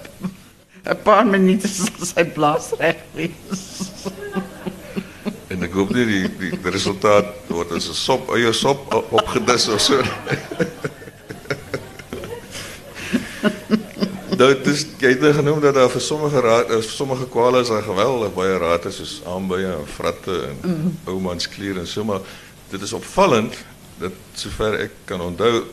'n 0.86 1.02
paar 1.04 1.26
minute 1.26 1.68
sal 1.68 2.06
sy 2.06 2.26
blaas 2.26 2.74
wees. 2.78 3.64
En 5.48 5.64
ek 5.64 5.74
hoop 5.74 5.94
die 5.94 6.06
die, 6.06 6.30
die 6.40 6.72
resultaat 6.72 7.26
word 7.48 7.72
as 7.72 7.90
'n 7.90 7.94
sop 7.94 8.30
eie 8.36 8.54
sop 8.54 8.94
opgedis 9.10 9.68
of 9.68 9.82
so. 9.82 10.02
Dit 14.36 14.68
is 14.68 14.86
jy 15.00 15.14
het 15.14 15.22
nou 15.24 15.34
genoem 15.34 15.62
dat 15.64 15.76
daar 15.78 15.90
vir 15.90 16.02
sommige 16.02 16.42
raad 16.44 16.68
vir 16.68 16.84
sommige 16.84 17.28
kwale 17.32 17.62
is 17.62 17.72
daar 17.72 17.86
geweldig 17.86 18.34
baie 18.36 18.58
rate 18.58 18.92
soos 18.92 19.22
aanbye 19.26 19.70
en 19.78 19.88
vratte 19.88 20.36
en 20.50 20.58
mm. 20.62 20.98
oumansklier 21.14 21.80
en 21.80 21.88
so 21.88 22.04
maar 22.04 22.22
dit 22.70 22.82
is 22.82 22.94
opvallend 22.94 23.56
dat 24.00 24.12
sover 24.34 24.80
ek 24.80 24.92
kan 25.06 25.22
onthou 25.22 25.64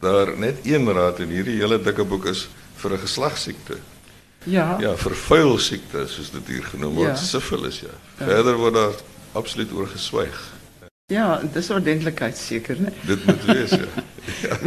daar 0.00 0.38
net 0.38 0.62
een 0.62 0.92
raad 0.92 1.18
in 1.24 1.32
hierdie 1.32 1.58
hele 1.60 1.80
dikke 1.82 2.04
boek 2.04 2.26
is 2.26 2.48
vir 2.76 2.92
'n 2.92 2.98
geslagsiekte. 2.98 3.78
Ja. 4.44 4.76
Ja, 4.80 4.96
vir 4.96 5.14
vuil 5.16 5.58
siekte 5.58 6.06
soos 6.08 6.30
dit 6.30 6.46
hier 6.46 6.64
genoem 6.64 6.94
word, 6.94 7.16
ja. 7.16 7.16
sifilis 7.16 7.80
ja. 7.80 7.94
Verder 8.16 8.58
word 8.60 8.74
daar 8.74 8.94
absoluut 9.32 9.72
oor 9.72 9.88
geswyg. 9.88 10.52
Ja, 11.12 11.40
dis 11.52 11.70
ordentlikheid 11.70 12.36
seker, 12.36 12.76
né? 12.80 12.92
Dit 13.06 13.24
moet 13.26 13.44
wees 13.44 13.70
ja. 13.70 13.88
ja. 14.48 14.58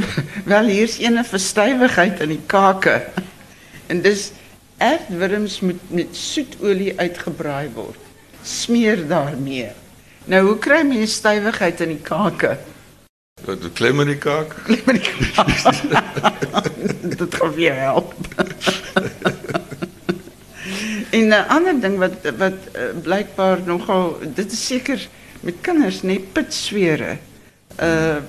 Wel 0.45 0.69
hier's 0.73 0.97
ene 0.97 1.23
verstywigheid 1.23 2.19
in 2.25 2.29
die 2.35 2.41
kake. 2.45 2.99
En 3.87 4.01
dis 4.01 4.31
aardwurms 4.77 5.59
moet 5.59 5.89
met 5.89 6.15
soetolie 6.15 6.93
uitgebraai 6.99 7.69
word. 7.73 8.01
Smeer 8.43 9.07
daarmee. 9.07 9.71
Nou 10.27 10.41
hoe 10.43 10.57
kry 10.59 10.81
mense 10.83 11.21
stywigheid 11.21 11.79
in 11.85 11.93
die 11.95 12.03
kake? 12.03 12.57
Wat 13.45 13.61
ja, 13.63 13.69
klim 13.73 14.01
in 14.03 14.09
die 14.11 14.17
kaak? 14.19 14.51
Klim 14.67 14.89
in 14.91 14.97
die 14.99 15.07
kaak. 15.31 16.67
Dit 17.17 17.35
gaan 17.39 17.53
weer 17.55 17.77
help. 17.79 18.11
en 21.17 21.31
'n 21.31 21.47
ander 21.47 21.79
ding 21.79 21.95
wat 21.97 22.27
wat 22.37 22.59
uh, 22.75 22.91
blykbaar 23.03 23.59
nogal 23.65 24.19
dit 24.35 24.51
is 24.51 24.65
seker 24.65 25.07
met 25.39 25.55
kinders 25.61 26.01
nê 26.03 26.19
pitswere. 26.19 27.17
Uh, 27.79 27.87
uh 27.87 28.19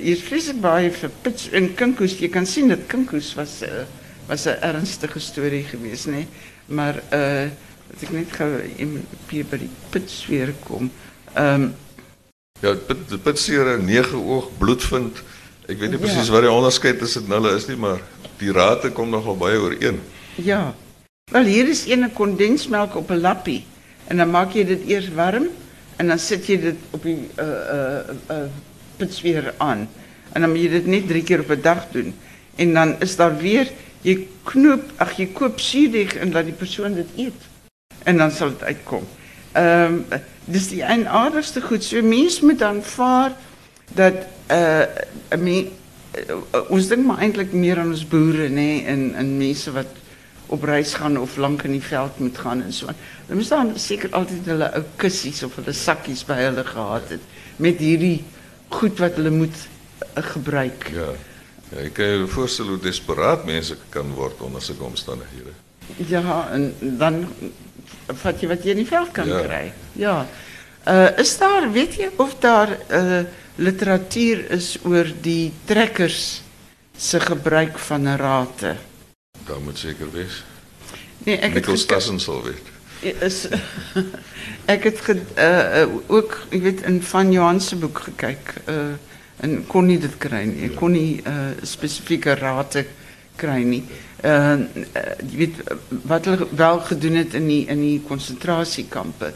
hier 0.00 0.18
vreeslik 0.18 0.60
baie 0.60 0.90
vir 0.90 1.10
pits 1.22 1.50
en 1.54 1.74
kinkoes. 1.74 2.18
Jy 2.18 2.28
kan 2.34 2.46
sien 2.46 2.68
dat 2.68 2.86
kinkoes 2.90 3.34
was 3.38 3.62
uh, 3.62 3.86
was 4.26 4.46
'n 4.50 4.58
ernstige 4.60 5.20
storie 5.20 5.64
geweest 5.70 6.06
nê. 6.10 6.26
Maar 6.66 6.98
uh 7.12 7.46
ek 8.02 8.10
net 8.10 8.32
gou 8.34 8.48
hier 9.30 9.46
by 9.46 9.58
die 9.60 9.70
pitswere 9.90 10.54
kom. 10.66 10.90
Ehm 11.34 11.62
um, 11.62 11.74
ja, 12.60 12.74
pit 12.74 13.22
pitseer 13.22 13.78
9 13.82 14.18
oog 14.22 14.50
bloedvind. 14.58 15.18
Ek 15.66 15.78
weet 15.80 15.90
nie 15.90 15.98
ja. 15.98 16.04
presies 16.06 16.30
wat 16.30 16.44
die 16.46 16.52
onderskeid 16.52 16.98
tussen 17.02 17.26
hulle 17.32 17.54
is 17.58 17.66
nie, 17.66 17.76
maar 17.76 18.00
die 18.38 18.52
rate 18.54 18.90
kom 18.94 19.10
nogal 19.10 19.36
baie 19.36 19.58
ooreen. 19.58 20.00
Ja. 20.38 20.74
Wel 21.32 21.48
hier 21.48 21.68
is 21.68 21.86
een 21.88 22.06
kondensmelk 22.12 22.94
op 22.96 23.10
'n 23.10 23.20
lappie 23.20 23.64
en 24.06 24.16
dan 24.16 24.30
maak 24.30 24.52
jy 24.54 24.64
dit 24.64 24.86
eers 24.86 25.08
warm 25.16 25.48
en 25.96 26.06
dan 26.06 26.18
sit 26.18 26.46
jy 26.46 26.60
dit 26.60 26.78
op 26.90 27.02
die 27.02 27.28
uh 27.38 28.14
uh 28.28 28.46
uh 29.00 29.52
aan. 29.58 29.88
En 30.32 30.40
dan 30.40 30.50
moet 30.50 30.60
jy 30.60 30.68
dit 30.68 30.86
net 30.86 31.08
3 31.08 31.22
keer 31.22 31.40
op 31.40 31.50
'n 31.50 31.60
dag 31.62 31.90
doen. 31.90 32.14
En 32.56 32.74
dan 32.74 32.96
is 33.00 33.16
daar 33.16 33.36
weer 33.36 33.70
jy 34.02 34.28
knoop, 34.42 34.82
ag 34.96 35.16
jy 35.16 35.26
koop 35.32 35.60
suurdeeg 35.60 36.14
en 36.14 36.32
laat 36.32 36.44
die 36.44 36.54
persoon 36.54 36.94
dit 36.94 37.08
eet. 37.16 37.40
En 38.04 38.16
dan 38.16 38.30
sal 38.30 38.48
dit 38.48 38.62
uitkom. 38.62 39.06
Um, 39.54 40.04
dis 40.44 40.68
die 40.68 40.82
eienaardigste 40.82 41.62
goed. 41.62 41.84
So 41.84 42.02
mens 42.02 42.40
moet 42.40 42.62
aanvaar 42.62 43.32
dat 43.94 44.24
uh 44.50 44.82
me, 45.38 45.68
uh, 46.18 46.60
ons 46.68 46.88
dink 46.88 47.06
maar 47.06 47.22
eintlik 47.24 47.52
meer 47.52 47.78
aan 47.78 47.92
ons 47.94 48.06
boere 48.08 48.48
nê 48.48 48.54
nee, 48.54 48.80
en 48.90 49.12
en 49.14 49.36
mense 49.38 49.72
wat 49.72 50.00
op 50.52 50.62
reis 50.62 50.94
gaan 50.94 51.16
of 51.18 51.36
lank 51.36 51.62
in 51.62 51.72
die 51.76 51.82
veld 51.82 52.18
moet 52.18 52.38
gaan 52.38 52.62
en 52.62 52.72
so. 52.72 52.90
Hulle 53.26 53.38
moes 53.38 53.52
dan 53.52 53.72
seker 53.80 54.12
altyd 54.12 54.50
hulle 54.52 54.70
ou 54.76 54.82
kussies 55.00 55.42
of 55.46 55.54
hulle 55.60 55.72
sakkies 55.72 56.24
by 56.28 56.36
hulle 56.42 56.64
gehad 56.64 57.14
het 57.16 57.30
met 57.56 57.78
hierdie 57.78 58.24
goed 58.74 58.98
wat 58.98 59.16
hulle 59.20 59.32
moet 59.32 59.54
uh, 59.54 60.24
gebruik. 60.34 60.90
Ja. 60.94 61.12
Ja, 61.70 61.80
ek 61.80 61.94
kan 61.96 62.06
je 62.06 62.26
voorstel 62.30 62.68
hoe 62.70 62.78
desperaat 62.78 63.46
mense 63.48 63.76
kan 63.90 64.12
word 64.14 64.42
onder 64.44 64.62
sulke 64.62 64.84
omstandighede. 64.84 65.54
Ja, 65.96 66.48
en 66.52 66.74
dan 66.80 67.24
wat 68.22 68.40
je, 68.40 68.46
wat 68.46 68.62
je 68.62 68.74
niet 68.74 68.88
veld 68.88 69.10
kan 69.10 69.26
ja. 69.26 69.40
krijgen. 69.40 69.74
Ja. 69.92 70.26
Eh, 70.84 71.18
is 71.18 71.38
daar, 71.38 71.72
weet 71.72 71.94
je, 71.94 72.10
of 72.16 72.34
daar 72.38 72.78
eh, 72.86 73.20
literatuur 73.54 74.50
is 74.50 74.78
over 74.82 75.12
die 75.20 75.52
trekkers 75.64 76.42
ze 76.96 77.20
gebruik 77.20 77.78
van 77.78 78.04
een 78.04 78.16
raten? 78.16 78.78
Dat 79.46 79.60
moet 79.60 79.78
zeker 79.78 80.12
wees. 80.12 80.44
Nee, 81.18 81.36
ek 81.36 81.52
Nikkels 81.52 81.84
Tassensel 81.84 82.42
weet. 82.42 82.72
Ik 83.00 83.16
ek 84.74 84.84
het 84.84 85.00
eh, 85.34 85.86
ook, 86.06 86.46
een 86.50 86.60
weet, 86.60 86.82
in 86.82 87.02
Van 87.02 87.32
Johansen 87.32 87.78
boek 87.78 87.98
gekeken. 87.98 88.98
en 89.36 89.66
kon 89.66 89.86
niet 89.86 90.02
het 90.02 90.18
krijgen. 90.18 90.62
Ik 90.62 90.74
kon 90.74 90.90
niet 90.90 91.26
specifieke 91.62 92.34
raten 92.34 92.86
krijgen. 93.36 93.88
Uh, 94.24 94.56
jy 95.30 95.36
weet 95.36 95.58
wat 96.08 96.24
hulle 96.24 96.46
wel 96.56 96.80
gedoen 96.80 97.18
het 97.20 97.34
in 97.34 97.46
die 97.46 97.66
in 97.68 97.80
die 97.80 98.00
konsentrasiekampe 98.08 99.34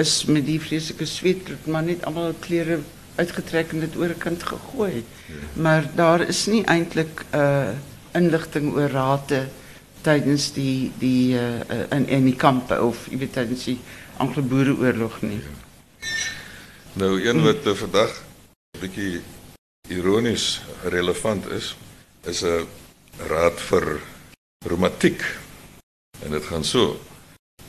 is 0.00 0.24
met 0.24 0.46
die 0.46 0.60
vreeslike 0.60 1.04
sweet 1.04 1.50
maar 1.66 1.84
net 1.84 2.04
almal 2.08 2.32
klere 2.40 2.78
uitgetrek 3.20 3.74
en 3.74 3.84
dit 3.84 3.96
oor 4.00 4.14
'n 4.14 4.18
kant 4.18 4.42
gegooi. 4.42 5.04
Maar 5.52 5.90
daar 5.94 6.20
is 6.28 6.46
nie 6.46 6.64
eintlik 6.64 7.24
uh 7.34 7.68
inligting 8.12 8.72
oor 8.74 8.90
rate 8.90 9.48
tijdens 10.00 10.52
die, 10.52 10.92
die 10.98 11.34
uh, 11.34 11.60
in, 11.90 12.08
in 12.08 12.24
die 12.24 12.36
of 12.80 13.06
je 13.10 13.16
weet, 13.16 13.32
tijdens 13.32 13.64
die 13.64 13.78
Anglo-Boerenoorlog 14.16 15.22
niet. 15.22 15.44
Nou, 16.92 17.28
een 17.28 17.42
wat 17.42 17.66
uh, 17.66 17.72
vandaag 17.72 18.22
een 18.70 18.80
beetje 18.80 19.20
ironisch 19.88 20.62
relevant 20.82 21.50
is, 21.50 21.76
is 22.22 22.40
een 22.40 22.64
raad 23.16 23.60
voor 23.60 24.00
reumatiek. 24.66 25.24
En 26.22 26.32
het 26.32 26.44
gaat 26.44 26.66
zo. 26.66 27.00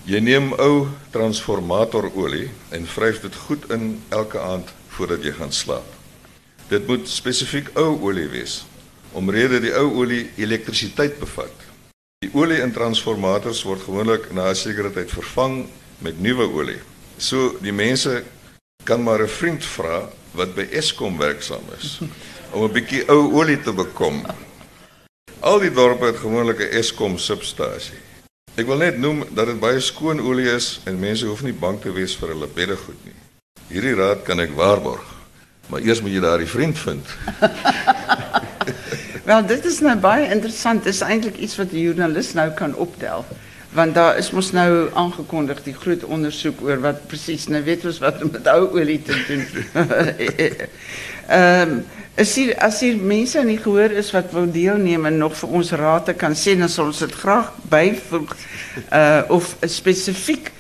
Je 0.04 0.20
neemt 0.20 0.58
ou 0.58 0.88
transformatorolie 1.10 2.50
en 2.70 2.86
wrijft 2.96 3.22
het 3.22 3.36
goed 3.36 3.70
in 3.70 4.04
elke 4.10 4.40
aand 4.40 4.70
voordat 4.88 5.24
je 5.24 5.34
gaat 5.34 5.54
slapen. 5.54 5.96
Dit 6.68 6.88
moet 6.88 7.10
specifiek 7.10 7.70
ou 7.74 8.02
olie 8.02 8.28
wees, 8.28 8.66
omrede 9.12 9.60
die 9.60 9.74
ou 9.76 9.94
olie 9.94 10.32
elektriciteit 10.36 11.20
bevat. 11.20 11.54
Die 12.20 12.32
olie 12.34 12.60
in 12.60 12.72
transformators 12.72 13.64
word 13.64 13.82
gewoonlik 13.88 14.32
na 14.32 14.50
'n 14.50 14.56
sekere 14.56 14.92
tyd 14.92 15.12
vervang 15.12 15.66
met 15.98 16.20
nuwe 16.20 16.52
olie. 16.52 16.82
So 17.18 17.56
die 17.62 17.74
mense 17.74 18.24
kan 18.84 19.04
maar 19.04 19.22
'n 19.24 19.28
vriend 19.28 19.66
vra 19.66 20.10
wat 20.32 20.56
by 20.56 20.68
Eskom 20.72 21.18
werksaam 21.18 21.64
is 21.80 22.00
om 22.52 22.64
'n 22.64 22.72
bietjie 22.72 23.08
ou 23.08 23.32
olie 23.34 23.62
te 23.62 23.74
bekom. 23.74 24.26
Al 25.42 25.58
die 25.58 25.72
dorpe 25.74 26.06
het 26.06 26.20
gewoonlik 26.22 26.60
'n 26.60 26.78
Eskom 26.78 27.18
substasie. 27.18 27.98
Ek 28.56 28.66
wil 28.66 28.78
net 28.78 28.98
noem 28.98 29.24
dat 29.30 29.46
dit 29.46 29.60
baie 29.60 29.80
skoon 29.80 30.20
olie 30.22 30.50
is 30.52 30.80
en 30.86 31.00
mense 31.00 31.26
hoef 31.26 31.42
nie 31.42 31.54
bang 31.54 31.82
te 31.82 31.92
wees 31.92 32.16
vir 32.16 32.28
hulle 32.30 32.48
beddegoed 32.48 33.06
nie. 33.06 33.18
Hierdie 33.68 33.96
raad 33.96 34.22
kan 34.22 34.40
ek 34.40 34.54
waarborg. 34.56 35.06
Maar 35.68 35.82
eers 35.82 36.02
moet 36.02 36.12
jy 36.12 36.20
daardie 36.20 36.48
vriend 36.48 36.78
vind. 36.80 37.06
Wel, 39.30 39.46
dit 39.46 39.66
is 39.66 39.80
nou 39.80 39.96
baie 39.96 40.30
interessant. 40.30 40.84
Dit 40.84 40.94
is 40.94 41.02
eintlik 41.02 41.38
iets 41.38 41.56
wat 41.58 41.70
die 41.72 41.84
journalist 41.84 42.34
nou 42.34 42.50
kan 42.52 42.76
optel. 42.76 43.26
Want 43.74 43.96
daar 43.96 44.18
is 44.18 44.32
mos 44.32 44.52
nou 44.52 44.90
aangekondig 44.94 45.64
die 45.64 45.74
groot 45.74 46.04
ondersoek 46.04 46.62
oor 46.62 46.80
wat 46.80 47.08
presies 47.08 47.48
nou 47.48 47.64
weet 47.64 47.86
ons 47.86 47.98
wat 48.00 48.32
met 48.32 48.48
ou 48.48 48.70
olie 48.78 49.02
te 49.02 49.18
doen. 49.28 49.48
Ehm 51.32 51.70
um, 51.70 51.84
is 52.16 52.36
hier 52.36 52.56
as 52.60 52.80
hier 52.84 52.98
mense 52.98 53.40
in 53.40 53.48
die 53.48 53.60
gehoor 53.62 53.92
is 53.92 54.12
wat 54.12 54.32
wil 54.36 54.50
deelneem 54.52 55.06
en 55.06 55.18
nog 55.18 55.36
vir 55.40 55.50
ons 55.62 55.72
rate 55.80 56.14
kan 56.14 56.36
sê 56.36 56.58
dan 56.60 56.70
sal 56.70 56.92
ons 56.92 57.00
dit 57.00 57.14
graag 57.24 57.54
byvoeg 57.72 58.34
uh 58.92 59.22
of 59.30 59.56
spesifiek 59.66 60.52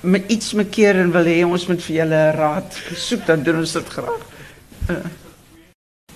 met 0.00 0.30
iets 0.32 0.52
mekeer 0.52 1.00
en 1.02 1.10
wil 1.12 1.26
hê 1.28 1.40
ons 1.44 1.66
moet 1.68 1.82
vir 1.82 1.96
julle 1.96 2.20
raad 2.36 2.78
soek 2.96 3.26
dan 3.26 3.42
doen 3.44 3.60
ons 3.60 3.72
dit 3.72 3.90
graag. 3.96 4.22
Uh, 4.88 5.02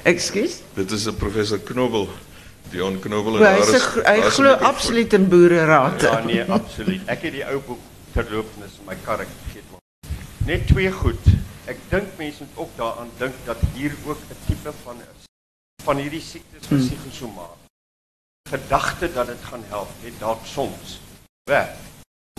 Ekskuus? 0.05 0.61
Dit 0.77 0.91
is 0.91 1.07
'n 1.07 1.17
professor 1.17 1.59
Knobel, 1.59 2.09
Dion 2.71 2.99
Knobel 3.01 3.39
Hy 3.39 3.43
daar 3.43 3.57
hy 3.57 4.19
is 4.19 4.27
'n 4.27 4.31
glo 4.31 4.53
absoluut 4.53 5.13
in 5.13 5.29
boererate. 5.29 6.07
Ja, 6.07 6.25
nee, 6.25 6.45
absoluut. 6.45 7.01
Ek 7.07 7.23
het 7.23 7.33
die 7.33 7.45
ou 7.45 7.61
boek 7.61 7.81
terloops 8.13 8.57
in 8.63 8.87
my 8.87 8.97
kar 9.05 9.21
ek 9.21 9.29
vergeet 9.43 9.65
maar. 9.71 9.81
Net 10.47 10.67
twee 10.67 10.91
goed. 10.91 11.25
Ek 11.65 11.79
dink 11.91 12.17
mense 12.21 12.45
moet 12.45 12.57
ook 12.57 12.73
daaraan 12.77 13.11
dink 13.19 13.35
dat 13.45 13.61
hier 13.75 13.95
ook 14.07 14.19
'n 14.19 14.41
tipe 14.47 14.73
van 14.85 15.01
is 15.01 15.23
van 15.85 15.97
hierdie 15.97 16.21
siektes 16.21 16.67
van 16.67 16.79
psigosomaat. 16.79 17.57
Gedagte 18.49 19.13
dat 19.13 19.27
dit 19.27 19.43
gaan 19.45 19.65
help, 19.65 19.89
het 20.01 20.19
dalk 20.19 20.47
soms 20.47 21.01
werk. 21.51 21.77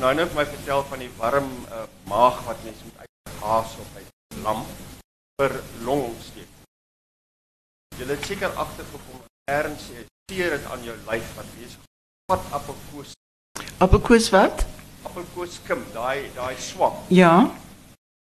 Nou 0.02 0.14
nou 0.14 0.28
het 0.28 0.36
my 0.36 0.46
vertel 0.46 0.84
van 0.84 1.00
die 1.00 1.12
warm 1.18 1.52
uh, 1.70 1.84
maag 2.04 2.44
wat 2.46 2.64
mense 2.64 2.84
moet 2.84 3.06
uitgaas 3.06 3.76
of 3.80 3.96
uit 3.96 4.10
lam 4.42 4.66
vir 5.42 5.64
longontsteking. 5.82 6.66
Jy 7.98 8.06
het 8.06 8.26
seker 8.26 8.50
agtergekom 8.50 9.22
erns 9.52 9.90
sê 9.90 10.06
seer 10.32 10.50
dit 10.58 10.66
aan 10.66 10.84
jou 10.84 10.98
lyf 11.06 11.36
wat 11.36 11.50
besig. 11.60 11.82
Vat 12.32 12.44
appelkoos 12.52 13.14
Appelkoos 13.78 14.30
wat? 14.30 14.66
appelkoos 15.06 15.56
skim, 15.56 15.84
daai 15.94 16.32
daai 16.36 16.56
swam. 16.60 16.96
Ja. 17.08 17.52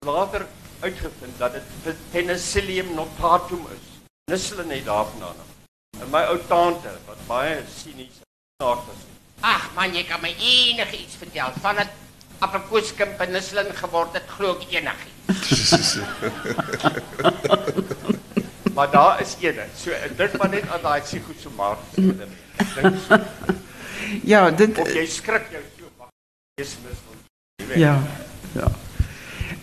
Later 0.06 0.48
uitgevind 0.84 1.38
dat 1.40 1.56
dit 1.84 1.98
Penicillium 2.12 2.94
notatum 2.98 3.66
is. 3.76 3.86
Nisseline 4.32 4.76
het 4.76 4.86
daarvandaan. 4.86 5.50
En 6.00 6.10
my 6.12 6.24
ou 6.32 6.40
tante 6.48 6.92
wat 7.08 7.20
baie 7.28 7.58
sinies 7.72 8.22
saak 8.62 8.86
was. 8.88 9.02
Ag 9.44 9.70
man, 9.76 9.96
jy 9.96 10.04
kan 10.08 10.22
my 10.24 10.32
enigiets 10.40 11.16
vertel 11.20 11.52
van 11.64 11.76
dit 11.82 11.92
appelkoeskim 12.44 13.16
penicillin 13.20 13.72
geword 13.76 14.14
het, 14.18 14.28
glo 14.38 14.56
ek 14.60 14.68
enigiets. 14.80 15.98
Maar 18.74 18.92
daar 18.92 19.22
is 19.22 19.36
eene. 19.40 19.66
So 19.78 19.92
dink 20.18 20.38
maar 20.38 20.50
net 20.50 20.70
aan 20.70 20.82
daai 20.82 21.02
psigosomatiese 21.02 22.16
ding. 22.18 22.32
Dink 22.74 22.96
so, 23.08 23.18
Ja, 24.22 24.50
dit 24.52 24.78
of 24.78 24.90
jy 24.94 25.06
skrik 25.10 25.52
jou 25.54 25.62
so 25.78 25.90
wag. 25.98 26.10
Jy's 26.60 26.76
mis 26.84 27.02
ja. 27.80 27.94
Ja. 28.54 28.68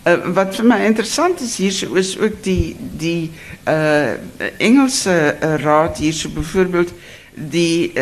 Uh, 0.04 0.32
wat 0.32 0.54
vir 0.56 0.64
my 0.64 0.78
interessant 0.88 1.40
is 1.44 1.58
hier 1.60 1.96
is 1.98 2.18
ook 2.18 2.42
die 2.42 2.76
die 2.96 3.30
uh 3.68 4.16
Engelse 4.56 5.12
uh, 5.12 5.54
raad 5.60 5.98
hier 6.00 6.14
so 6.16 6.28
byvoorbeeld 6.32 6.92
die 7.34 7.92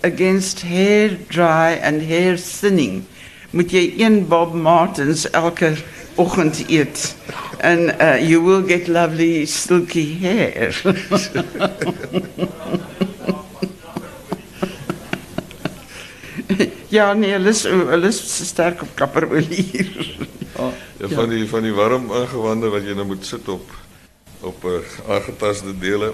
against 0.00 0.62
hair 0.62 1.18
dry 1.28 1.76
and 1.84 2.02
hair 2.08 2.40
thinning 2.40 3.04
moet 3.50 3.70
jy 3.70 3.92
een 4.00 4.28
Bob 4.28 4.54
Martens 4.54 5.30
elke 5.30 5.74
oggend 6.16 6.64
eet 6.68 7.16
uh, 8.00 8.16
you 8.16 8.40
will 8.40 8.62
get 8.62 8.88
lovely 8.88 9.46
silky 9.46 10.18
hair. 10.20 10.82
ja, 16.92 17.12
nee, 17.16 17.32
hulle 17.32 17.52
is 17.52 17.62
hulle 17.68 18.08
is 18.08 18.20
sterk 18.48 18.82
op 18.84 18.90
kapperolie 18.98 19.62
hier. 19.72 19.92
ja. 20.56 20.72
Ja, 21.00 21.08
van 21.08 21.32
die 21.32 21.46
van 21.48 21.64
die 21.66 21.72
warm 21.74 22.10
ingewande 22.14 22.68
wat 22.70 22.84
jy 22.86 22.94
nou 22.94 23.06
moet 23.08 23.24
sit 23.26 23.48
op 23.50 23.70
op 24.42 24.64
uh, 24.66 24.78
aangetaste 25.08 25.72
dele. 25.78 26.12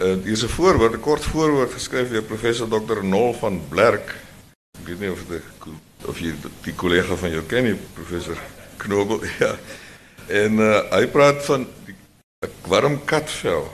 Uh, 0.00 0.14
hier 0.24 0.32
is 0.32 0.44
'n 0.44 0.48
voorwoord, 0.48 0.96
'n 0.96 1.00
kort 1.00 1.24
voorwoord 1.24 1.72
geskryf 1.72 2.08
deur 2.08 2.22
professor 2.22 2.68
Dr. 2.68 3.04
Nol 3.04 3.32
van 3.34 3.60
Blerk. 3.68 4.14
Ek 4.80 4.86
weet 4.86 5.00
nie 5.00 5.10
of 5.12 5.24
dit 5.28 5.42
of 6.08 6.18
jy 6.18 6.34
die 6.64 6.74
kollega 6.74 7.16
van 7.16 7.30
jou 7.30 7.42
ken 7.42 7.64
nie, 7.64 7.76
professor 7.94 8.38
Knobel. 8.76 9.20
Ja. 9.38 9.56
En 10.26 10.58
uh, 10.62 10.80
hy 10.90 11.06
praat 11.06 11.44
van 11.44 11.66
die 11.86 11.94
'n 12.46 12.50
warm 12.68 13.04
katvel 13.04 13.68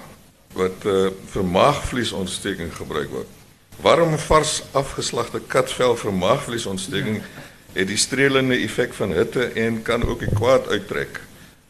wat 0.53 0.85
uh, 0.85 1.11
vir 1.33 1.45
maagvliesontsteking 1.45 2.73
gebruik 2.75 3.11
word. 3.11 3.36
Warm 3.83 4.19
vars 4.19 4.63
afgeslagte 4.73 5.41
katvel 5.53 5.97
vir 6.01 6.15
maagvliesontsteking 6.17 7.21
het 7.77 7.89
die 7.91 7.99
strelende 8.01 8.57
effek 8.65 8.95
van 8.97 9.13
hitte 9.13 9.51
en 9.53 9.83
kan 9.85 10.05
ook 10.05 10.25
die 10.25 10.33
kwaad 10.33 10.69
uittrek. 10.73 11.21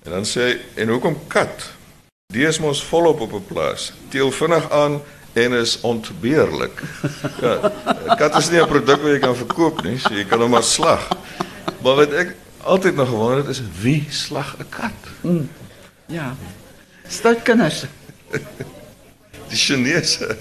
En 0.07 0.15
dan 0.15 0.29
sê 0.29 0.47
hy 0.47 0.83
en 0.83 0.93
hoekom 0.95 1.19
kat? 1.33 1.67
Die 2.35 2.47
is 2.47 2.61
mos 2.63 2.83
volop 2.87 3.21
op 3.27 3.33
'n 3.33 3.47
plaas. 3.49 3.93
Teel 4.09 4.31
vinnig 4.31 4.71
aan 4.71 5.01
en 5.33 5.53
is 5.53 5.81
ontbeerlik. 5.81 6.83
Ja, 7.43 7.73
kat 8.17 8.37
is 8.39 8.51
nie 8.51 8.63
'n 8.63 8.69
produk 8.69 9.03
wat 9.03 9.13
jy 9.13 9.19
kan 9.19 9.37
verkoop 9.37 9.83
nie, 9.83 9.99
so 9.99 10.15
jy 10.15 10.25
kan 10.25 10.41
hom 10.41 10.51
maar 10.51 10.63
slag. 10.63 11.09
Maar 11.83 11.95
wat 11.95 12.13
ek 12.13 12.35
altyd 12.63 12.95
nog 12.95 13.09
gewonder 13.09 13.37
het 13.37 13.49
is 13.49 13.63
wie 13.83 14.07
slag 14.11 14.57
'n 14.59 14.69
kat? 14.69 15.01
Ja. 16.07 16.37
Stout 17.09 17.43
kinders. 17.43 17.85
Die 19.51 19.59
Chinese. 19.59 20.37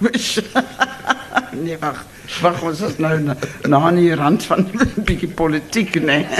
nee, 1.64 1.78
wag. 1.80 2.04
Wag, 2.42 2.62
ons 2.66 2.80
is 2.80 2.96
nou 2.98 3.80
aan 3.82 4.00
die 4.00 4.14
rand 4.14 4.44
van 4.44 4.66
'n 4.66 4.92
bietjie 5.08 5.28
politiek, 5.28 6.00
nee. 6.02 6.26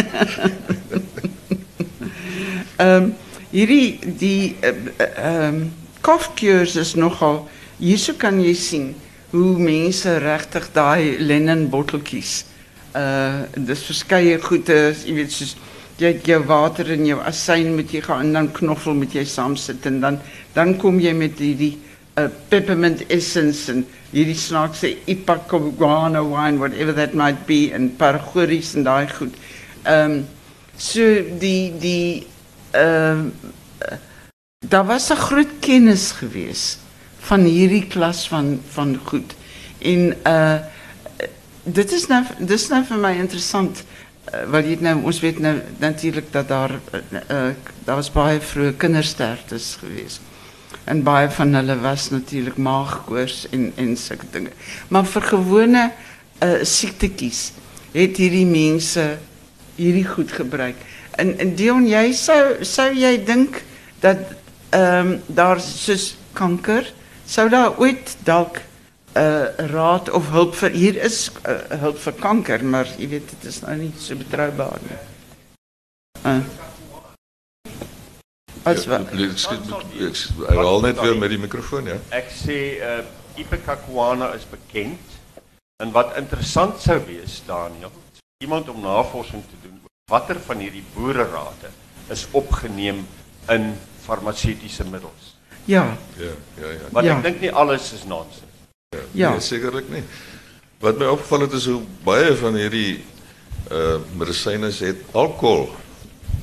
Ehm 2.77 3.03
um, 3.03 3.14
hierdie 3.51 3.99
die 4.21 4.57
ehm 4.61 4.90
uh, 5.01 5.47
um, 5.49 5.73
kofcures 6.01 6.77
is 6.77 6.95
nogal 6.95 7.49
hierso 7.79 8.12
kan 8.19 8.40
jy 8.42 8.55
sien 8.55 8.95
hoe 9.31 9.59
mense 9.59 10.19
regtig 10.19 10.69
daai 10.73 11.16
Lennon 11.19 11.69
botteltjies 11.71 12.45
Uh 12.97 13.45
dis 13.69 13.83
verskeie 13.85 14.38
goede, 14.40 14.77
jy 15.05 15.14
weet 15.19 15.33
soos 15.35 15.57
jou 16.01 16.38
water 16.49 16.88
en 16.95 17.03
jou 17.05 17.19
asyn 17.29 17.75
moet 17.77 17.90
jy 17.92 18.01
gaan 18.05 18.23
en 18.25 18.38
dan 18.38 18.49
knoffel 18.57 18.97
moet 18.97 19.12
jy 19.12 19.25
saam 19.29 19.57
sit 19.61 19.85
en 19.88 20.01
dan 20.01 20.16
dan 20.55 20.77
kom 20.81 21.01
jy 21.01 21.12
met 21.12 21.37
hierdie 21.40 21.75
uh, 22.16 22.29
peppermint 22.48 23.05
essence 23.12 23.72
en 23.72 23.85
hierdie 24.12 24.38
snaakse 24.38 24.94
ipacaguana 25.07 26.22
wine 26.24 26.59
whatever 26.59 26.94
that 26.94 27.14
might 27.14 27.46
be 27.46 27.72
en 27.72 27.90
paragories 27.96 28.74
en 28.74 28.87
daai 28.87 29.09
goed. 29.09 29.37
Ehm 29.85 30.22
so 30.76 31.05
die 31.40 31.72
die 31.81 32.26
ehm 32.76 33.31
daar 34.68 34.87
was 34.87 35.11
'n 35.11 35.16
groot 35.16 35.52
kennis 35.61 36.12
gewees 36.12 36.79
van 37.18 37.40
hierdie 37.40 37.87
klas 37.87 38.29
van 38.29 38.61
van 38.68 38.96
goed. 39.05 39.35
En 39.79 40.16
uh 40.24 40.59
dit 41.62 41.92
is 41.92 42.07
nou 42.07 42.22
dis 42.38 42.68
nou 42.68 42.85
vir 42.85 42.98
my 42.98 43.12
interessant 43.18 43.83
uh, 44.35 44.44
want 44.50 44.66
jy 44.66 44.76
nou 44.81 45.02
ons 45.02 45.20
weet 45.20 45.38
nou 45.38 45.55
natuurlik 45.83 46.33
dat 46.33 46.48
daar 46.48 46.70
uh, 46.70 47.00
uh, 47.31 47.55
daar 47.85 47.96
was 47.96 48.12
baie 48.12 48.40
vroeë 48.40 48.76
kindersterftes 48.76 49.76
gewees. 49.81 50.20
En 50.85 51.02
baie 51.02 51.31
van 51.31 51.55
hulle 51.55 51.79
was 51.83 52.11
natuurlik 52.11 52.57
maagkoors 52.57 53.46
en 53.50 53.72
en 53.76 53.96
sulke 53.96 54.26
dinge. 54.31 54.52
Maar 54.88 55.07
vir 55.07 55.22
gewone 55.22 55.87
uh 56.44 56.61
siektetjies 56.62 57.52
het 57.92 58.16
hierdie 58.16 58.46
mense 58.46 59.18
goed 60.05 60.33
gebruik. 60.33 60.76
En 61.16 61.38
en 61.38 61.55
Dion, 61.55 61.87
jy 61.88 62.12
sou 62.12 62.64
sou 62.64 62.92
jy 62.92 63.24
dink 63.24 63.62
dat 64.00 64.18
ehm 64.70 65.18
daar 65.26 65.61
soos 65.61 66.16
kanker 66.33 66.92
sou 67.26 67.48
daar 67.48 67.79
ooit 67.79 68.16
dalk 68.24 68.61
uh, 69.16 69.48
raad 69.72 70.11
of 70.11 70.31
hulp 70.31 70.55
vir 70.55 70.70
hier 70.70 71.00
is 71.09 71.31
uh, 71.48 71.59
hulp 71.83 71.98
vir 71.98 72.16
kanker, 72.20 72.64
maar 72.64 72.88
jy 72.98 73.09
weet 73.16 73.35
dit 73.35 73.50
is 73.50 73.61
nou 73.64 73.76
nie 73.81 73.92
so 73.98 74.18
betroubaar 74.20 74.79
nie. 74.87 75.02
Uh. 76.22 76.65
As 78.66 78.85
Ja, 78.85 78.98
wat? 78.98 79.12
Ek 79.14 80.48
herhaal 80.50 80.81
net 80.83 80.98
weer 81.00 81.14
met 81.18 81.31
die 81.31 81.38
mikrofoon, 81.38 81.87
ja. 81.92 81.98
Ek 82.14 82.33
sê 82.35 82.59
uh 82.83 83.05
Ipecacuana 83.37 84.31
is 84.33 84.46
bekend. 84.48 85.12
En 85.85 85.90
wat 85.92 86.14
interessant 86.16 86.79
sou 86.81 86.96
wees, 87.05 87.42
Daniel, 87.44 87.92
iemand 88.40 88.68
om 88.72 88.79
navorsing 88.81 89.42
te 89.44 89.59
doen 89.62 89.74
oor 89.83 89.92
watter 90.11 90.38
van 90.46 90.62
hierdie 90.64 90.85
boererate 90.94 91.68
is 92.09 92.22
opgeneem 92.33 93.02
in 93.52 93.66
farmaseutiese 94.07 94.87
middels. 94.88 95.35
Ja, 95.68 95.96
Ja, 96.16 96.33
ja, 96.57 96.70
ja. 96.70 96.88
Want 96.92 97.07
Ja. 97.07 97.16
ek 97.18 97.22
dink 97.22 97.40
nie 97.40 97.52
alles 97.52 97.92
is 97.92 98.05
nonsens. 98.09 98.64
Ja. 99.12 99.31
Nee, 99.31 99.40
sekerlik 99.40 99.88
nie. 99.92 100.02
Wat 100.81 100.96
my 100.98 101.07
opgeval 101.12 101.40
het 101.40 101.52
is 101.52 101.66
hoe 101.66 101.83
baie 102.05 102.33
van 102.37 102.55
hierdie 102.55 103.05
uh 103.70 103.98
medisyne 104.16 104.70
het 104.72 104.96
alkohol 105.12 105.68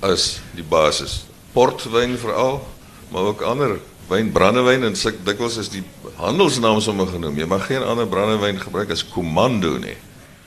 as 0.01 0.41
die 0.53 0.63
basis. 0.63 1.23
Portwyn 1.53 2.17
veral, 2.17 2.67
maar 3.11 3.21
ook 3.21 3.41
ander 3.41 3.77
wyn, 4.09 4.31
brandewyn 4.31 4.83
en 4.83 4.95
sulke 4.97 5.23
dikwels 5.23 5.57
is 5.61 5.69
die 5.73 5.83
handelsnaam 6.17 6.81
sommer 6.81 7.07
genoem. 7.07 7.37
Jy 7.37 7.47
mag 7.49 7.67
geen 7.69 7.85
ander 7.85 8.07
brandewyn 8.09 8.59
gebruik 8.61 8.91
as 8.93 9.05
Commando 9.05 9.77
nie. 9.77 9.97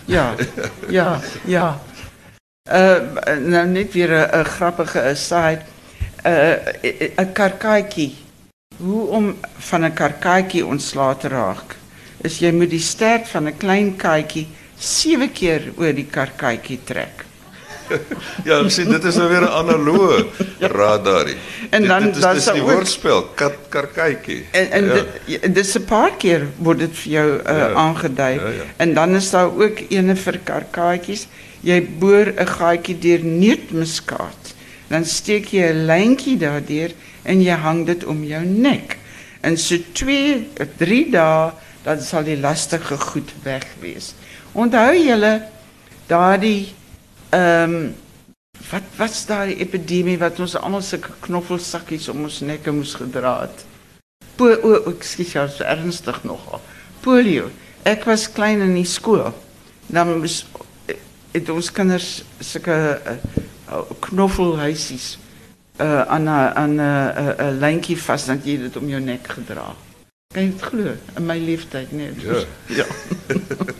ja, 0.06 0.34
ja, 0.88 1.20
ja. 1.46 1.80
Uh, 2.66 3.38
nou 3.46 3.66
net 3.70 3.92
weer 3.94 4.10
'n 4.10 4.44
grappige 4.44 5.02
aside. 5.02 5.62
Uh 6.26 6.58
'n 7.22 7.32
karkaatjie. 7.32 8.14
Hoe 8.76 9.06
om 9.08 9.36
van 9.58 9.84
'n 9.84 9.94
karkaatjie 9.94 10.66
ontslae 10.66 11.16
te 11.16 11.28
raak? 11.28 11.76
Is 12.22 12.38
jy 12.38 12.50
moet 12.50 12.70
die 12.70 12.82
stert 12.82 13.28
van 13.28 13.46
'n 13.46 13.56
klein 13.56 13.96
katjie 13.96 14.48
7 14.78 15.32
keer 15.32 15.72
oor 15.76 15.92
die 15.94 16.06
karkaatjie 16.06 16.80
trek. 16.84 17.25
ja, 18.44 18.68
sien, 18.68 18.90
Dit 18.90 19.04
is 19.04 19.14
nou 19.14 19.28
weer 19.28 19.42
een 19.42 19.48
analoge 19.48 20.26
radar. 20.58 21.28
En 21.70 21.86
dan, 21.86 22.08
is, 22.08 22.18
dan 22.18 22.36
is 22.36 22.50
woordspel, 22.60 23.22
kat, 23.22 23.54
karkaikie. 23.68 24.44
En, 24.50 24.70
en 24.70 24.84
ja. 25.24 25.38
een 25.42 25.84
paar 25.84 26.16
keer 26.16 26.46
wordt 26.56 26.80
het 26.80 26.98
voor 26.98 27.12
jou 27.12 27.40
uh, 27.46 28.04
en 28.76 28.94
dan 28.94 29.14
is 29.14 29.30
daar 29.30 29.46
ook 29.46 29.78
een 29.88 30.16
vir 30.16 30.38
karkaikies. 30.44 31.26
Jij 31.60 31.88
boor 31.98 32.32
een 32.34 32.48
gaatje 32.48 32.94
niet 32.94 33.22
neertmuskaat. 33.22 34.54
Dan 34.86 35.04
steek 35.04 35.44
je 35.44 35.68
een 35.68 35.84
lijntje 35.84 36.36
daardeur 36.36 36.90
en 37.22 37.42
je 37.42 37.50
hangt 37.50 37.88
het 37.88 38.04
om 38.04 38.24
jouw 38.24 38.44
nek. 38.44 38.96
En 39.40 39.58
zo 39.58 39.76
twee, 39.92 40.48
drie 40.76 41.10
dagen, 41.10 41.54
dan 41.82 42.00
zal 42.00 42.24
die 42.24 42.40
lastige 42.40 42.98
goed 42.98 43.30
weg 43.42 43.62
wees. 43.80 44.14
Onthou 44.52 44.96
jullie, 44.96 45.40
daardie 46.06 46.74
um, 47.36 47.94
wat 48.70 48.82
was 48.96 49.24
daai 49.28 49.56
epidemie 49.60 50.18
wat 50.18 50.40
ons 50.40 50.56
almal 50.56 50.82
sulke 50.82 51.12
knoffelsakkies 51.26 52.08
om 52.12 52.24
ons 52.28 52.40
nekke 52.40 52.72
moes 52.72 52.94
gedra 52.98 53.40
het? 53.44 53.64
Po 54.36 54.48
o, 54.52 54.72
o 54.90 54.94
ja, 55.16 55.46
so 55.48 55.64
ernstig 55.64 56.22
nogal. 56.24 56.60
Polio. 57.04 57.50
Ek 57.86 58.04
was 58.08 58.26
klein 58.32 58.60
in 58.64 58.74
die 58.74 58.88
skool. 58.88 59.28
Dan 59.86 60.18
moes 60.18 60.44
het 61.36 61.48
ons 61.52 61.70
kinders 61.72 62.24
sulke 62.40 62.74
uh, 62.96 63.80
knoffelhuisies 64.08 65.16
uh, 65.80 66.02
aan 66.08 66.24
'n 66.24 66.52
aan 66.62 66.76
'n 66.80 67.58
lyntjie 67.60 67.98
vas 67.98 68.26
dat 68.26 68.44
jy 68.44 68.56
dit 68.58 68.76
om 68.76 68.88
jou 68.88 69.00
nek 69.00 69.28
gedra. 69.28 69.74
Kan 70.34 70.42
jy 70.42 70.50
dit 70.50 70.62
glo? 70.62 70.94
In 71.16 71.26
my 71.26 71.38
leeftyd 71.38 71.92
nee. 71.92 72.10
Ja. 72.16 72.44
Ja. 72.78 72.86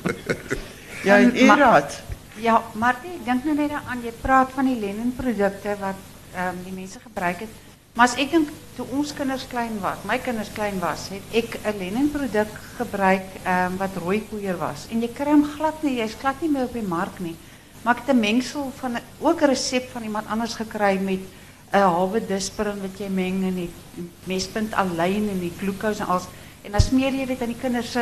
ja, 1.09 1.19
en 1.19 1.33
En. 1.37 2.03
Ja, 2.39 2.63
maar 2.73 2.97
ik 3.03 3.25
denk 3.25 3.45
nu 3.45 3.55
weer 3.55 3.81
aan, 3.89 4.03
je 4.03 4.13
praat 4.21 4.51
van 4.55 4.65
die 4.65 4.79
Lennon-producten 4.79 5.77
wat 5.81 5.95
ehm, 6.35 6.55
die 6.65 6.73
mensen 6.73 7.01
gebruiken. 7.01 7.49
Maar 7.93 8.09
als 8.09 8.17
ik 8.17 8.31
denk, 8.31 8.49
toen 8.75 8.87
ons 8.91 9.13
kinders 9.13 9.47
klein 9.47 9.81
was, 9.81 9.97
mijn 10.03 10.23
kinders 10.23 10.53
klein 10.53 10.79
was, 10.79 11.09
heb 11.09 11.21
ik 11.31 11.59
een 11.65 11.79
Lennon-product 11.79 12.53
gebruikt 12.77 13.35
um, 13.35 13.41
ehm, 13.43 13.77
wat 13.77 13.97
rooikoeier 13.97 14.57
was. 14.57 14.87
En 14.91 15.01
je 15.01 15.09
krijgt 15.13 15.33
hem 15.33 15.45
glad 15.45 15.83
niet, 15.83 15.99
is 15.99 16.15
glad 16.19 16.35
niet 16.41 16.53
meer 16.53 16.63
op 16.63 16.75
je 16.75 16.83
markt. 16.83 17.19
Nie. 17.19 17.37
Maar 17.83 17.97
ik 17.97 18.03
heb 18.05 18.15
een 18.15 18.21
mengsel 18.21 18.73
van, 18.77 18.97
ook 19.21 19.41
recept 19.41 19.91
van 19.91 20.03
iemand 20.03 20.27
anders 20.27 20.55
gekregen 20.55 21.05
met 21.05 21.21
halve 21.71 22.27
desperen 22.27 22.81
wat 22.81 22.99
je 22.99 23.09
mengt 23.09 23.43
en 23.43 23.55
die 23.55 23.71
mespunt 24.25 24.75
alleen 24.75 25.29
en 25.29 25.39
die 25.39 25.53
glucose 25.59 26.01
en 26.01 26.07
alles. 26.07 26.25
En 26.63 26.71
dan 26.71 26.81
meer 26.93 27.13
je 27.13 27.27
dit 27.27 27.41
aan 27.41 27.47
die 27.47 27.57
kinders 27.61 27.97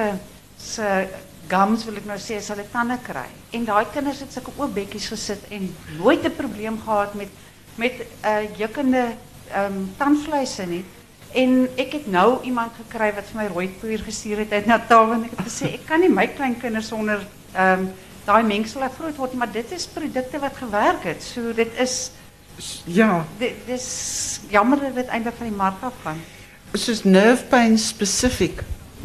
gums 1.48 1.85
wil 1.85 1.96
ek 1.96 2.07
nou 2.07 2.18
sê 2.18 2.37
as 2.40 2.48
hulle 2.48 2.64
tande 2.72 2.98
kry. 3.02 3.28
En 3.52 3.64
daai 3.64 3.85
kinders 3.92 4.20
het 4.20 4.33
sulke 4.33 4.52
oop 4.57 4.74
bekkies 4.74 5.09
gesit 5.12 5.42
en 5.50 5.74
nooit 5.98 6.24
'n 6.24 6.37
probleem 6.37 6.78
gehad 6.85 7.14
met 7.14 7.28
met 7.76 7.92
'n 7.92 8.04
uh, 8.26 8.59
jukkende 8.59 9.04
ehm 9.52 9.72
um, 9.72 9.94
tandvleise 9.98 10.66
nie. 10.66 10.85
En 11.35 11.68
ek 11.76 11.92
het 11.92 12.07
nou 12.07 12.38
iemand 12.42 12.72
gekry 12.78 13.12
wat 13.14 13.24
vir 13.33 13.42
my 13.42 13.46
rooi 13.46 13.68
poeier 13.68 13.98
gestuur 13.98 14.38
het 14.38 14.52
uit 14.52 14.66
Natal 14.66 15.12
en 15.12 15.24
ek 15.24 15.30
het 15.37 15.46
gesê 15.46 15.74
ek 15.74 15.87
kan 15.87 16.00
nie 16.00 16.09
my 16.09 16.26
klein 16.26 16.59
kinders 16.61 16.88
sonder 16.88 17.26
ehm 17.54 17.80
um, 17.80 17.90
daai 18.24 18.42
mengsel 18.42 18.80
laat 18.80 18.94
groot 18.98 19.16
word 19.16 19.33
maar 19.35 19.52
dit 19.52 19.72
is 19.72 19.87
produkte 19.87 20.38
wat 20.38 20.57
gewerk 20.57 21.02
het. 21.04 21.22
So 21.22 21.52
dit 21.52 21.72
is 21.78 22.11
Ja, 22.85 23.24
dit 23.38 23.52
dis 23.66 24.40
jammer 24.48 24.78
dat 24.80 24.94
dit 24.94 25.07
eintlik 25.07 25.35
van 25.35 25.46
die 25.48 25.57
mark 25.57 25.83
af 25.83 25.92
gaan. 26.02 26.20
soos 26.72 27.04
nerve 27.04 27.44
pain 27.44 27.78
specific. 27.78 28.62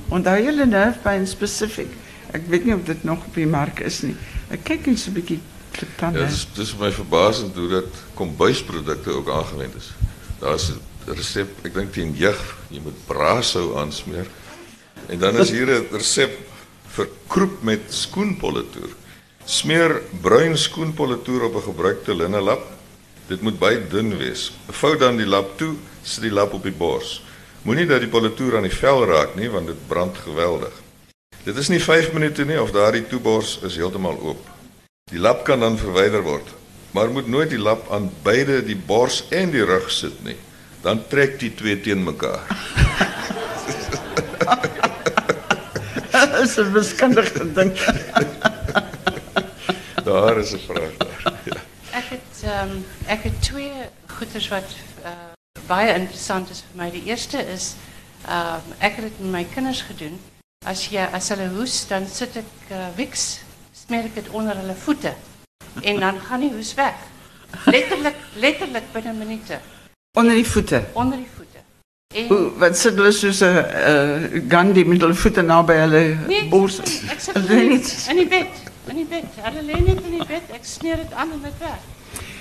Onthou 0.10 0.43
julle 0.43 0.65
nerve 0.65 0.99
pain 0.99 1.28
specific? 1.28 1.88
Ek 2.32 2.46
weet 2.48 2.65
nie 2.65 2.76
of 2.76 2.84
dit 2.86 3.04
nog 3.04 3.26
op 3.26 3.34
die 3.36 3.48
mark 3.48 3.80
is 3.80 4.02
nie. 4.02 4.15
Ek 4.54 4.63
kyk 4.63 4.86
net 4.86 5.00
so 5.00 5.10
'n 5.10 5.13
bietjie 5.13 5.39
tande. 5.98 6.20
Ja, 6.20 6.26
dis 6.26 6.48
dis 6.54 6.76
my 6.78 6.92
verbasend 6.92 7.56
hoe 7.56 7.68
dat 7.70 7.89
kombuisprodukte 8.13 9.12
ook 9.12 9.30
aangewend 9.30 9.76
is. 9.76 9.92
Daar's 10.39 10.70
'n 10.70 10.80
resep, 11.13 11.65
ek 11.65 11.74
dink 11.74 11.94
teen 11.94 12.13
jeug, 12.15 12.58
jy 12.70 12.80
moet 12.84 13.06
braaisou 13.08 13.78
aansmeer. 13.78 14.28
En 15.08 15.20
dan 15.20 15.38
is 15.38 15.50
hier 15.50 15.68
'n 15.68 15.88
resep 15.92 16.38
vir 16.88 17.08
kroep 17.27 17.63
met 17.63 17.82
skoenpolletoer. 17.90 18.94
Smeer 19.46 20.02
bruin 20.21 20.58
skoenpolletoer 20.58 21.44
op 21.44 21.56
'n 21.56 21.71
gebruikte 21.71 22.15
linne 22.15 22.42
lap. 22.42 22.62
Dit 23.27 23.42
moet 23.42 23.60
baie 23.60 23.88
dun 23.88 24.17
wees. 24.17 24.52
Vou 24.67 24.98
dan 24.98 25.17
die 25.17 25.25
lap 25.25 25.58
toe, 25.58 25.75
sit 26.04 26.23
die 26.23 26.32
lap 26.32 26.54
op 26.54 26.63
die 26.63 26.71
bors. 26.71 27.23
Moenie 27.62 27.86
dat 27.86 28.00
die 28.00 28.10
polletoer 28.10 28.56
aan 28.56 28.67
die 28.67 28.77
vel 28.77 29.06
raak 29.06 29.36
nie, 29.36 29.50
want 29.50 29.67
dit 29.67 29.88
brand 29.88 30.17
geweldig. 30.17 30.73
Dit 31.44 31.58
is 31.58 31.67
nie 31.67 31.79
5 31.83 32.12
minute 32.13 32.46
nie 32.46 32.62
of 32.62 32.71
daardie 32.71 33.08
toebors 33.08 33.60
is 33.63 33.75
heeltemal 33.75 34.19
oop. 34.19 34.48
Die 35.12 35.19
lap 35.19 35.44
kan 35.44 35.60
dan 35.60 35.77
verwyder 35.77 36.21
word, 36.21 36.48
maar 36.92 37.10
moet 37.10 37.27
nooit 37.27 37.50
die 37.50 37.62
lap 37.62 37.92
aan 37.92 38.12
beide 38.23 38.63
die 38.65 38.77
bors 38.77 39.23
en 39.29 39.52
die 39.52 39.65
rug 39.65 39.92
sit 39.92 40.23
nie. 40.23 40.37
Dan 40.81 41.08
trek 41.08 41.40
die 41.40 41.54
twee 41.56 41.81
teen 41.81 42.04
mekaar. 42.04 42.46
is 46.42 46.58
'n 46.58 46.71
wiskundige 46.71 47.54
ding. 47.54 47.73
Daar 50.10 50.37
is 50.37 50.52
'n 50.52 50.60
vraag 50.67 50.94
daar. 50.98 51.40
Ja. 51.44 51.58
Ek 51.92 52.08
het 52.10 52.44
ehm 52.44 52.73
ek 53.06 53.23
het 53.23 53.42
twee 53.42 53.71
goeders 54.06 54.48
wat 54.48 54.69
uh, 55.04 55.10
baie 55.67 55.94
interessant 55.94 56.50
is 56.50 56.63
vir 56.67 56.83
my. 56.83 56.92
Die 56.92 57.04
eerste 57.04 57.37
is 57.37 57.75
ehm 58.25 58.65
ek 58.77 58.96
het 58.96 59.04
dit 59.04 59.19
met 59.19 59.31
my 59.31 59.48
kinders 59.54 59.81
gedoen. 59.81 60.19
As 60.68 60.90
jy 60.92 61.00
as 61.16 61.30
hulle 61.32 61.48
hoes, 61.56 61.86
dan 61.88 62.04
sit 62.12 62.36
ek 62.42 62.72
uh, 62.76 62.88
Vicks 62.98 63.40
smeer 63.86 64.04
ik 64.10 64.16
het 64.20 64.28
onder 64.36 64.56
hulle 64.60 64.76
voeten. 64.76 65.16
En 65.82 66.00
dan 66.00 66.20
gaan 66.20 66.40
die 66.44 66.52
hoes 66.52 66.74
weg. 66.76 66.94
Letterlijk, 67.66 68.16
letterlijk 68.36 68.92
binnen 68.92 69.18
minuten. 69.18 69.62
Onder 70.18 70.34
die 70.34 70.46
voeten. 70.48 70.86
Onder 70.94 71.18
die 71.18 71.28
voeten. 71.36 71.62
En, 72.16 72.28
Hoe, 72.28 72.52
wat 72.60 72.78
zit 72.78 72.96
hulle 72.96 73.12
soos 73.12 73.40
'n 73.40 73.46
uh, 73.46 74.42
Gandhi 74.52 74.84
met 74.86 75.02
hulle 75.02 75.14
voete 75.14 75.42
naby 75.42 75.74
hulle 75.74 76.18
nee, 76.28 76.48
bors? 76.50 76.80
ek 77.08 77.20
sit 77.20 77.36
in, 77.36 77.68
net- 77.70 78.06
in 78.10 78.16
die 78.18 78.28
bed. 78.28 78.52
In 78.92 78.96
die 78.96 79.06
bed. 79.06 79.26
Hulle 79.40 79.62
lê 79.64 79.80
net 79.86 80.02
in 80.04 80.12
die 80.18 80.26
bed. 80.26 80.44
Ek 80.52 80.66
smeer 80.66 80.98
dit 80.98 81.14
aan 81.14 81.32
en 81.32 81.42
dit 81.42 81.58
weg. 81.60 81.80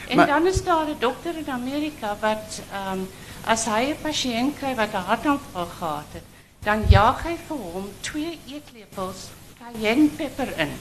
En 0.09 0.17
Maar- 0.17 0.27
dan 0.27 0.47
is 0.47 0.65
daar 0.65 0.89
'n 0.91 0.97
dokter 0.99 1.37
in 1.39 1.51
Amerika 1.51 2.17
wat 2.21 2.61
ehm 2.73 3.07
as 3.45 3.65
hy 3.65 3.95
'n 3.95 4.03
pasiënt 4.03 4.59
kry 4.59 4.75
wat 4.75 4.91
'n 4.93 5.07
hartaanval 5.07 5.67
gehad 5.79 6.11
het, 6.13 6.25
dan 6.65 6.85
jaag 6.89 7.23
hy 7.23 7.37
vir 7.49 7.57
hom 7.57 7.89
twee 8.01 8.39
eetlepels 8.47 9.29
cayennepeper 9.59 10.53
in. 10.57 10.73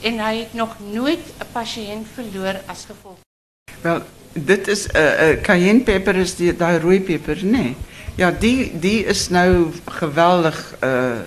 En 0.00 0.18
hy 0.18 0.34
het 0.38 0.54
nog 0.54 0.76
nooit 0.92 1.24
'n 1.38 1.50
pasiënt 1.52 2.06
verloor 2.14 2.60
as 2.66 2.86
gevolg. 2.88 3.18
Wel, 3.80 4.02
dit 4.32 4.68
is 4.68 4.86
'n 4.86 4.96
uh, 4.96 5.30
uh, 5.30 5.40
cayenne 5.42 5.82
pepper 5.82 6.16
is 6.16 6.36
die 6.36 6.56
daai 6.56 6.78
rooi 6.78 7.00
peper, 7.00 7.36
nê? 7.44 7.50
Nee. 7.50 7.76
Ja, 8.14 8.30
die 8.30 8.78
die 8.78 9.04
is 9.04 9.28
nou 9.28 9.72
geweldig 9.84 10.74
uh 10.80 11.20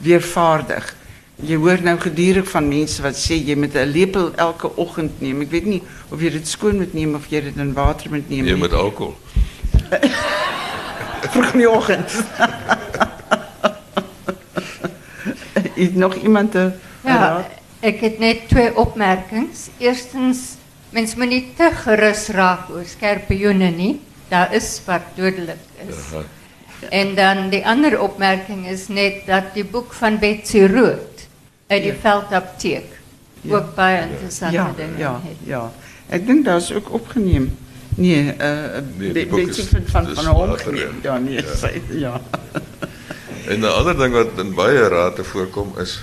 weervaardig. 0.00 0.96
Jy 1.34 1.56
hoor 1.56 1.82
nou 1.82 1.98
gedurig 2.00 2.48
van 2.48 2.68
mense 2.68 3.02
wat 3.02 3.16
sê 3.16 3.36
jy 3.36 3.54
moet 3.56 3.74
'n 3.74 3.90
lepel 3.92 4.34
elke 4.34 4.76
oggend 4.76 5.20
neem. 5.20 5.40
Ek 5.40 5.50
weet 5.50 5.66
nie 5.66 5.82
of 6.08 6.20
jy 6.20 6.30
dit 6.30 6.48
skoon 6.48 6.76
moet 6.76 6.92
neem 6.92 7.14
of 7.14 7.26
jy 7.28 7.40
dit 7.40 7.56
in 7.56 7.72
water 7.72 8.10
moet 8.10 8.28
neem. 8.28 8.44
Jy 8.44 8.52
nie. 8.52 8.60
met 8.60 8.72
alcohol. 8.72 9.16
vroeg 11.32 11.52
in 11.52 11.58
die 11.58 11.70
oggend. 11.70 12.10
Is 15.80 15.92
nog 15.92 16.14
iemand 16.14 16.50
te 16.50 16.70
ja, 17.04 17.46
Ik 17.80 18.00
heb 18.00 18.18
net 18.18 18.48
twee 18.48 18.76
opmerkingen. 18.76 19.48
Eerstens, 19.78 20.38
mensen 20.90 21.18
moet 21.18 21.28
niet 21.28 21.56
te 21.56 21.70
gerust 21.72 22.28
raken 22.28 22.74
over 22.74 22.86
scherpioenen, 22.86 23.76
niet. 23.76 24.00
Dat 24.28 24.52
is 24.52 24.80
wat 24.84 25.00
duidelijk. 25.14 25.58
is. 25.88 25.96
En 26.90 27.14
dan 27.14 27.50
de 27.50 27.64
andere 27.64 28.00
opmerking 28.00 28.66
is 28.68 28.88
net 28.88 29.14
dat 29.26 29.42
die 29.54 29.64
boek 29.64 29.92
van 29.92 30.18
Betsy 30.18 30.58
Rood 30.58 31.28
uit 31.66 31.82
die 31.82 31.92
ja. 31.92 31.98
veldapteek 32.00 32.84
ja. 33.40 33.56
ook 33.56 33.74
bij 33.74 34.08
interessante 34.10 34.56
ja. 34.56 34.72
dingen 34.76 34.98
ja. 34.98 35.20
heeft. 35.24 35.36
Ja, 35.44 35.72
ik 36.08 36.26
denk 36.26 36.44
dat 36.44 36.62
is 36.62 36.72
ook 36.72 36.92
opgenomen. 36.92 37.58
Nee, 37.94 38.34
uh, 38.40 39.28
Betsy 39.30 39.62
van, 39.62 39.82
van, 39.86 40.14
van 40.14 40.26
Holm 40.26 40.56
Ja, 41.02 41.18
nee, 41.18 41.44
ja. 41.88 42.20
ja. 43.44 43.50
En 43.50 43.60
'n 43.60 43.64
ander 43.64 43.96
ding 43.98 44.12
wat 44.14 44.38
in 44.38 44.54
baie 44.54 44.88
rate 44.88 45.24
voorkom 45.24 45.72
is 45.78 46.00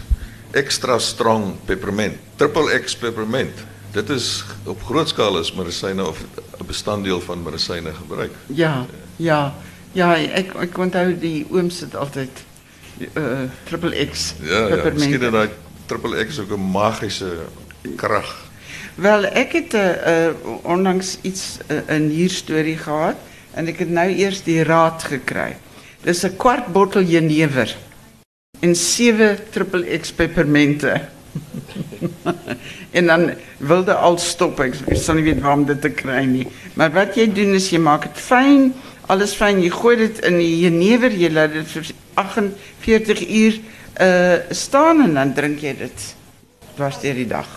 extra 0.51 0.99
strong 0.99 1.53
peppermint, 1.65 2.15
triple 2.35 2.79
X 2.79 2.95
peppermint. 2.95 3.53
Dit 3.91 4.09
is 4.09 4.43
op 4.63 4.83
groot 4.83 5.07
skaal 5.09 5.39
is 5.39 5.53
medisyne 5.53 6.07
of 6.07 6.17
'n 6.59 6.65
bestanddeel 6.65 7.21
van 7.21 7.43
medisyne 7.43 7.93
gebruik. 7.93 8.31
Ja, 8.45 8.85
ja. 9.15 9.53
Ja, 9.91 10.15
ek 10.15 10.53
ek 10.53 10.77
onthou 10.77 11.19
die 11.19 11.45
ooms 11.49 11.79
het 11.79 11.95
altyd 11.95 12.29
uh 13.13 13.41
triple 13.63 14.05
X 14.11 14.33
Ja, 14.41 14.57
ja, 14.59 14.67
peppermint. 14.67 14.93
miskien 14.93 15.21
het 15.21 15.31
daai 15.31 15.49
triple 15.85 16.25
X 16.25 16.39
ook 16.39 16.51
'n 16.51 16.71
magiese 16.71 17.31
krag. 17.95 18.45
Wel, 18.95 19.23
ek 19.25 19.51
het 19.51 19.73
'n 19.73 19.77
uh, 19.77 20.25
uh, 20.25 20.33
onlangs 20.63 21.17
iets 21.21 21.57
'n 21.67 21.73
uh, 21.73 21.97
'n 21.97 22.09
hierstorie 22.09 22.77
gehad 22.77 23.15
en 23.53 23.67
ek 23.67 23.79
het 23.79 23.89
nou 23.89 24.09
eers 24.09 24.43
die 24.43 24.63
raad 24.63 25.03
gekry. 25.03 25.55
Dis 26.07 26.23
'n 26.23 26.37
kwart 26.39 26.71
bottel 26.71 27.03
jenever 27.03 27.75
en 28.59 28.75
7 28.75 29.37
triple 29.51 29.83
X 29.99 30.11
peppermente. 30.11 31.01
en 32.97 33.05
dan 33.05 33.33
wilde 33.57 33.93
al 33.93 34.17
stop. 34.17 34.59
Ek, 34.59 34.73
ek 34.87 34.97
sal 34.97 35.19
nie 35.19 35.27
weet 35.27 35.41
waar 35.43 35.57
om 35.59 35.65
dit 35.67 35.81
te 35.81 35.91
nie. 36.25 36.47
Maar 36.79 36.91
wat 36.95 37.19
jy 37.19 37.27
doen 37.27 37.53
is 37.59 37.69
jy 37.69 37.81
maak 37.83 38.07
dit 38.07 38.23
fyn, 38.23 38.71
alles 39.11 39.35
fyn, 39.35 39.59
jy 39.61 39.69
gooi 39.69 39.95
dit 39.99 40.23
in 40.25 40.39
die 40.39 40.63
jenever, 40.63 41.11
jy 41.11 41.29
laat 41.29 41.59
vir 41.75 41.91
48 42.15 43.27
uur 43.27 43.59
uh 43.99 44.37
staan 44.53 45.01
en 45.03 45.13
dan 45.13 45.33
drink 45.33 45.59
jy 45.59 45.75
dit 45.75 46.09
dwars 46.77 47.01
deur 47.03 47.19
die 47.19 47.27
dag. 47.27 47.49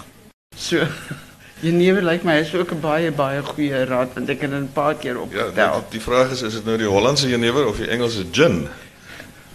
So 0.57 0.83
jenever 1.61 2.03
lyk 2.03 2.23
my 2.25 2.39
is 2.41 2.55
ook 2.55 2.73
'n 2.73 2.81
baie 2.81 3.11
baie 3.13 3.43
goeie 3.43 3.85
raad 3.85 4.09
want 4.15 4.29
ek 4.29 4.41
het 4.41 4.51
dit 4.51 4.61
'n 4.61 4.71
paar 4.73 4.95
keer 4.95 5.15
Ja, 5.15 5.21
opgetel. 5.21 5.73
die, 5.73 5.83
die 5.91 6.01
vraag 6.01 6.31
is 6.31 6.43
is 6.43 6.53
dit 6.53 6.65
nou 6.65 6.77
die 6.79 6.87
Hollandse 6.87 7.29
jenever 7.29 7.67
of 7.67 7.77
die 7.77 7.89
Engelse 7.89 8.25
gin? 8.33 8.69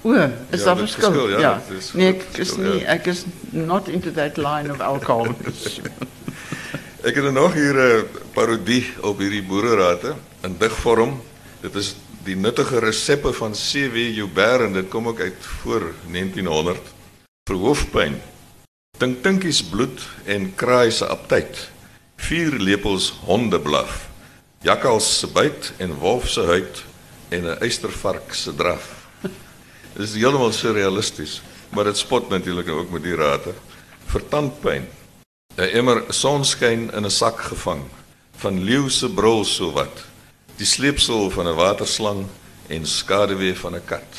O, 0.04 0.12
is 0.14 0.60
Ja, 0.60 0.66
daar 0.66 0.76
dit 0.76 0.90
verskil? 0.90 1.12
verskil, 1.12 1.30
ja, 1.30 1.40
ja. 1.40 1.62
dit 1.70 1.78
is 1.78 1.94
nee, 1.94 2.08
ek 2.14 2.22
is 2.22 2.36
verskil, 2.36 2.64
nie 2.64 2.80
ja. 2.82 2.88
ek 2.88 3.06
is 3.08 3.26
not 3.50 3.88
into 3.88 4.12
that 4.12 4.38
line 4.38 4.72
of 4.72 4.80
alcohol. 4.80 5.28
Ek 7.06 7.16
het 7.16 7.24
er 7.24 7.34
nog 7.34 7.54
hier 7.54 7.76
'n 7.78 8.06
parodie 8.34 8.86
op 9.02 9.20
hierdie 9.20 9.44
boererate 9.44 10.14
in 10.44 10.56
digvorm. 10.58 11.22
Dit 11.62 11.76
is 11.76 11.96
die 12.24 12.36
nuttige 12.36 12.80
resepte 12.80 13.34
van 13.34 13.52
C.W. 13.52 13.96
Joubert 14.16 14.62
en 14.62 14.74
dit 14.74 14.88
kom 14.90 15.08
ook 15.08 15.20
uit 15.20 15.36
voor 15.40 15.94
1900 16.12 16.78
vir 17.50 17.56
hoofpyn. 17.58 18.22
Tinktinkies 18.98 19.64
bloed 19.64 20.02
en 20.26 20.56
kraai 20.56 20.92
se 20.92 21.06
aptyt. 21.06 21.70
4 22.16 22.60
lepels 22.60 23.14
hondeblaf. 23.26 24.10
Jakkals 24.62 25.20
se 25.20 25.28
byt 25.28 25.74
en 25.78 25.94
wolf 26.02 26.30
se 26.30 26.42
huid 26.42 26.84
en 27.30 27.44
'n 27.46 27.60
eystervark 27.62 28.34
se 28.34 28.56
draf. 28.56 29.08
Dit 29.94 30.08
is 30.08 30.14
heeltemal 30.14 30.52
surrealisties, 30.52 31.42
maar 31.70 31.84
dit 31.84 31.98
spot 31.98 32.30
natuurlik 32.30 32.70
ook 32.70 32.90
met 32.90 33.04
die 33.04 33.16
rate 33.16 33.54
vir 34.06 34.28
tandpyn. 34.30 34.88
'n 35.58 35.72
emmer 35.72 36.04
sonskyn 36.10 36.92
in 36.92 37.06
'n 37.06 37.12
sak 37.12 37.40
gevang 37.40 37.84
van 38.44 38.64
leeu 38.64 38.90
se 38.90 39.08
brul 39.10 39.46
sowat 39.46 40.04
die 40.58 40.68
sleepsel 40.68 41.30
van 41.32 41.48
'n 41.48 41.56
waterslang 41.56 42.28
en 42.68 42.86
skaduwee 42.86 43.56
van 43.56 43.76
'n 43.76 43.86
kat 43.86 44.12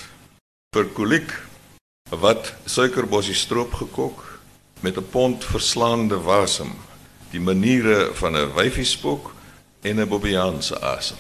vir 0.72 0.86
koliek 0.96 1.32
wat 2.10 2.54
suikerbossie 2.64 3.34
stroop 3.34 3.72
gekok 3.74 4.40
met 4.80 4.96
'n 4.96 5.08
pond 5.10 5.44
verslaande 5.44 6.16
wasem 6.16 6.72
die 7.36 7.44
maniere 7.44 8.10
van 8.16 8.36
'n 8.36 8.52
wyfiespook 8.56 9.32
en 9.82 10.00
'n 10.00 10.08
bobbejaan 10.08 10.62
se 10.62 10.80
asem 10.80 11.16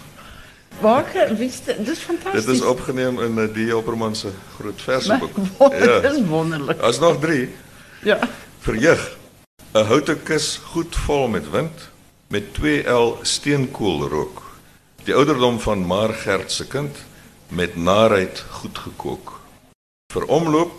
Waar 0.80 1.04
is 1.38 1.64
dit? 1.64 1.86
Dis 1.86 1.98
fantasties. 1.98 2.44
dit 2.44 2.54
is 2.54 2.60
opgeneem 2.62 3.20
in 3.20 3.34
'n 3.40 3.52
D. 3.52 3.72
Opperman 3.72 4.16
se 4.16 4.28
groot 4.58 4.82
verseboek 4.82 5.36
Ja. 5.58 6.00
Dit 6.00 6.12
is 6.12 6.26
wonderlik. 6.26 6.80
daar's 6.80 6.98
nog 6.98 7.20
3 7.20 7.48
Ja. 8.02 8.18
Verjeug. 8.60 9.16
'n 9.72 9.84
Houte 9.84 10.16
kus 10.16 10.60
goed 10.64 10.96
vol 10.96 11.28
met 11.28 11.50
wind 11.50 11.88
met 12.28 12.54
2L 12.54 13.18
steenkoolrook. 13.22 14.42
Die 15.04 15.14
ouderdom 15.14 15.60
van 15.60 15.78
Margert 15.78 16.52
se 16.52 16.66
kind 16.66 16.96
met 17.48 17.76
naarheid 17.76 18.44
goed 18.50 18.78
gekook. 18.78 19.40
Vir 20.12 20.24
omloop 20.24 20.72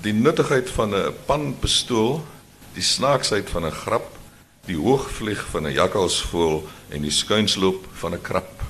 die 0.00 0.12
nuttigheid 0.12 0.70
van 0.70 0.94
'n 0.94 1.14
panpistool, 1.26 2.24
die 2.72 2.82
snaaksheid 2.82 3.50
van 3.50 3.64
'n 3.66 3.70
grap, 3.70 4.21
die 4.66 4.76
hoogvlieg 4.76 5.42
van 5.50 5.66
'n 5.66 5.72
jakkalsvoël 5.72 6.68
en 6.88 7.02
die 7.02 7.10
skuinsloop 7.10 7.86
van 7.92 8.14
'n 8.14 8.22
krap. 8.22 8.62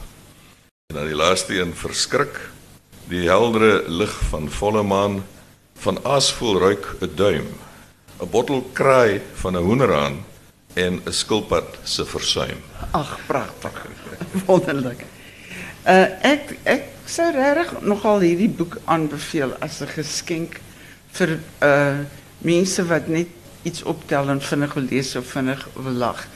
En 0.86 0.96
dan 0.96 1.06
die 1.06 1.16
laaste 1.16 1.60
een 1.60 1.74
verskrik, 1.74 2.50
die 3.08 3.28
heldere 3.28 3.84
lig 3.88 4.20
van 4.30 4.50
volle 4.50 4.82
maan, 4.82 5.24
van 5.74 6.04
aasvoel 6.04 6.58
ruik 6.58 6.96
'n 7.00 7.10
duim. 7.14 7.48
'n 8.20 8.30
bottel 8.30 8.62
kraai 8.72 9.20
van 9.34 9.56
'n 9.56 9.62
hoenderhaan 9.62 10.24
en 10.74 11.00
'n 11.04 11.12
skilpad 11.12 11.78
se 11.82 12.04
versuim. 12.04 12.58
Ag, 12.90 13.18
pragtig. 13.26 13.86
Wonderlik. 14.46 15.04
Uh 15.86 16.06
ek 16.22 16.56
ek 16.62 16.84
sou 17.04 17.32
regtig 17.34 17.80
nogal 17.80 18.20
hierdie 18.20 18.48
boek 18.48 18.78
aanbeveel 18.84 19.56
as 19.58 19.80
'n 19.80 19.90
geskenk 19.90 20.60
vir 21.12 21.38
uh 21.62 21.98
mense 22.38 22.86
wat 22.86 23.06
net 23.08 23.28
iets 23.62 23.82
optel 23.82 24.28
en 24.28 24.40
vinnig 24.40 24.74
wil 24.74 24.88
of 25.18 25.26
vinnig 25.26 25.68
wil 25.74 25.92
lag. 25.92 26.26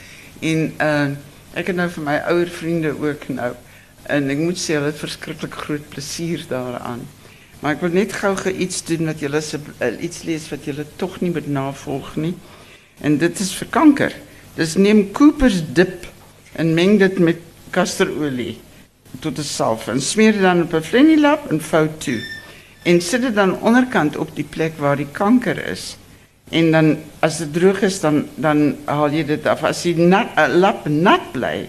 En 0.40 0.74
uh 0.80 1.08
ek 1.56 1.70
het 1.70 1.76
nou 1.76 1.86
vir 1.88 2.04
my 2.04 2.14
ouer 2.28 2.50
vriende 2.52 2.90
ook 3.00 3.22
nou 3.32 3.54
en 4.12 4.26
ek 4.30 4.38
moet 4.38 4.58
sê 4.60 4.74
hulle 4.76 4.90
het 4.90 4.98
verskriklik 5.00 5.54
groot 5.56 5.88
plesier 5.88 6.42
daaraan. 6.50 7.00
Maar 7.60 7.78
ek 7.78 7.80
wil 7.86 7.94
net 7.96 8.12
gou-gou 8.12 8.52
iets 8.52 8.82
doen 8.84 9.08
wat 9.08 9.22
julle 9.24 9.40
se 9.40 9.58
uh, 9.58 9.88
iets 10.04 10.26
lees 10.28 10.50
wat 10.52 10.68
julle 10.68 10.84
tog 11.00 11.16
nie 11.22 11.32
moet 11.32 11.48
navolg 11.48 12.12
nie. 12.20 12.34
En 13.00 13.16
dit 13.18 13.40
is 13.40 13.54
vir 13.56 13.72
kanker. 13.72 14.12
Dis 14.56 14.76
neem 14.76 15.06
Coopers 15.16 15.62
dip 15.72 16.04
en 16.60 16.74
meng 16.76 16.98
dit 17.00 17.18
met 17.18 17.40
kasterolie 17.72 18.58
tot 19.20 19.38
'n 19.38 19.48
salf 19.48 19.88
en 19.88 20.00
smeer 20.00 20.32
dit 20.32 20.44
dan 20.44 20.62
op 20.62 20.74
'n 20.74 20.82
flennielap 20.82 21.50
en 21.50 21.60
vou 21.60 21.88
toe. 21.98 22.20
En 22.84 23.00
sit 23.00 23.22
dit 23.22 23.34
dan 23.34 23.60
onderkant 23.60 24.16
op 24.16 24.36
die 24.36 24.44
plek 24.44 24.78
waar 24.78 24.96
die 24.96 25.12
kanker 25.12 25.68
is. 25.68 25.96
En 26.50 26.70
dan 26.70 26.96
as 27.18 27.38
dit 27.38 27.52
droog 27.52 27.80
is 27.82 28.00
dan 28.00 28.26
dan 28.34 28.76
haal 28.84 29.10
jy 29.10 29.24
dit 29.26 29.46
af. 29.46 29.64
As 29.66 29.82
die 29.82 29.96
nat, 29.98 30.30
uh, 30.38 30.46
lap 30.54 30.86
nat 30.88 31.32
bly, 31.32 31.68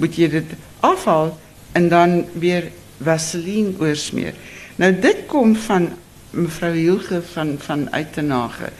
moet 0.00 0.16
jy 0.16 0.28
dit 0.32 0.54
afhaal 0.80 1.34
en 1.72 1.88
dan 1.88 2.24
weer 2.32 2.70
vaseline 3.02 3.74
oorsmeer. 3.78 4.34
Nou 4.76 4.92
dit 4.98 5.26
kom 5.26 5.56
van 5.56 5.90
mevrouw 6.30 6.72
Hielge 6.72 7.22
van, 7.32 7.54
van 7.58 7.92
Uitenage. 7.92 8.72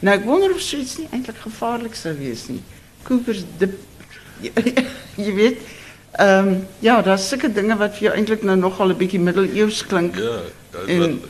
Nou, 0.00 0.18
ik 0.18 0.24
wonder 0.24 0.52
of 0.54 0.60
zoiets 0.60 0.96
niet 0.98 1.10
eigenlijk 1.10 1.42
gevaarlijk 1.42 1.94
zou 1.94 2.18
wees 2.18 2.48
nie. 2.48 2.62
Coopers 3.02 3.44
dip, 3.56 3.74
je 5.26 5.32
weet, 5.32 5.58
ehm 6.10 6.54
ja, 6.78 7.02
dat 7.02 7.18
is 7.18 7.28
zulke 7.28 7.52
dingen 7.52 7.78
wat 7.78 7.90
voor 7.90 8.00
jou 8.00 8.12
eigenlijk 8.12 8.42
nou 8.42 8.58
nogal 8.58 8.90
een 8.90 8.96
beetje 8.96 9.20
middeleeuws 9.20 9.86
klinkt. 9.86 10.16
Ja, 10.16 10.38
dat 10.70 10.86
En- 10.86 11.20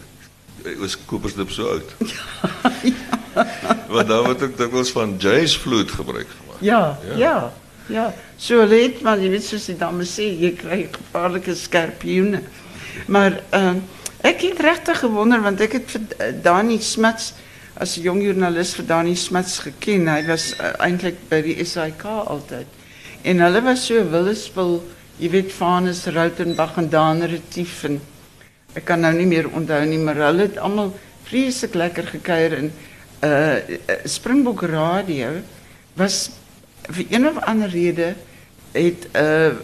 hy 0.64 0.76
was 0.78 0.96
Coopersdip 1.06 1.50
so 1.50 1.68
oud. 1.68 1.94
Want 3.94 4.08
daar 4.08 4.22
word 4.22 4.42
ook 4.42 4.56
dikwels 4.56 4.90
van 4.90 5.14
jazzvloed 5.18 5.90
gebruik 5.90 6.26
gemaak. 6.40 6.60
Ja, 6.60 6.98
Ja. 7.08 7.16
ja, 7.16 7.52
ja. 7.86 8.14
Zo 8.36 8.64
leed, 8.66 9.00
maar 9.00 9.20
je 9.20 9.28
weet 9.28 9.44
zoals 9.44 9.64
die 9.64 9.76
dames 9.76 10.14
zeggen, 10.14 10.38
je 10.38 10.52
krijgt 10.52 10.96
gevaarlijke 10.96 11.54
scorpioenen. 11.54 12.44
Maar 13.06 13.40
uh, 13.54 13.70
ik 14.22 14.40
heb 14.40 14.58
rechtig 14.58 14.98
gewonder, 14.98 15.42
want 15.42 15.60
ik 15.60 15.72
heb 15.72 15.88
uh, 15.90 16.26
Dani 16.42 16.80
Smits, 16.80 17.32
als 17.78 17.94
jong 17.94 18.22
journalist 18.22 18.74
voor 18.74 18.86
Dani 18.86 19.16
Smits 19.16 19.58
gekend. 19.58 20.06
Hij 20.08 20.26
was 20.26 20.54
uh, 20.60 20.80
eindelijk 20.80 21.16
bij 21.28 21.42
die 21.42 21.64
SAIK 21.64 22.02
altijd. 22.26 22.66
En 23.22 23.40
hulle 23.40 23.62
was 23.62 23.86
so 23.86 24.08
Willespil, 24.10 24.88
je 25.16 25.28
weet, 25.28 25.52
Vanus, 25.52 26.04
Rautenbach 26.04 26.76
en 26.76 26.88
Daan 26.88 27.22
Retief. 27.22 27.84
En 27.84 28.00
ik 28.73 28.85
kan 28.85 29.01
nou 29.01 29.14
niet 29.14 29.27
meer 29.27 29.51
onthou 29.51 29.87
nie, 29.87 29.99
maar 29.99 30.16
hulle 30.16 30.43
het 30.43 30.59
allemaal 30.59 30.93
vreselijk 31.23 31.75
lekker 31.75 32.07
gekuier. 32.07 32.57
En 32.57 32.73
uh, 33.25 33.77
Springbok 34.05 34.62
Radio 34.62 35.29
was 35.95 36.31
vir 36.83 37.07
een 37.11 37.29
of 37.29 37.39
ander 37.45 37.68
rede 37.68 38.14
het 38.73 39.09
uh 39.12 39.55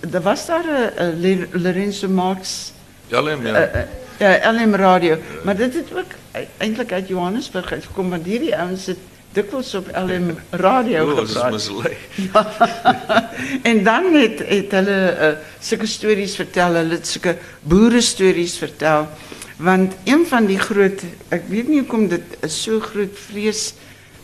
daar 0.00 0.22
was 0.22 0.46
daar 0.46 0.64
'n 0.96 1.24
uh, 1.24 1.42
Lorenzo 1.50 2.08
Marx 2.08 2.72
Ja, 3.06 3.20
Lem, 3.20 3.46
ja. 3.46 3.74
uh, 3.74 3.80
ja 4.18 4.52
LM 4.52 4.74
radio, 4.74 5.18
maar 5.44 5.56
dit 5.56 5.74
het 5.74 5.92
ook 5.94 6.12
eintlik 6.56 6.92
uit 6.92 7.08
Johannesburg 7.08 7.72
uitgekom 7.72 8.10
want 8.10 8.24
hierdie 8.24 8.56
ouens 8.56 8.86
het 8.86 8.98
dikwels 9.36 9.74
op 9.76 9.88
LM 9.92 10.30
radio 10.62 11.04
O, 11.04 11.20
ons 11.20 11.34
is 11.36 11.68
gepraat. 11.68 13.30
En 13.70 13.82
dan 13.84 14.14
het 14.14 14.40
het 14.48 14.72
hulle 14.78 14.98
uh, 15.12 15.32
sulke 15.60 15.88
stories 15.90 16.36
vertel, 16.40 16.78
hulle 16.80 16.96
het 16.96 17.08
sulke 17.08 17.36
boere 17.60 18.00
stories 18.00 18.56
vertel. 18.58 19.08
Want 19.56 19.96
een 20.04 20.24
van 20.28 20.48
die 20.48 20.58
groot 20.60 21.04
ek 21.32 21.48
weet 21.52 21.68
nie 21.68 21.82
hoekom 21.82 22.08
dit 22.12 22.38
so 22.52 22.80
groot 22.80 23.12
vrees 23.28 23.74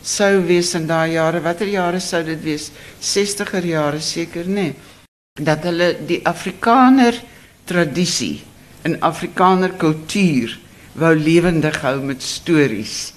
sou 0.03 0.33
wees 0.47 0.73
in 0.77 0.87
daai 0.89 1.15
jare. 1.15 1.41
Watter 1.45 1.69
jare 1.69 2.01
sou 2.03 2.23
dit 2.25 2.41
wees? 2.43 2.69
60er 3.01 3.65
jare 3.65 4.01
seker, 4.03 4.49
nê. 4.49 4.71
Nee. 4.73 4.91
Dat 5.33 5.63
hulle 5.65 5.93
die 6.05 6.19
Afrikaner 6.29 7.17
tradisie 7.65 8.43
en 8.85 8.99
Afrikaner 9.01 9.73
kultuur 9.79 10.57
wou 10.99 11.13
lewendig 11.17 11.79
hou 11.81 11.97
met 12.05 12.21
stories. 12.21 13.13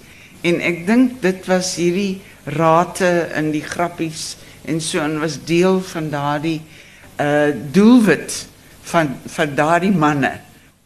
En 0.46 0.60
ek 0.62 0.84
dink 0.86 1.20
dit 1.24 1.46
was 1.50 1.74
hierdie 1.80 2.20
rate 2.56 3.08
en 3.34 3.50
die 3.54 3.64
grappies 3.64 4.36
en 4.70 4.80
so 4.82 5.02
en 5.02 5.18
was 5.22 5.40
deel 5.48 5.80
van 5.92 6.10
daardie 6.12 6.60
uh 7.22 7.50
doelwit 7.72 8.34
van 8.90 9.14
van 9.26 9.54
daardie 9.58 9.94
manne 9.94 10.32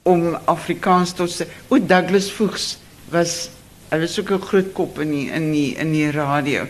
om 0.09 0.39
Afrikaans 0.49 1.13
tot 1.19 1.33
se 1.33 1.47
O 1.69 1.79
Douglas 1.79 2.31
Voegs 2.33 2.79
was 3.13 3.51
hy 3.91 3.99
was 3.99 4.19
ook 4.21 4.31
'n 4.31 4.47
groot 4.49 4.73
kop 4.73 5.01
in 5.01 5.11
die, 5.11 5.31
in 5.31 5.51
die 5.51 5.75
in 5.77 5.93
die 5.93 6.11
radio. 6.11 6.67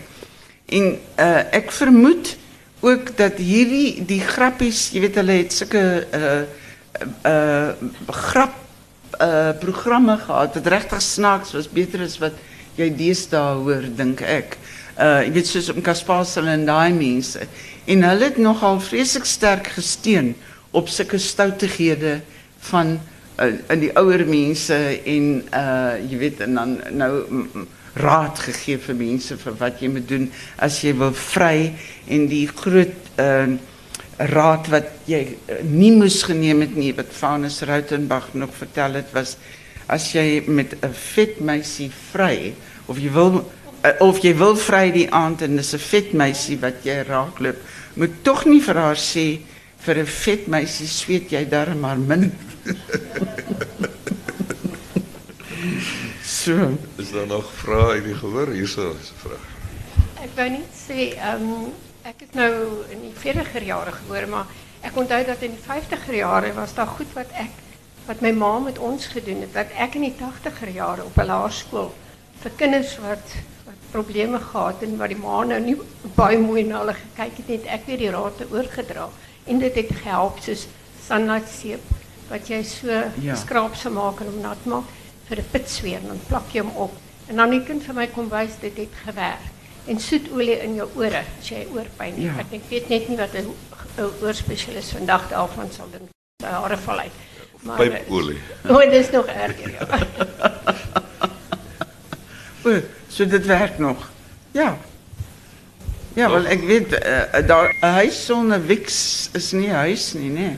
En 0.65 0.99
uh 1.17 1.69
vermoed 1.69 2.37
ook 2.79 3.17
dat 3.17 3.37
hierdie 3.37 4.05
die 4.05 4.21
grappies, 4.21 4.89
jy 4.91 4.99
weet 4.99 5.15
hulle 5.15 5.31
het 5.31 5.53
sulke 5.53 6.07
uh 6.13 6.41
uh 7.25 7.69
grap 8.07 8.55
uh 9.21 9.51
programme 9.59 10.17
gehad 10.17 10.53
wat 10.53 10.67
regtig 10.67 11.01
snaaks 11.01 11.53
was, 11.53 11.69
beter 11.69 12.01
as 12.01 12.17
wat 12.17 12.33
jy 12.77 12.89
deesdae 12.95 13.57
hoor 13.63 13.87
dink 13.97 14.21
ek. 14.21 14.57
Uh 14.99 15.21
jy 15.25 15.31
weet 15.35 15.49
soos 15.49 15.69
om 15.73 15.81
Kaspasel 15.83 16.49
en 16.51 16.65
daai 16.67 16.93
mense. 16.95 17.47
En 17.89 18.03
hulle 18.05 18.29
het 18.29 18.37
nogal 18.37 18.79
vreeslik 18.83 19.25
sterk 19.25 19.71
gesteun 19.75 20.33
op 20.71 20.89
sulke 20.89 21.19
stoutighede 21.19 22.19
van 22.71 22.99
uh, 23.41 23.51
in 23.73 23.81
die 23.85 23.91
ouer 23.99 24.25
mense 24.29 24.77
en 25.05 25.29
uh 25.51 25.97
jy 25.99 26.21
weet 26.21 26.43
en 26.45 26.59
dan 26.59 26.77
nou 26.95 27.11
raad 27.99 28.39
gegee 28.39 28.79
vir 28.79 28.95
mense 28.95 29.35
vir 29.41 29.57
wat 29.59 29.81
jy 29.83 29.89
moet 29.91 30.07
doen 30.07 30.29
as 30.63 30.79
jy 30.85 30.93
wil 30.99 31.11
vry 31.17 31.73
en 32.07 32.29
die 32.31 32.45
groot 32.47 33.11
uh 33.19 33.57
raad 34.31 34.67
wat 34.69 34.91
jy 35.09 35.21
uh, 35.49 35.61
nie 35.65 35.91
moes 35.95 36.21
geneem 36.27 36.61
het 36.61 36.75
nie 36.77 36.91
wat 36.93 37.09
Vanus 37.17 37.61
Rautenbach 37.65 38.31
nog 38.37 38.53
vertel 38.53 38.99
het 38.99 39.09
was 39.15 39.35
as 39.91 40.11
jy 40.15 40.43
met 40.47 40.73
'n 40.81 40.93
vet 40.93 41.39
meisie 41.39 41.91
vry 42.11 42.53
of 42.87 42.97
jy 42.97 43.11
wil 43.11 43.43
uh, 43.83 43.91
of 43.99 44.19
jy 44.23 44.33
wil 44.37 44.55
vry 44.55 44.91
die 44.91 45.09
aand 45.11 45.41
en 45.41 45.55
dis 45.59 45.73
'n 45.73 45.79
vet 45.91 46.13
meisie 46.13 46.57
wat 46.57 46.85
jy 46.87 47.03
raakloop 47.03 47.59
moet 47.95 48.23
tog 48.23 48.45
nie 48.45 48.61
vir 48.61 48.75
haar 48.75 48.97
sê 48.97 49.39
vir 49.85 49.97
'n 49.99 50.05
vet 50.05 50.47
meisie 50.47 50.87
sweet 50.87 51.31
jy 51.31 51.45
darm 51.45 51.79
maar 51.79 51.97
min 51.97 52.31
so 56.23 56.77
Is 56.97 57.11
daar 57.11 57.27
nog 57.27 57.51
vrae 57.53 57.91
uit 57.97 58.03
die 58.03 58.15
gehoor? 58.15 58.49
Hierso 58.49 58.95
is 59.01 59.11
'n 59.11 59.19
vraag. 59.25 59.45
Ek 60.23 60.31
wou 60.35 60.49
net 60.49 60.71
sê, 60.87 61.13
ehm 61.17 61.73
ek 62.03 62.33
nou 62.33 62.53
in 62.89 63.01
die 63.01 63.13
40er 63.13 63.63
jare 63.63 63.91
gebore, 63.91 64.27
maar 64.27 64.47
ek 64.81 64.95
onthou 64.95 65.25
dat 65.25 65.41
in 65.41 65.51
die 65.51 65.65
50er 65.65 66.15
jare 66.15 66.53
was 66.53 66.73
daar 66.73 66.87
goed 66.87 67.13
wat 67.13 67.29
ek 67.33 67.49
wat 68.07 68.21
my 68.21 68.31
ma 68.31 68.59
met 68.59 68.79
ons 68.79 69.05
gedoen 69.07 69.41
het. 69.41 69.53
Dat 69.53 69.67
ek 69.77 69.95
in 69.95 70.01
die 70.01 70.15
80er 70.19 70.73
jare 70.73 71.03
op 71.05 71.17
'n 71.17 71.25
laerskool 71.25 71.91
vir 72.41 72.51
kinders 72.57 72.97
wat 72.97 73.35
wat 73.65 73.75
probleme 73.91 74.39
gehad 74.39 74.81
en 74.83 74.97
wat 74.97 75.09
die 75.09 75.17
ma 75.17 75.43
nou 75.43 75.59
nie 75.59 75.75
baie 76.15 76.37
mooi 76.37 76.63
na 76.63 76.79
hulle 76.79 76.93
gekyk 76.93 77.37
het, 77.37 77.47
het 77.47 77.65
ek 77.65 77.85
weer 77.85 77.97
die 77.97 78.09
raad 78.09 78.41
oorgedra. 78.51 79.09
En 79.45 79.59
dit 79.59 79.75
het 79.75 79.91
gehelp 80.03 80.39
soos 80.39 80.67
sunlight 81.07 81.49
seep 81.49 81.81
wat 82.29 82.47
jy 82.47 82.63
so 82.63 82.87
Ja. 83.21 83.35
skraap 83.35 83.75
sou 83.75 83.93
maak 83.93 84.19
en 84.21 84.27
hom 84.27 84.41
nat 84.41 84.65
maak 84.65 84.83
vir 85.27 85.37
'n 85.37 85.45
pitsweer 85.51 85.99
en 85.99 86.07
dan 86.07 86.19
plak 86.27 86.51
jy 86.53 86.61
hom 86.61 86.75
op. 86.75 86.91
En 87.27 87.35
dan 87.35 87.49
die 87.49 87.63
kind 87.63 87.83
vir 87.83 87.93
my 87.95 88.07
kom 88.07 88.29
wys 88.29 88.59
dit 88.61 88.77
het 88.77 88.93
gewerk. 89.05 89.45
En 89.87 89.99
soetolie 89.99 90.59
in 90.63 90.75
jou 90.75 90.89
ore 90.95 91.23
as 91.39 91.49
jy 91.49 91.67
oorpyn 91.73 92.13
het. 92.15 92.23
Ja. 92.23 92.37
Ek, 92.39 92.45
ek 92.51 92.69
weet 92.69 92.89
net 92.89 93.07
nie 93.09 93.17
wat 93.17 93.33
'n 93.35 93.53
'n 93.97 94.11
oorspesialis 94.21 94.91
vandag 94.91 95.29
daarvan 95.29 95.71
sal 95.71 95.87
dink. 95.91 96.09
Sy 96.41 96.47
hare 96.47 96.77
val 96.77 96.99
uit. 96.99 97.11
Pypolie. 97.61 98.39
O, 98.69 98.79
dit 98.79 98.93
is 98.93 99.09
nog 99.09 99.25
erger. 99.25 99.71
Ja. 99.71 99.87
O, 102.63 102.79
so 103.07 103.25
dit 103.25 103.45
werk 103.45 103.77
nog. 103.77 104.09
Ja. 104.51 104.77
Ja, 106.13 106.29
wel 106.29 106.45
ek 106.45 106.63
weet 106.67 106.91
uh, 106.91 107.47
daar 107.47 107.75
'n 107.79 107.85
huis 107.85 108.25
sonder 108.25 108.65
wiks 108.65 109.29
is 109.33 109.51
nie 109.51 109.69
'n 109.69 109.81
huis 109.87 110.13
nie, 110.13 110.29
nê. 110.29 110.57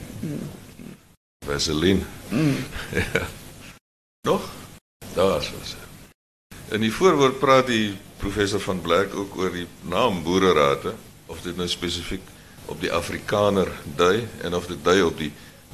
Vaseline. 1.46 2.02
Mm. 2.30 2.56
ja. 3.14 3.28
Nog? 4.28 4.50
Daar 5.14 5.40
is 5.40 5.52
ons. 5.60 5.76
In 6.70 6.82
die 6.82 6.94
voorwoord 6.94 7.40
praat 7.40 7.68
die 7.68 7.98
professor 8.18 8.60
van 8.60 8.82
Blerk 8.82 9.16
ook 9.16 9.38
oor 9.38 9.52
die 9.52 9.68
naam 9.82 10.24
boererate 10.24 10.94
of 11.26 11.42
dit 11.42 11.56
nou 11.56 11.68
spesifiek 11.68 12.22
op 12.66 12.82
die 12.82 12.92
Afrikaner 12.92 13.68
dui 13.96 14.28
en 14.42 14.56
of 14.56 14.66
dit 14.66 14.80
dui 14.84 15.02
op 15.04 15.18
die 15.18 15.32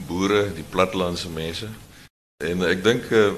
boere, 0.07 0.53
die 0.53 0.63
plattelandse 0.69 1.29
mense. 1.29 1.67
En 2.43 2.61
ek 2.63 2.83
dink 2.83 3.09
uh, 3.11 3.31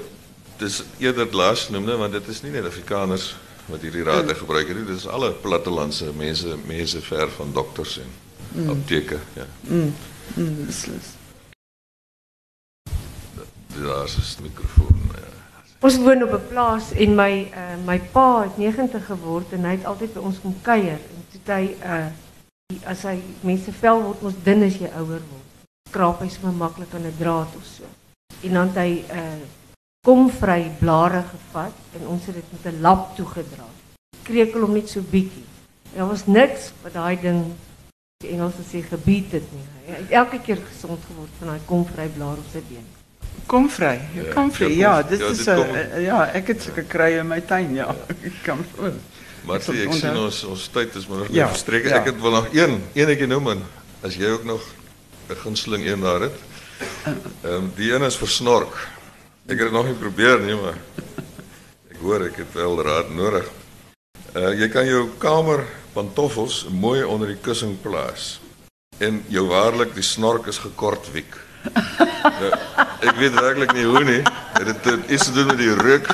dis 0.58 0.82
eerder 0.98 1.26
die 1.26 1.36
laasgenoemde 1.36 1.96
want 1.96 2.12
dit 2.12 2.28
is 2.28 2.42
nie 2.42 2.50
net 2.52 2.64
Afrikaners 2.64 3.34
wat 3.66 3.80
hierdie 3.80 4.02
rate 4.02 4.34
gebruik 4.34 4.68
het 4.68 4.76
nie, 4.76 4.86
dit 4.86 4.96
is 4.96 5.06
alle 5.06 5.32
plattelandse 5.32 6.12
mense, 6.16 6.56
mense 6.66 7.00
ver 7.00 7.30
van 7.30 7.52
dokters 7.52 7.98
en 7.98 8.10
Mm. 8.54 8.68
apteke, 8.68 9.16
ja. 9.34 9.46
Mm. 9.64 9.94
Mm, 10.36 10.66
beslis. 10.66 11.06
Daar 13.82 14.04
is 14.04 14.36
'n 14.38 14.42
mikrofoon. 14.42 15.00
Ja. 15.14 15.28
Ons 15.80 15.96
woon 15.96 16.22
op 16.22 16.32
'n 16.32 16.48
plaas 16.48 16.92
en 16.92 17.14
my 17.14 17.50
uh, 17.54 17.84
my 17.86 17.98
pa 18.12 18.42
het 18.42 18.56
90 18.56 19.06
geword 19.06 19.52
en 19.52 19.64
hy 19.64 19.70
het 19.70 19.84
altyd 19.84 20.12
by 20.12 20.18
ons 20.20 20.40
kom 20.42 20.54
kuier 20.62 20.98
en 21.14 21.24
toe 21.44 21.54
hy 21.54 21.76
uh 21.84 22.06
die- 22.66 22.80
as 22.84 23.02
hy 23.02 23.22
mense 23.40 23.72
vel 23.72 24.02
word 24.02 24.22
ons 24.22 24.34
dun 24.44 24.62
as 24.62 24.74
jy 24.78 24.90
ouer 24.94 25.22
word. 25.32 25.41
Skraap 25.92 26.22
hy 26.24 26.28
sommer 26.32 26.54
maklik 26.56 26.94
aan 26.96 27.04
'n 27.04 27.14
draad 27.18 27.52
of 27.56 27.64
so. 27.68 27.84
En 28.42 28.52
dan 28.54 28.68
het 28.72 28.76
hy 28.76 29.04
uh 29.12 29.42
komvry 30.06 30.70
blare 30.80 31.22
gevat 31.30 31.74
en 31.94 32.06
ons 32.08 32.24
het 32.26 32.34
dit 32.34 32.44
met 32.52 32.72
'n 32.74 32.80
lap 32.80 33.16
toegedra. 33.16 33.66
Krekel 34.24 34.60
hom 34.60 34.72
net 34.72 34.88
so 34.88 35.00
bietjie. 35.00 35.44
Daar 35.94 36.08
was 36.08 36.26
niks 36.26 36.72
wat 36.82 36.92
daai 36.92 37.20
ding 37.20 37.44
die 38.24 38.30
Engelse 38.30 38.62
sê 38.72 38.82
gebied 38.88 39.32
het 39.32 39.52
nie. 39.52 39.66
Hy 39.86 39.92
het 40.00 40.10
elke 40.10 40.38
keer 40.40 40.58
gesond 40.72 40.98
geword 41.06 41.28
van 41.38 41.48
daai 41.48 41.60
komvry 41.66 42.08
blaar 42.16 42.36
op 42.40 42.48
sy 42.52 42.62
been. 42.68 42.86
Kom 43.46 43.68
vry. 43.70 44.00
Ja, 44.14 44.22
Ja, 44.22 44.32
kom 44.32 44.52
vry. 44.52 44.72
ja, 44.78 45.02
dit 45.02 45.18
ja, 45.20 45.26
is 45.26 45.46
'n 45.46 45.54
kom- 45.54 45.74
uh, 45.74 46.02
ja, 46.04 46.26
ek 46.32 46.46
het 46.48 46.62
sulke 46.62 46.82
krye 46.82 47.18
in 47.18 47.26
my 47.28 47.40
tuin, 47.40 47.74
ja. 47.74 47.94
Ek 48.24 48.32
kan 48.42 48.64
voel. 48.74 48.92
Maar 49.44 49.60
sien, 49.60 49.74
ek 49.86 49.92
sien 49.92 50.16
ons 50.16 50.44
ons 50.44 50.68
tyd 50.68 50.94
is 50.94 51.06
maar 51.06 51.18
nog 51.18 51.28
Ja, 51.30 51.44
nie 51.44 51.52
verstrek. 51.52 51.84
ja. 51.84 51.96
Ek 51.96 52.04
het 52.04 52.20
wel 52.20 52.30
nog 52.30 52.48
een 52.52 52.82
enetjie 52.94 53.26
noem 53.26 53.48
en 53.50 53.62
as 54.02 54.14
jy 54.14 54.26
ook 54.30 54.44
nog 54.44 54.62
'n 55.28 55.36
gunsteling 55.44 55.86
een 55.86 56.00
daar 56.00 56.20
het. 56.20 56.38
Ehm 57.42 57.68
die 57.74 57.92
een 57.92 58.02
is 58.02 58.16
vir 58.16 58.28
snork. 58.28 58.74
Ek 59.46 59.58
het 59.58 59.68
dit 59.68 59.72
nog 59.72 59.86
nie 59.86 59.98
probeer 59.98 60.40
nie, 60.40 60.54
maar 60.54 60.78
ek 61.90 61.98
hoor 62.00 62.26
ek 62.26 62.36
het 62.36 62.52
wel 62.54 62.82
raad 62.82 63.10
nodig. 63.10 63.48
Uh 64.34 64.52
jy 64.58 64.68
kan 64.68 64.86
jou 64.86 65.08
kamer 65.18 65.64
pantoffels 65.92 66.66
mooi 66.70 67.02
onder 67.04 67.28
die 67.28 67.40
kussing 67.40 67.80
plaas. 67.80 68.40
En 68.98 69.24
jou 69.28 69.46
waarlik 69.48 69.94
die 69.94 70.02
snork 70.06 70.46
is 70.46 70.58
gekort 70.58 71.10
wiek. 71.12 71.36
nou, 72.40 72.52
ek 73.00 73.16
weet 73.18 73.34
werklik 73.34 73.72
nie 73.72 73.84
hoe 73.84 74.04
nie. 74.04 74.22
Dit 74.64 75.10
iets 75.10 75.24
te 75.24 75.32
doen 75.32 75.46
met 75.46 75.58
die 75.58 75.74
reuk? 75.74 76.08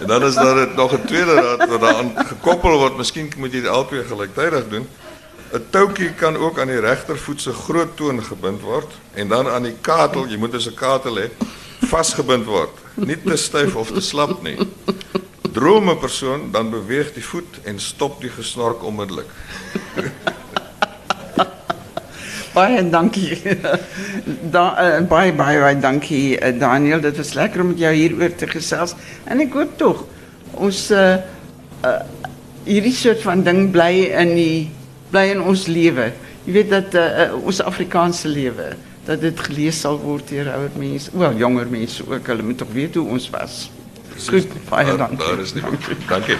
en 0.00 0.06
dan 0.06 0.24
is 0.24 0.34
daar 0.34 0.68
nog 0.76 0.92
'n 0.92 1.06
tweede 1.06 1.34
raad 1.34 1.68
wat 1.68 1.80
daaraan 1.80 2.12
gekoppel 2.26 2.78
word. 2.78 2.96
Miskien 2.96 3.32
moet 3.36 3.52
jy 3.52 3.60
dit 3.60 3.70
albei 3.70 4.04
gelyktydig 4.04 4.68
doen. 4.68 4.88
'n 5.54 5.66
Toukie 5.70 6.10
kan 6.18 6.36
ook 6.36 6.58
aan 6.58 6.66
die 6.66 6.80
regtervoet 6.80 7.40
se 7.40 7.52
groot 7.52 7.96
toon 7.96 8.24
gebind 8.24 8.60
word 8.60 8.90
en 9.14 9.28
dan 9.28 9.48
aan 9.48 9.62
die 9.62 9.76
katel, 9.80 10.26
jy 10.26 10.36
moet 10.36 10.52
dus 10.52 10.66
'n 10.66 10.74
katel 10.74 11.14
hê, 11.16 11.28
vasgebind 11.86 12.44
word. 12.44 12.74
Nie 12.94 13.22
te 13.22 13.36
styf 13.36 13.76
of 13.76 13.92
te 13.92 14.00
slap 14.00 14.42
nie. 14.42 14.58
Drome 15.52 15.96
persoon 15.96 16.50
dan 16.50 16.70
beweeg 16.70 17.12
die 17.14 17.24
voet 17.24 17.60
en 17.62 17.78
stop 17.78 18.20
die 18.20 18.30
gesnork 18.30 18.82
onmiddellik. 18.82 19.30
Baie 22.54 22.88
dankie. 22.90 23.38
Da, 24.54 24.64
uh, 24.78 25.06
baie 25.06 25.32
baie 25.32 25.58
baie 25.60 25.78
dankie 25.78 26.38
uh, 26.38 26.58
Daniel. 26.58 27.00
Dit 27.00 27.16
was 27.16 27.32
lekker 27.34 27.60
om 27.60 27.66
met 27.66 27.78
jou 27.78 27.94
hieroor 27.94 28.34
te 28.34 28.46
gesels. 28.46 28.94
En 29.24 29.40
ek 29.40 29.52
hoop 29.52 29.78
tog 29.78 30.04
ons 30.52 30.90
uh, 30.90 31.16
uh 31.84 32.00
hierdie 32.64 32.94
soort 32.96 33.20
van 33.20 33.42
ding 33.44 33.66
bly 33.74 34.06
in 34.08 34.30
die 34.38 34.70
bly 35.14 35.30
in 35.34 35.42
ons 35.42 35.68
lewe. 35.70 36.10
Jy 36.44 36.56
weet 36.58 36.72
dat 36.72 36.98
uh, 36.98 37.06
uh, 37.24 37.38
ons 37.38 37.62
Afrikaanse 37.62 38.28
lewe 38.28 38.74
dat 39.04 39.20
dit 39.20 39.40
gelees 39.46 39.78
sal 39.84 39.98
word 40.00 40.30
deur 40.32 40.48
ouer 40.54 40.76
mense, 40.80 41.12
wel 41.12 41.36
jonger 41.40 41.68
mense 41.70 42.04
ook. 42.08 42.30
Hulle 42.32 42.42
moet 42.42 42.58
tog 42.58 42.72
weet 42.72 42.96
hoe 42.98 43.08
ons 43.16 43.30
was. 43.34 43.66
Goed, 44.28 44.48
baie 44.70 44.96
dankie. 44.96 45.18
Daar 45.20 45.42
is 45.44 45.54
nie. 45.54 45.64
Dankie. 46.08 46.38